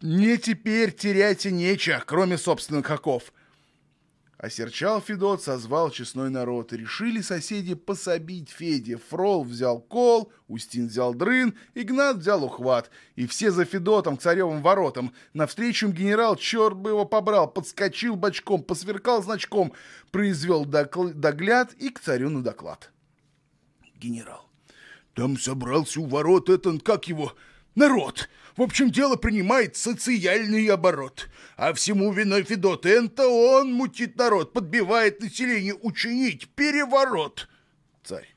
Мне 0.00 0.36
теперь 0.36 0.92
терять 0.92 1.46
и 1.46 1.52
нечего, 1.52 2.02
кроме 2.04 2.38
собственных 2.38 2.90
оков. 2.90 3.32
Осерчал 4.42 5.00
Федот, 5.00 5.40
созвал 5.40 5.90
честной 5.90 6.28
народ. 6.28 6.72
Решили 6.72 7.20
соседи 7.20 7.74
пособить 7.74 8.50
Феде. 8.50 8.96
Фрол 8.96 9.44
взял 9.44 9.80
кол, 9.80 10.32
Устин 10.48 10.88
взял 10.88 11.14
дрын, 11.14 11.54
Игнат 11.76 12.16
взял 12.16 12.42
ухват. 12.42 12.90
И 13.14 13.28
все 13.28 13.52
за 13.52 13.64
Федотом 13.64 14.16
к 14.16 14.20
царевым 14.20 14.60
воротам. 14.60 15.14
Навстречу 15.32 15.86
им 15.86 15.92
генерал, 15.92 16.34
черт 16.34 16.76
бы 16.76 16.90
его 16.90 17.04
побрал, 17.04 17.48
подскочил 17.48 18.16
бочком, 18.16 18.64
посверкал 18.64 19.22
значком, 19.22 19.74
произвел 20.10 20.64
догляд 20.64 21.72
и 21.74 21.90
к 21.90 22.00
царю 22.00 22.28
на 22.28 22.42
доклад. 22.42 22.90
Генерал. 23.94 24.50
Там 25.14 25.38
собрался 25.38 26.00
у 26.00 26.06
ворот 26.06 26.50
этот, 26.50 26.82
как 26.82 27.06
его, 27.06 27.32
народ. 27.76 28.28
В 28.56 28.62
общем, 28.62 28.90
дело 28.90 29.16
принимает 29.16 29.76
социальный 29.76 30.66
оборот. 30.66 31.28
А 31.56 31.72
всему 31.72 32.12
виной 32.12 32.42
Федот. 32.42 32.86
Это 32.86 33.26
он 33.26 33.72
мутит 33.72 34.16
народ, 34.16 34.52
подбивает 34.52 35.20
население 35.20 35.74
учинить 35.74 36.48
переворот. 36.54 37.48
Царь. 38.04 38.28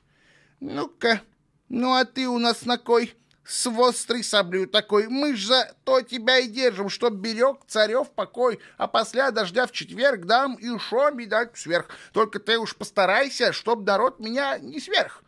Ну-ка, 0.60 1.20
ну 1.68 1.94
а 1.94 2.04
ты 2.04 2.28
у 2.28 2.38
нас 2.38 2.64
на 2.64 2.78
кой? 2.78 3.14
С 3.44 3.70
вострой 3.70 4.24
саблю 4.24 4.66
такой. 4.66 5.06
Мы 5.06 5.36
ж 5.36 5.46
за 5.46 5.74
то 5.84 6.00
тебя 6.00 6.38
и 6.38 6.48
держим, 6.48 6.88
чтоб 6.88 7.12
берег 7.12 7.58
царев 7.68 8.10
покой. 8.10 8.58
А 8.76 8.88
после 8.88 9.30
дождя 9.30 9.66
в 9.66 9.72
четверг 9.72 10.24
дам 10.24 10.54
и 10.54 10.78
шо 10.78 11.10
медаль 11.10 11.50
сверх. 11.54 11.88
Только 12.12 12.40
ты 12.40 12.58
уж 12.58 12.74
постарайся, 12.74 13.52
чтоб 13.52 13.86
народ 13.86 14.18
меня 14.18 14.58
не 14.58 14.80
сверх. 14.80 15.22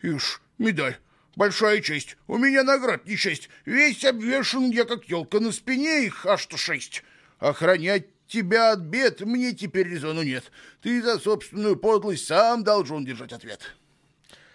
Ишь, 0.00 0.40
Медаль. 0.58 0.96
Большая 1.38 1.80
честь. 1.82 2.16
У 2.26 2.36
меня 2.36 2.64
наград 2.64 3.06
не 3.06 3.16
честь. 3.16 3.48
Весь 3.64 4.04
обвешан 4.04 4.72
я, 4.72 4.84
как 4.84 5.04
елка 5.04 5.38
на 5.38 5.52
спине, 5.52 6.04
их 6.04 6.26
аж 6.26 6.40
что 6.40 6.56
шесть. 6.56 7.04
Охранять 7.38 8.08
тебя 8.26 8.72
от 8.72 8.80
бед 8.80 9.20
мне 9.20 9.52
теперь 9.52 9.86
резону 9.86 10.24
нет. 10.24 10.50
Ты 10.82 11.00
за 11.00 11.20
собственную 11.20 11.76
подлость 11.76 12.26
сам 12.26 12.64
должен 12.64 13.04
держать 13.04 13.32
ответ. 13.32 13.76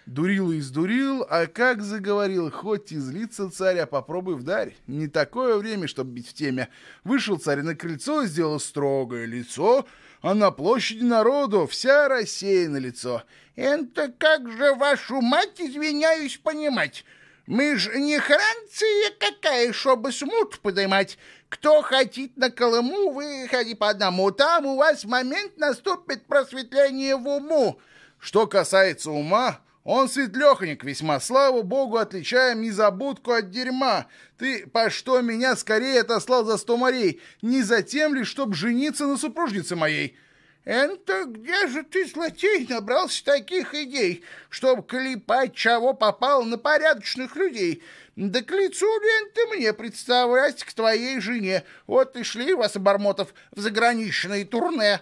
Дурил 0.04 0.52
и 0.52 0.58
издурил, 0.58 1.26
а 1.30 1.46
как 1.46 1.80
заговорил, 1.80 2.50
хоть 2.50 2.92
и 2.92 2.98
злится 2.98 3.50
царь, 3.50 3.78
а 3.78 3.86
попробуй 3.86 4.34
вдарь. 4.34 4.76
Не 4.86 5.08
такое 5.08 5.56
время, 5.56 5.88
чтобы 5.88 6.10
бить 6.10 6.28
в 6.28 6.34
теме. 6.34 6.68
Вышел 7.02 7.38
царь 7.38 7.62
на 7.62 7.74
крыльцо, 7.74 8.26
сделал 8.26 8.60
строгое 8.60 9.24
лицо, 9.24 9.86
а 10.20 10.34
на 10.34 10.50
площади 10.50 11.02
народу 11.02 11.66
вся 11.66 12.08
Россия 12.08 12.68
лицо. 12.68 13.22
Это 13.56 14.12
как 14.18 14.50
же 14.50 14.74
вашу 14.74 15.20
мать, 15.20 15.60
извиняюсь, 15.60 16.36
понимать? 16.38 17.04
Мы 17.46 17.76
ж 17.76 17.94
не 17.94 18.18
Франция 18.18 19.12
какая, 19.18 19.72
чтобы 19.72 20.12
смут 20.12 20.58
подымать. 20.60 21.18
Кто 21.48 21.82
хотит 21.82 22.36
на 22.36 22.50
Колыму, 22.50 23.10
выходи 23.10 23.74
по 23.74 23.90
одному. 23.90 24.30
Там 24.32 24.66
у 24.66 24.76
вас 24.76 25.04
момент 25.04 25.56
наступит 25.56 26.26
просветление 26.26 27.16
в 27.16 27.28
уму. 27.28 27.78
Что 28.18 28.46
касается 28.46 29.10
ума, 29.10 29.60
он 29.84 30.08
светлеханик 30.08 30.82
весьма, 30.82 31.20
слава 31.20 31.60
богу, 31.62 31.98
отличаем 31.98 32.62
незабудку 32.62 33.32
от 33.32 33.50
дерьма. 33.50 34.06
Ты 34.38 34.66
по 34.66 34.88
что 34.88 35.20
меня 35.20 35.54
скорее 35.54 36.00
отослал 36.00 36.44
за 36.44 36.56
сто 36.56 36.76
морей? 36.76 37.20
Не 37.42 37.62
за 37.62 37.82
тем 37.82 38.14
ли, 38.14 38.24
чтоб 38.24 38.54
жениться 38.54 39.06
на 39.06 39.16
супружнице 39.16 39.76
моей?» 39.76 40.16
«Это 40.64 41.24
где 41.26 41.66
же 41.68 41.82
ты, 41.82 42.06
злотей, 42.06 42.66
набрался 42.66 43.22
таких 43.24 43.74
идей, 43.74 44.24
чтоб 44.48 44.86
клепать, 44.86 45.54
чего 45.54 45.92
попал 45.92 46.42
на 46.44 46.56
порядочных 46.56 47.36
людей? 47.36 47.82
Да 48.16 48.40
к 48.40 48.50
лицу 48.50 48.86
лен 48.86 49.30
ты 49.34 49.46
мне 49.56 49.74
представлять 49.74 50.64
к 50.64 50.72
твоей 50.72 51.20
жене. 51.20 51.64
Вот 51.86 52.16
и 52.16 52.22
шли 52.22 52.54
вас, 52.54 52.76
обормотов, 52.76 53.34
в 53.52 53.60
заграничные 53.60 54.44
турне». 54.46 55.00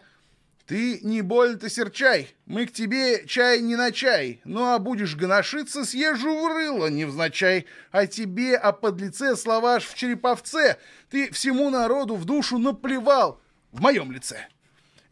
Ты 0.66 1.00
не 1.02 1.22
больно-то 1.22 1.68
серчай, 1.68 2.34
мы 2.46 2.66
к 2.66 2.72
тебе 2.72 3.26
чай 3.26 3.60
не 3.60 3.74
на 3.74 3.90
чай, 3.90 4.40
ну 4.44 4.72
а 4.72 4.78
будешь 4.78 5.16
гоношиться, 5.16 5.84
съезжу 5.84 6.38
в 6.38 6.46
рыло 6.46 6.86
невзначай, 6.86 7.66
а 7.90 8.06
тебе 8.06 8.56
о 8.56 8.70
подлеце 8.72 9.34
слова 9.36 9.74
аж 9.74 9.84
в 9.84 9.94
череповце, 9.96 10.78
ты 11.10 11.32
всему 11.32 11.68
народу 11.68 12.14
в 12.14 12.24
душу 12.24 12.58
наплевал 12.58 13.40
в 13.72 13.82
моем 13.82 14.12
лице. 14.12 14.46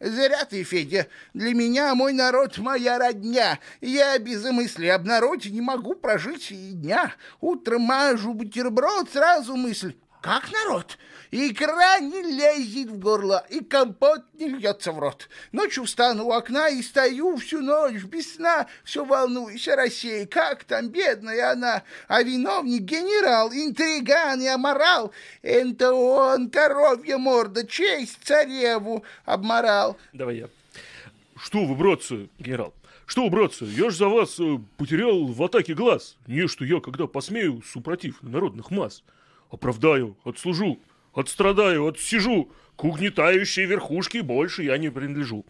Зря 0.01 0.45
ты, 0.45 0.63
Федя. 0.63 1.07
Для 1.35 1.53
меня 1.53 1.93
мой 1.93 2.11
народ— 2.13 2.57
моя 2.57 2.97
родня. 2.97 3.59
Я 3.81 4.17
без 4.17 4.43
мысли 4.45 4.87
об 4.87 5.05
народе 5.05 5.51
не 5.51 5.61
могу 5.61 5.93
прожить 5.93 6.51
и 6.51 6.71
дня. 6.71 7.13
Утром 7.39 7.83
мажу 7.83 8.33
бутерброд, 8.33 9.11
сразу 9.11 9.55
мысль 9.55 9.93
как 10.21 10.51
народ? 10.51 10.97
Икра 11.31 11.99
не 11.99 12.21
лезет 12.21 12.89
в 12.89 12.99
горло, 12.99 13.45
и 13.49 13.63
компот 13.63 14.21
не 14.33 14.49
льется 14.49 14.91
в 14.91 14.99
рот. 14.99 15.29
Ночью 15.53 15.85
встану 15.85 16.25
у 16.25 16.31
окна 16.33 16.67
и 16.67 16.81
стою 16.81 17.37
всю 17.37 17.61
ночь 17.61 18.03
без 18.03 18.35
сна, 18.35 18.67
все 18.83 19.05
волнуюсь 19.05 19.67
о 19.69 19.77
России, 19.77 20.25
как 20.25 20.65
там 20.65 20.89
бедная 20.89 21.53
она. 21.53 21.83
А 22.09 22.21
виновник 22.21 22.81
генерал, 22.81 23.49
интриган 23.51 24.41
и 24.41 24.47
аморал, 24.47 25.13
это 25.41 25.93
он, 25.93 26.49
коровья 26.49 27.17
морда, 27.17 27.65
честь 27.65 28.19
цареву 28.23 29.05
обморал. 29.25 29.97
Давай 30.11 30.37
я. 30.37 30.49
Что 31.37 31.65
вы, 31.65 31.75
братцы, 31.75 32.29
генерал? 32.39 32.73
Что, 33.05 33.29
братцы, 33.29 33.65
я 33.65 33.89
ж 33.89 33.95
за 33.95 34.07
вас 34.07 34.39
э, 34.39 34.57
потерял 34.77 35.25
в 35.25 35.41
атаке 35.43 35.73
глаз. 35.73 36.17
Не, 36.27 36.47
что 36.47 36.65
я, 36.65 36.79
когда 36.79 37.07
посмею, 37.07 37.63
супротив 37.65 38.21
народных 38.21 38.69
масс. 38.69 39.03
Оправдаю, 39.51 40.17
отслужу, 40.23 40.79
отстрадаю, 41.13 41.85
отсижу. 41.85 42.49
К 42.77 42.85
угнетающей 42.85 43.65
верхушке 43.65 44.23
больше 44.23 44.63
я 44.63 44.77
не 44.77 44.89
принадлежу. 44.89 45.45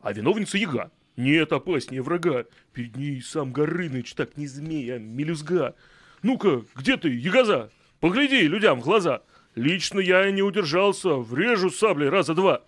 А 0.00 0.12
виновница 0.12 0.58
яга. 0.58 0.92
Нет 1.16 1.50
опаснее 1.52 2.02
врага. 2.02 2.44
Перед 2.72 2.94
ней 2.94 3.22
сам 3.22 3.52
Горыныч, 3.52 4.12
так 4.14 4.36
не 4.36 4.46
змея, 4.46 4.98
мелюзга. 4.98 5.74
Ну-ка, 6.22 6.62
где 6.74 6.98
ты, 6.98 7.08
ягоза? 7.08 7.72
Погляди 8.00 8.42
людям 8.42 8.80
в 8.80 8.84
глаза. 8.84 9.22
Лично 9.54 9.98
я 9.98 10.30
не 10.30 10.42
удержался, 10.42 11.14
врежу 11.14 11.70
саблей 11.70 12.10
раза 12.10 12.34
два. 12.34 12.62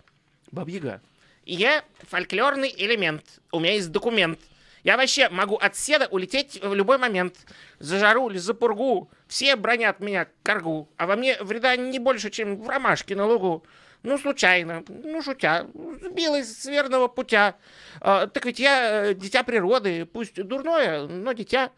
Бабьяга. 0.51 1.01
Я 1.45 1.85
фольклорный 2.09 2.73
элемент. 2.75 3.23
У 3.51 3.59
меня 3.59 3.75
есть 3.75 3.91
документ. 3.91 4.39
Я 4.83 4.97
вообще 4.97 5.29
могу 5.29 5.55
от 5.55 5.75
седа 5.75 6.07
улететь 6.07 6.59
в 6.61 6.73
любой 6.73 6.97
момент. 6.97 7.35
За 7.79 7.99
жару 7.99 8.29
или 8.29 8.37
за 8.37 8.53
пургу. 8.53 9.09
Все 9.27 9.55
бронят 9.55 9.99
меня 9.99 10.27
коргу. 10.43 10.89
А 10.97 11.05
во 11.05 11.15
мне 11.15 11.37
вреда 11.41 11.75
не 11.75 11.99
больше, 11.99 12.29
чем 12.29 12.61
в 12.61 12.67
ромашке 12.69 13.15
на 13.15 13.25
лугу. 13.25 13.63
Ну, 14.01 14.17
случайно, 14.17 14.83
ну, 14.87 15.21
шутя, 15.21 15.67
сбилась 16.01 16.57
с 16.57 16.65
верного 16.65 17.09
путя. 17.09 17.57
А, 17.99 18.27
так 18.27 18.45
ведь 18.45 18.57
я 18.57 19.07
э, 19.07 19.13
дитя 19.13 19.43
природы, 19.43 20.05
пусть 20.05 20.41
дурное, 20.41 21.05
но 21.05 21.33
дитя. 21.33 21.71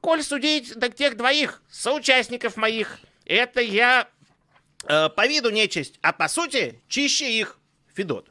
Коль 0.00 0.22
судить, 0.22 0.74
так 0.80 0.96
тех 0.96 1.16
двоих, 1.16 1.62
соучастников 1.70 2.56
моих, 2.56 2.98
это 3.24 3.60
я 3.60 4.08
э, 4.88 5.10
по 5.10 5.28
виду 5.28 5.50
нечисть, 5.50 5.98
а 6.02 6.12
по 6.12 6.26
сути 6.26 6.80
чище 6.88 7.30
их. 7.38 7.58
Федот. 7.94 8.28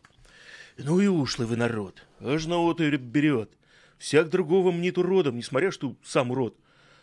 Ну 0.78 1.00
и 1.00 1.08
ушлый 1.08 1.48
вы 1.48 1.56
народ, 1.56 2.04
аж 2.20 2.46
на 2.46 2.58
вот 2.58 2.82
и 2.82 2.90
берет. 2.98 3.52
Всяк 4.00 4.30
другого 4.30 4.72
мнит 4.72 4.97
уродом, 4.97 5.36
несмотря 5.38 5.72
что 5.72 5.95
сам 6.04 6.32
урод. 6.32 6.58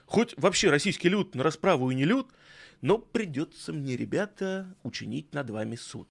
Хоть 0.06 0.34
вообще 0.38 0.70
российский 0.70 1.10
люд 1.10 1.34
на 1.34 1.42
расправу 1.44 1.90
и 1.90 1.94
не 1.94 2.04
люд, 2.04 2.28
но 2.80 2.96
придется 2.98 3.72
мне, 3.72 3.96
ребята, 3.96 4.74
учинить 4.82 5.32
над 5.34 5.50
вами 5.50 5.76
суд. 5.76 6.08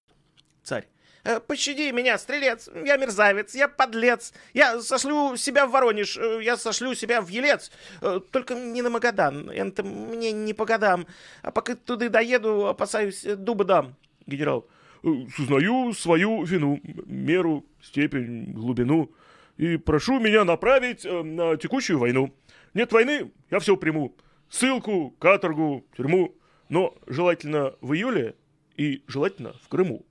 Царь. 0.63 0.87
«Э, 1.23 1.39
Пощади 1.39 1.91
меня, 1.91 2.19
стрелец, 2.19 2.69
я 2.85 2.97
мерзавец, 2.97 3.55
я 3.55 3.67
подлец, 3.67 4.31
я 4.53 4.79
сошлю 4.79 5.35
себя 5.37 5.65
в 5.65 5.71
Воронеж, 5.71 6.17
э, 6.17 6.41
я 6.43 6.55
сошлю 6.55 6.93
себя 6.93 7.19
в 7.19 7.29
Елец, 7.29 7.71
Э, 8.01 8.19
только 8.31 8.53
не 8.53 8.83
на 8.83 8.91
Магадан, 8.91 9.49
это 9.49 9.81
мне 9.81 10.31
не 10.31 10.53
по 10.53 10.65
годам, 10.65 11.07
а 11.41 11.49
пока 11.49 11.73
туда 11.75 12.09
доеду, 12.09 12.67
опасаюсь, 12.67 13.23
дуба 13.23 13.65
дам. 13.65 13.95
Генерал. 14.27 14.67
«Э, 15.03 15.07
Сознаю 15.35 15.93
свою 15.93 16.43
вину, 16.43 16.79
меру, 17.07 17.65
степень, 17.81 18.53
глубину 18.53 19.11
и 19.57 19.77
прошу 19.77 20.19
меня 20.19 20.43
направить 20.43 21.05
э, 21.05 21.23
на 21.23 21.57
текущую 21.57 21.99
войну. 21.99 22.33
Нет 22.73 22.91
войны, 22.91 23.31
я 23.49 23.59
все 23.59 23.77
приму. 23.77 24.15
Ссылку, 24.49 25.11
каторгу, 25.19 25.85
тюрьму. 25.95 26.35
Но 26.69 26.95
желательно 27.07 27.75
в 27.81 27.93
июле 27.93 28.35
и 28.75 29.03
желательно 29.07 29.53
в 29.63 29.67
Крыму. 29.67 30.05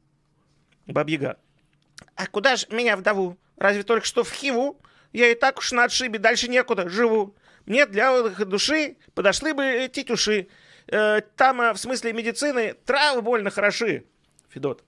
Бабьяга. 0.86 1.38
А 2.14 2.26
куда 2.26 2.56
ж 2.56 2.68
меня 2.70 2.96
вдову? 2.96 3.36
Разве 3.56 3.82
только 3.82 4.06
что 4.06 4.24
в 4.24 4.30
Хиву? 4.30 4.80
Я 5.12 5.28
и 5.30 5.34
так 5.34 5.58
уж 5.58 5.72
на 5.72 5.84
отшибе, 5.84 6.18
дальше 6.18 6.48
некуда, 6.48 6.88
живу. 6.88 7.34
Мне 7.66 7.86
для 7.86 8.12
отдыха 8.12 8.44
души 8.44 8.96
подошли 9.14 9.52
бы 9.52 9.62
э, 9.62 9.88
тетюши. 9.88 10.48
Э, 10.88 11.20
там, 11.36 11.60
э, 11.60 11.72
в 11.72 11.78
смысле 11.78 12.12
медицины, 12.12 12.74
травы 12.84 13.22
больно 13.22 13.50
хороши. 13.50 14.04
Федот. 14.48 14.84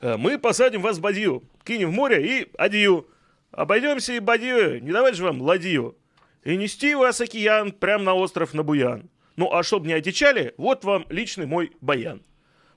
«Э, 0.00 0.16
Мы 0.16 0.38
посадим 0.38 0.82
вас 0.82 0.98
в 0.98 1.00
бадью, 1.00 1.44
кинем 1.64 1.90
в 1.90 1.94
море 1.94 2.24
и 2.26 2.50
адью. 2.56 3.08
Обойдемся 3.50 4.12
и 4.12 4.18
бадью, 4.20 4.82
не 4.82 4.92
давать 4.92 5.14
же 5.14 5.24
вам 5.24 5.40
ладью. 5.40 5.96
И 6.44 6.56
нести 6.56 6.94
вас 6.94 7.20
океан 7.20 7.72
прямо 7.72 8.04
на 8.04 8.14
остров 8.14 8.54
на 8.54 8.62
Буян. 8.62 9.10
Ну, 9.36 9.52
а 9.52 9.62
чтоб 9.62 9.86
не 9.86 9.92
одичали, 9.92 10.54
вот 10.56 10.84
вам 10.84 11.06
личный 11.10 11.46
мой 11.46 11.72
баян. 11.80 12.22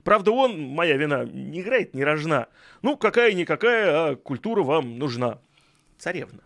Правда, 0.04 0.30
он, 0.32 0.60
моя 0.60 0.96
вина, 0.96 1.24
не 1.24 1.60
играет, 1.60 1.94
не 1.94 2.04
рожна. 2.04 2.48
Ну, 2.82 2.96
какая-никакая, 2.96 4.10
а 4.12 4.16
культура 4.16 4.62
вам 4.62 4.98
нужна. 4.98 5.40
Царевна. 5.98 6.40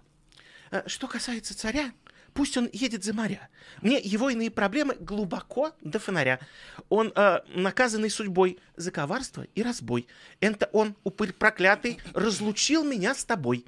«Э, 0.71 0.83
Что 0.87 1.07
касается 1.07 1.57
царя, 1.57 1.93
пусть 2.35 2.57
он 2.57 2.69
едет 2.73 3.05
за 3.05 3.15
моря. 3.15 3.49
Мне 3.81 3.99
его 3.99 4.29
иные 4.29 4.51
проблемы 4.51 4.95
глубоко 5.01 5.73
до 5.81 5.99
фонаря. 5.99 6.41
Он 6.89 7.13
э, 7.15 7.41
наказанный 7.55 8.11
судьбой 8.11 8.59
за 8.77 8.91
коварство 8.91 9.47
и 9.55 9.63
разбой. 9.63 10.07
Это 10.41 10.69
он, 10.73 10.95
упырь 11.05 11.33
проклятый, 11.33 11.99
разлучил 12.13 12.85
меня 12.85 13.15
с 13.15 13.25
тобой. 13.25 13.65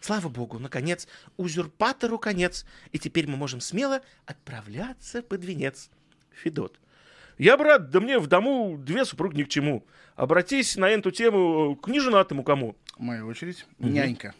Слава 0.00 0.28
богу, 0.28 0.58
наконец, 0.58 1.06
узурпатору 1.36 2.18
конец, 2.18 2.64
и 2.92 2.98
теперь 2.98 3.26
мы 3.26 3.36
можем 3.36 3.60
смело 3.60 4.00
отправляться 4.24 5.22
под 5.22 5.44
венец. 5.44 5.90
Федот. 6.30 6.78
Я, 7.38 7.56
брат, 7.56 7.90
да 7.90 8.00
мне 8.00 8.18
в 8.18 8.26
дому 8.26 8.78
две 8.78 9.04
супруги 9.04 9.38
ни 9.38 9.42
к 9.42 9.48
чему. 9.48 9.84
Обратись 10.14 10.76
на 10.76 10.88
эту 10.88 11.10
тему 11.10 11.76
к 11.76 11.88
неженатому 11.88 12.42
кому. 12.44 12.76
Моя 12.98 13.26
очередь. 13.26 13.66
Нянька. 13.78 14.34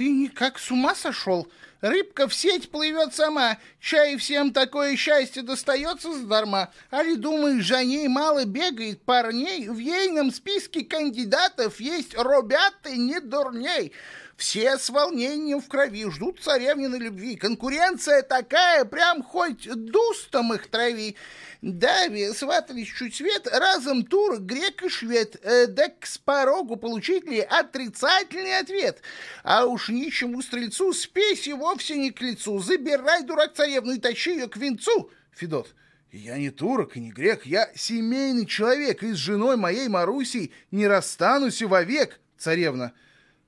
Ты 0.00 0.08
никак 0.08 0.58
с 0.58 0.70
ума 0.70 0.94
сошел? 0.94 1.46
Рыбка 1.80 2.28
в 2.28 2.34
сеть 2.34 2.70
плывет 2.70 3.14
сама. 3.14 3.58
Чай 3.80 4.16
всем 4.16 4.52
такое 4.52 4.96
счастье 4.96 5.42
достается 5.42 6.12
задарма. 6.12 6.70
А 6.90 7.02
ли 7.02 7.16
думаешь, 7.16 7.66
за 7.66 7.84
ней 7.84 8.08
мало 8.08 8.44
бегает 8.44 9.02
парней? 9.02 9.68
В 9.68 9.78
ейном 9.78 10.30
списке 10.30 10.84
кандидатов 10.84 11.80
есть 11.80 12.14
робята 12.14 12.90
не 12.96 13.20
дурней. 13.20 13.92
Все 14.40 14.78
с 14.78 14.88
волнением 14.88 15.60
в 15.60 15.68
крови 15.68 16.10
ждут 16.10 16.40
царевнины 16.40 16.96
любви. 16.96 17.36
Конкуренция 17.36 18.22
такая, 18.22 18.86
прям 18.86 19.22
хоть 19.22 19.68
дустом 19.70 20.54
их 20.54 20.66
трави. 20.68 21.14
Дави 21.60 22.32
сватались 22.32 22.88
чуть 22.88 23.14
свет, 23.14 23.46
разом 23.52 24.02
турок, 24.02 24.40
грек 24.40 24.82
и 24.82 24.88
швед. 24.88 25.36
Э, 25.44 25.66
так 25.66 26.06
с 26.06 26.16
порогу 26.16 26.76
получить 26.76 27.26
ли 27.26 27.40
отрицательный 27.40 28.56
ответ? 28.56 29.02
А 29.42 29.66
уж 29.66 29.90
нищему 29.90 30.40
стрельцу 30.40 30.94
спеси 30.94 31.52
вовсе 31.52 31.98
не 31.98 32.10
к 32.10 32.22
лицу. 32.22 32.60
Забирай, 32.60 33.24
дурак, 33.24 33.52
царевну 33.52 33.92
и 33.92 33.98
тащи 33.98 34.30
ее 34.30 34.48
к 34.48 34.56
венцу. 34.56 35.10
Федот. 35.32 35.74
Я 36.12 36.38
не 36.38 36.48
турок 36.48 36.96
и 36.96 37.00
не 37.00 37.12
грек, 37.12 37.44
я 37.44 37.70
семейный 37.74 38.46
человек, 38.46 39.02
и 39.02 39.12
с 39.12 39.16
женой 39.16 39.58
моей 39.58 39.88
Марусей 39.88 40.50
не 40.70 40.88
расстанусь 40.88 41.60
и 41.60 41.66
вовек, 41.66 42.18
царевна. 42.38 42.94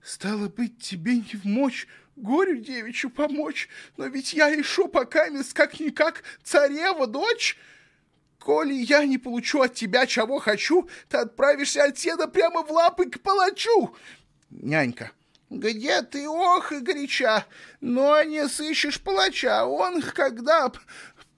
Стало 0.03 0.49
быть, 0.49 0.79
тебе 0.79 1.17
не 1.17 1.35
в 1.35 1.45
мочь 1.45 1.87
горю 2.17 2.57
девичью 2.57 3.11
помочь, 3.11 3.69
но 3.97 4.07
ведь 4.07 4.33
я 4.33 4.53
ишу 4.61 4.89
пока 4.89 5.29
как-никак 5.55 6.23
царева 6.43 7.07
дочь. 7.07 7.57
Коли 8.39 8.75
я 8.75 9.05
не 9.05 9.19
получу 9.19 9.61
от 9.61 9.75
тебя, 9.75 10.05
чего 10.07 10.41
хочу, 10.41 10.89
ты 11.09 11.19
отправишься 11.19 11.85
от 11.85 11.97
седа 11.97 12.27
прямо 12.27 12.65
в 12.65 12.71
лапы 12.73 13.09
к 13.09 13.21
палачу. 13.21 13.95
Нянька. 14.51 15.13
Где 15.49 16.03
ты, 16.03 16.27
ох, 16.29 16.73
и 16.73 16.81
горяча, 16.81 17.47
но 17.81 18.21
не 18.23 18.49
сыщешь 18.49 19.01
палача. 19.01 19.67
Он, 19.67 20.01
когда 20.01 20.73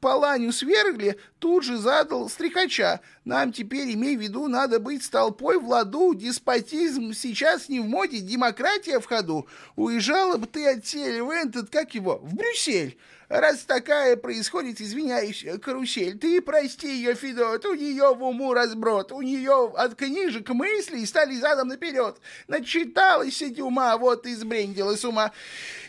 Паланю 0.05 0.53
свергли, 0.53 1.17
тут 1.39 1.65
же 1.65 1.79
задал 1.79 2.29
стрекача. 2.29 3.01
Нам 3.25 3.55
теперь, 3.55 3.95
имей 3.95 4.19
в 4.19 4.21
виду, 4.21 4.49
надо 4.49 4.79
быть 4.79 5.03
с 5.03 5.09
толпой 5.09 5.59
в 5.59 5.67
ладу. 5.67 6.13
Деспотизм 6.13 7.15
сейчас 7.15 7.71
не 7.71 7.81
в 7.81 7.87
моде, 7.87 8.19
демократия 8.19 9.01
в 9.01 9.07
ходу. 9.07 9.49
Уезжала 9.77 10.37
бы 10.37 10.47
ты 10.47 10.67
от 10.67 10.85
в 10.85 11.71
как 11.71 11.95
его, 11.95 12.19
в 12.19 12.35
Брюссель. 12.35 12.99
Раз 13.31 13.61
такая 13.61 14.17
происходит, 14.17 14.79
извиняюсь, 14.79 15.47
карусель, 15.63 16.19
ты 16.19 16.43
прости 16.43 16.87
ее, 16.87 17.15
Федот, 17.15 17.65
у 17.65 17.73
нее 17.73 18.15
в 18.15 18.23
уму 18.23 18.53
разброд, 18.53 19.11
у 19.11 19.23
нее 19.23 19.73
от 19.75 19.95
книжек 19.95 20.51
мысли 20.51 21.03
стали 21.07 21.35
задом 21.37 21.69
наперед. 21.69 22.19
Начиталась 22.47 23.41
ума, 23.59 23.97
вот 23.97 24.27
и 24.27 24.35
сбрендила 24.35 24.97
с 24.97 25.05
ума. 25.07 25.33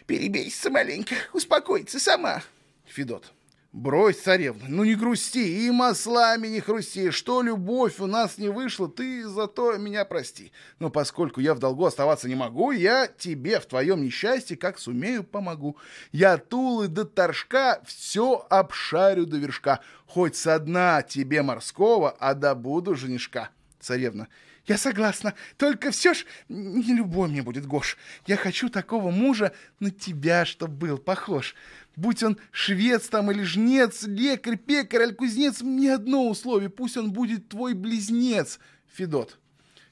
Перебейся 0.08 0.70
маленько, 0.70 1.16
успокоиться 1.34 2.00
сама. 2.00 2.42
Федот. 2.86 3.34
Брось, 3.76 4.22
царевна, 4.22 4.68
ну 4.70 4.86
не 4.86 4.96
грусти, 4.96 5.66
и 5.66 5.70
маслами 5.70 6.48
не 6.48 6.62
хрусти, 6.62 7.12
что 7.12 7.42
любовь 7.42 8.00
у 8.00 8.08
нас 8.08 8.38
не 8.38 8.48
вышла, 8.48 8.88
ты 8.88 9.28
зато 9.28 9.76
меня 9.76 10.06
прости. 10.06 10.54
Но 10.80 10.90
поскольку 10.90 11.42
я 11.42 11.54
в 11.54 11.60
долгу 11.60 11.84
оставаться 11.84 12.30
не 12.30 12.36
могу, 12.36 12.72
я 12.72 13.06
тебе 13.08 13.60
в 13.60 13.66
твоем 13.66 14.02
несчастье 14.02 14.56
как 14.56 14.80
сумею 14.80 15.26
помогу. 15.26 15.76
Я 16.14 16.38
тулы 16.38 16.88
до 16.88 17.04
торжка 17.04 17.82
все 17.86 18.48
обшарю 18.50 19.26
до 19.26 19.36
вершка, 19.36 19.82
хоть 20.06 20.38
со 20.38 20.58
дна 20.58 21.02
тебе 21.02 21.42
морского, 21.42 22.16
а 22.18 22.34
добуду 22.34 22.96
женишка. 22.96 23.50
Царевна, 23.82 24.30
я 24.68 24.78
согласна, 24.78 25.36
только 25.58 25.92
все 25.92 26.14
ж 26.14 26.26
не 26.50 26.96
любой 26.96 27.30
мне 27.30 27.44
будет 27.44 27.66
Гош. 27.66 27.98
Я 28.26 28.36
хочу 28.36 28.70
такого 28.70 29.12
мужа 29.12 29.52
на 29.80 29.92
тебя, 29.92 30.46
чтоб 30.46 30.70
был 30.70 30.98
похож. 30.98 31.56
Будь 31.96 32.24
он 32.24 32.38
швец 32.52 33.08
там 33.08 33.32
или 33.32 33.44
жнец, 33.44 34.04
лекарь, 34.04 34.58
пекарь, 34.58 35.04
аль 35.04 35.16
кузнец, 35.16 35.62
мне 35.62 35.94
одно 35.94 36.28
условие, 36.30 36.70
пусть 36.70 36.98
он 36.98 37.12
будет 37.12 37.50
твой 37.50 37.74
близнец, 37.74 38.60
Федот. 38.94 39.38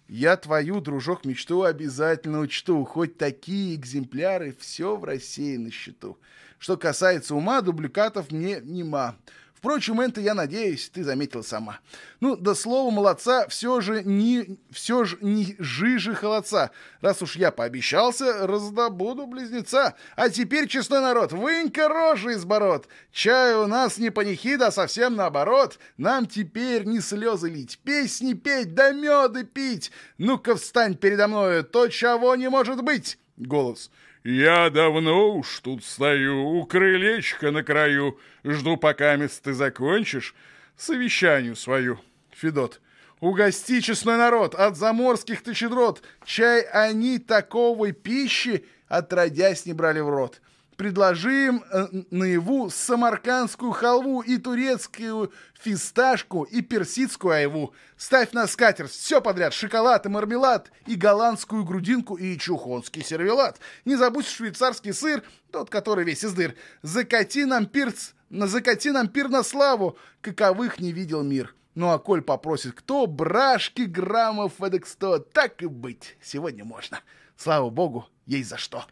Я 0.07 0.35
твою, 0.35 0.81
дружок, 0.81 1.23
мечту 1.23 1.63
обязательно 1.63 2.39
учту, 2.39 2.83
хоть 2.83 3.17
такие 3.17 3.75
экземпляры 3.75 4.55
все 4.59 4.97
в 4.97 5.03
России 5.05 5.55
на 5.57 5.71
счету. 5.71 6.19
Что 6.59 6.77
касается 6.77 7.35
ума, 7.35 7.61
дубликатов 7.61 8.31
мне 8.31 8.59
нема. 8.61 9.15
Впрочем, 9.63 10.01
это, 10.01 10.19
я 10.19 10.33
надеюсь, 10.33 10.89
ты 10.89 11.05
заметил 11.05 11.41
сама. 11.41 11.79
Ну, 12.19 12.35
до 12.35 12.53
слова 12.53 12.91
молодца, 12.91 13.47
все 13.47 13.79
же 13.79 14.03
не, 14.03 14.59
все 14.71 15.05
же 15.05 15.17
не 15.21 15.55
жижи 15.57 16.13
холодца. 16.13 16.71
Раз 16.99 17.21
уж 17.21 17.37
я 17.37 17.49
пообещался, 17.49 18.45
раздобуду 18.45 19.25
близнеца. 19.25 19.95
А 20.17 20.29
теперь, 20.29 20.67
честной 20.67 20.99
народ, 20.99 21.31
вынь-ка 21.31 21.87
рожи 21.87 22.33
из 22.33 22.43
бород. 22.43 22.89
Чай 23.13 23.55
у 23.55 23.65
нас 23.65 23.97
не 23.99 24.09
панихида, 24.09 24.67
а 24.67 24.71
совсем 24.73 25.15
наоборот. 25.15 25.79
Нам 25.95 26.25
теперь 26.25 26.83
не 26.83 26.99
слезы 26.99 27.49
лить, 27.49 27.79
песни 27.85 28.33
петь, 28.33 28.75
да 28.75 28.91
меды 28.91 29.45
пить. 29.45 29.93
Ну-ка 30.17 30.57
встань 30.57 30.97
передо 30.97 31.29
мною, 31.29 31.63
то 31.63 31.87
чего 31.87 32.35
не 32.35 32.49
может 32.49 32.83
быть. 32.83 33.17
Голос. 33.37 33.91
Я 34.23 34.69
давно 34.69 35.35
уж 35.35 35.59
тут 35.59 35.83
стою, 35.83 36.45
у 36.45 36.65
крылечка 36.65 37.51
на 37.51 37.63
краю, 37.63 38.17
жду, 38.45 38.77
пока 38.77 39.15
мест 39.17 39.43
ты 39.43 39.53
закончишь 39.53 40.33
совещанию 40.77 41.55
свою. 41.55 41.99
Федот. 42.31 42.79
Угости, 43.19 43.79
честной 43.81 44.17
народ, 44.17 44.55
от 44.55 44.75
заморских 44.77 45.43
ты 45.43 45.53
щедрот, 45.53 46.01
чай 46.25 46.61
они 46.61 47.19
таковой 47.19 47.91
пищи 47.91 48.65
отродясь 48.93 49.65
не 49.65 49.73
брали 49.73 49.99
в 50.01 50.09
рот. 50.09 50.39
Предложи 50.77 51.47
им 51.47 51.63
э, 51.71 51.87
наяву 52.09 52.69
самаркандскую 52.69 53.71
халву 53.71 54.21
и 54.21 54.37
турецкую 54.37 55.31
фисташку 55.59 56.43
и 56.43 56.61
персидскую 56.61 57.33
айву. 57.33 57.73
Ставь 57.95 58.31
на 58.33 58.47
скатерть 58.47 58.91
все 58.91 59.21
подряд, 59.21 59.53
шоколад 59.53 60.05
и 60.05 60.09
мармелад, 60.09 60.71
и 60.87 60.95
голландскую 60.95 61.63
грудинку, 61.63 62.15
и 62.15 62.37
чухонский 62.37 63.03
сервелат. 63.03 63.59
Не 63.85 63.95
забудь 63.95 64.27
швейцарский 64.27 64.93
сыр, 64.93 65.23
тот, 65.51 65.69
который 65.69 66.05
весь 66.05 66.23
из 66.23 66.33
дыр. 66.33 66.55
Закати 66.81 67.45
нам 67.45 67.67
пирц, 67.67 68.11
на 68.29 68.47
закати 68.47 68.91
нам 68.91 69.07
пир 69.07 69.29
на 69.29 69.43
славу, 69.43 69.97
каковых 70.21 70.79
не 70.79 70.91
видел 70.91 71.23
мир. 71.23 71.53
Ну 71.75 71.89
а 71.89 71.99
коль 71.99 72.21
попросит 72.21 72.73
кто, 72.73 73.07
брашки 73.07 73.81
граммов 73.81 74.61
эдак 74.61 74.87
сто, 74.87 75.19
так 75.19 75.61
и 75.61 75.67
быть, 75.67 76.17
сегодня 76.21 76.63
можно. 76.63 76.99
Слава 77.35 77.69
богу, 77.69 78.07
есть 78.25 78.49
за 78.49 78.57
что. 78.57 78.85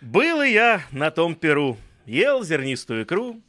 Был 0.00 0.42
и 0.42 0.50
я 0.50 0.82
на 0.90 1.10
том 1.10 1.34
перу. 1.34 1.76
Ел 2.06 2.42
зернистую 2.42 3.04
икру, 3.04 3.40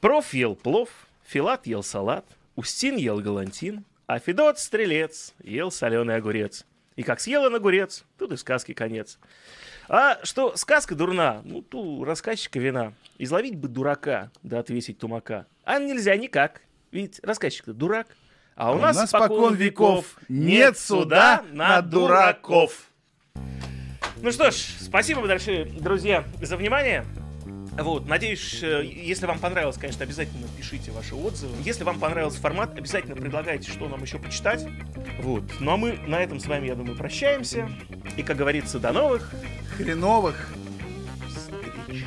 проф 0.00 0.34
ел 0.34 0.54
плов, 0.54 0.90
Филат 1.26 1.66
ел 1.66 1.82
салат, 1.82 2.26
Устин 2.56 2.96
ел 2.96 3.20
галантин, 3.20 3.84
а 4.06 4.18
Федот, 4.18 4.58
стрелец, 4.58 5.32
ел 5.42 5.70
соленый 5.70 6.16
огурец. 6.16 6.66
И 6.96 7.02
как 7.02 7.20
съел 7.20 7.44
он 7.44 7.54
огурец, 7.54 8.04
тут 8.18 8.32
и 8.32 8.36
сказки 8.36 8.72
конец. 8.72 9.18
А 9.88 10.18
что 10.22 10.56
сказка 10.56 10.94
дурна, 10.94 11.42
ну, 11.44 11.62
ту 11.62 12.04
рассказчика 12.04 12.58
вина. 12.58 12.92
Изловить 13.18 13.56
бы 13.56 13.68
дурака, 13.68 14.30
да 14.42 14.60
отвесить 14.60 14.98
тумака. 14.98 15.46
А 15.64 15.78
нельзя 15.78 16.16
никак, 16.16 16.60
ведь 16.90 17.20
рассказчик-то 17.22 17.72
дурак. 17.72 18.08
А 18.54 18.72
у, 18.72 18.76
а 18.76 18.80
нас, 18.80 18.96
у 18.96 19.00
нас 19.00 19.10
покон 19.10 19.54
веков 19.54 20.16
нет 20.28 20.78
суда 20.78 21.44
на 21.50 21.80
дураков. 21.82 22.90
Ну 24.22 24.32
что 24.32 24.50
ж, 24.50 24.54
спасибо 24.80 25.20
большое, 25.22 25.64
друзья, 25.64 26.24
за 26.40 26.56
внимание. 26.56 27.04
Вот, 27.76 28.06
надеюсь, 28.06 28.62
э, 28.62 28.84
если 28.84 29.26
вам 29.26 29.40
понравилось, 29.40 29.76
конечно, 29.76 30.04
обязательно 30.04 30.46
пишите 30.56 30.92
ваши 30.92 31.16
отзывы. 31.16 31.54
Если 31.64 31.82
вам 31.82 31.98
понравился 31.98 32.40
формат, 32.40 32.78
обязательно 32.78 33.16
предлагайте, 33.16 33.70
что 33.70 33.88
нам 33.88 34.00
еще 34.02 34.18
почитать. 34.18 34.64
Вот. 35.20 35.42
Ну 35.58 35.72
а 35.72 35.76
мы 35.76 35.98
на 36.06 36.22
этом 36.22 36.38
с 36.38 36.46
вами, 36.46 36.68
я 36.68 36.76
думаю, 36.76 36.96
прощаемся. 36.96 37.68
И, 38.16 38.22
как 38.22 38.36
говорится, 38.36 38.78
до 38.78 38.92
новых 38.92 39.32
хреновых 39.76 40.50
встреч. 41.28 42.04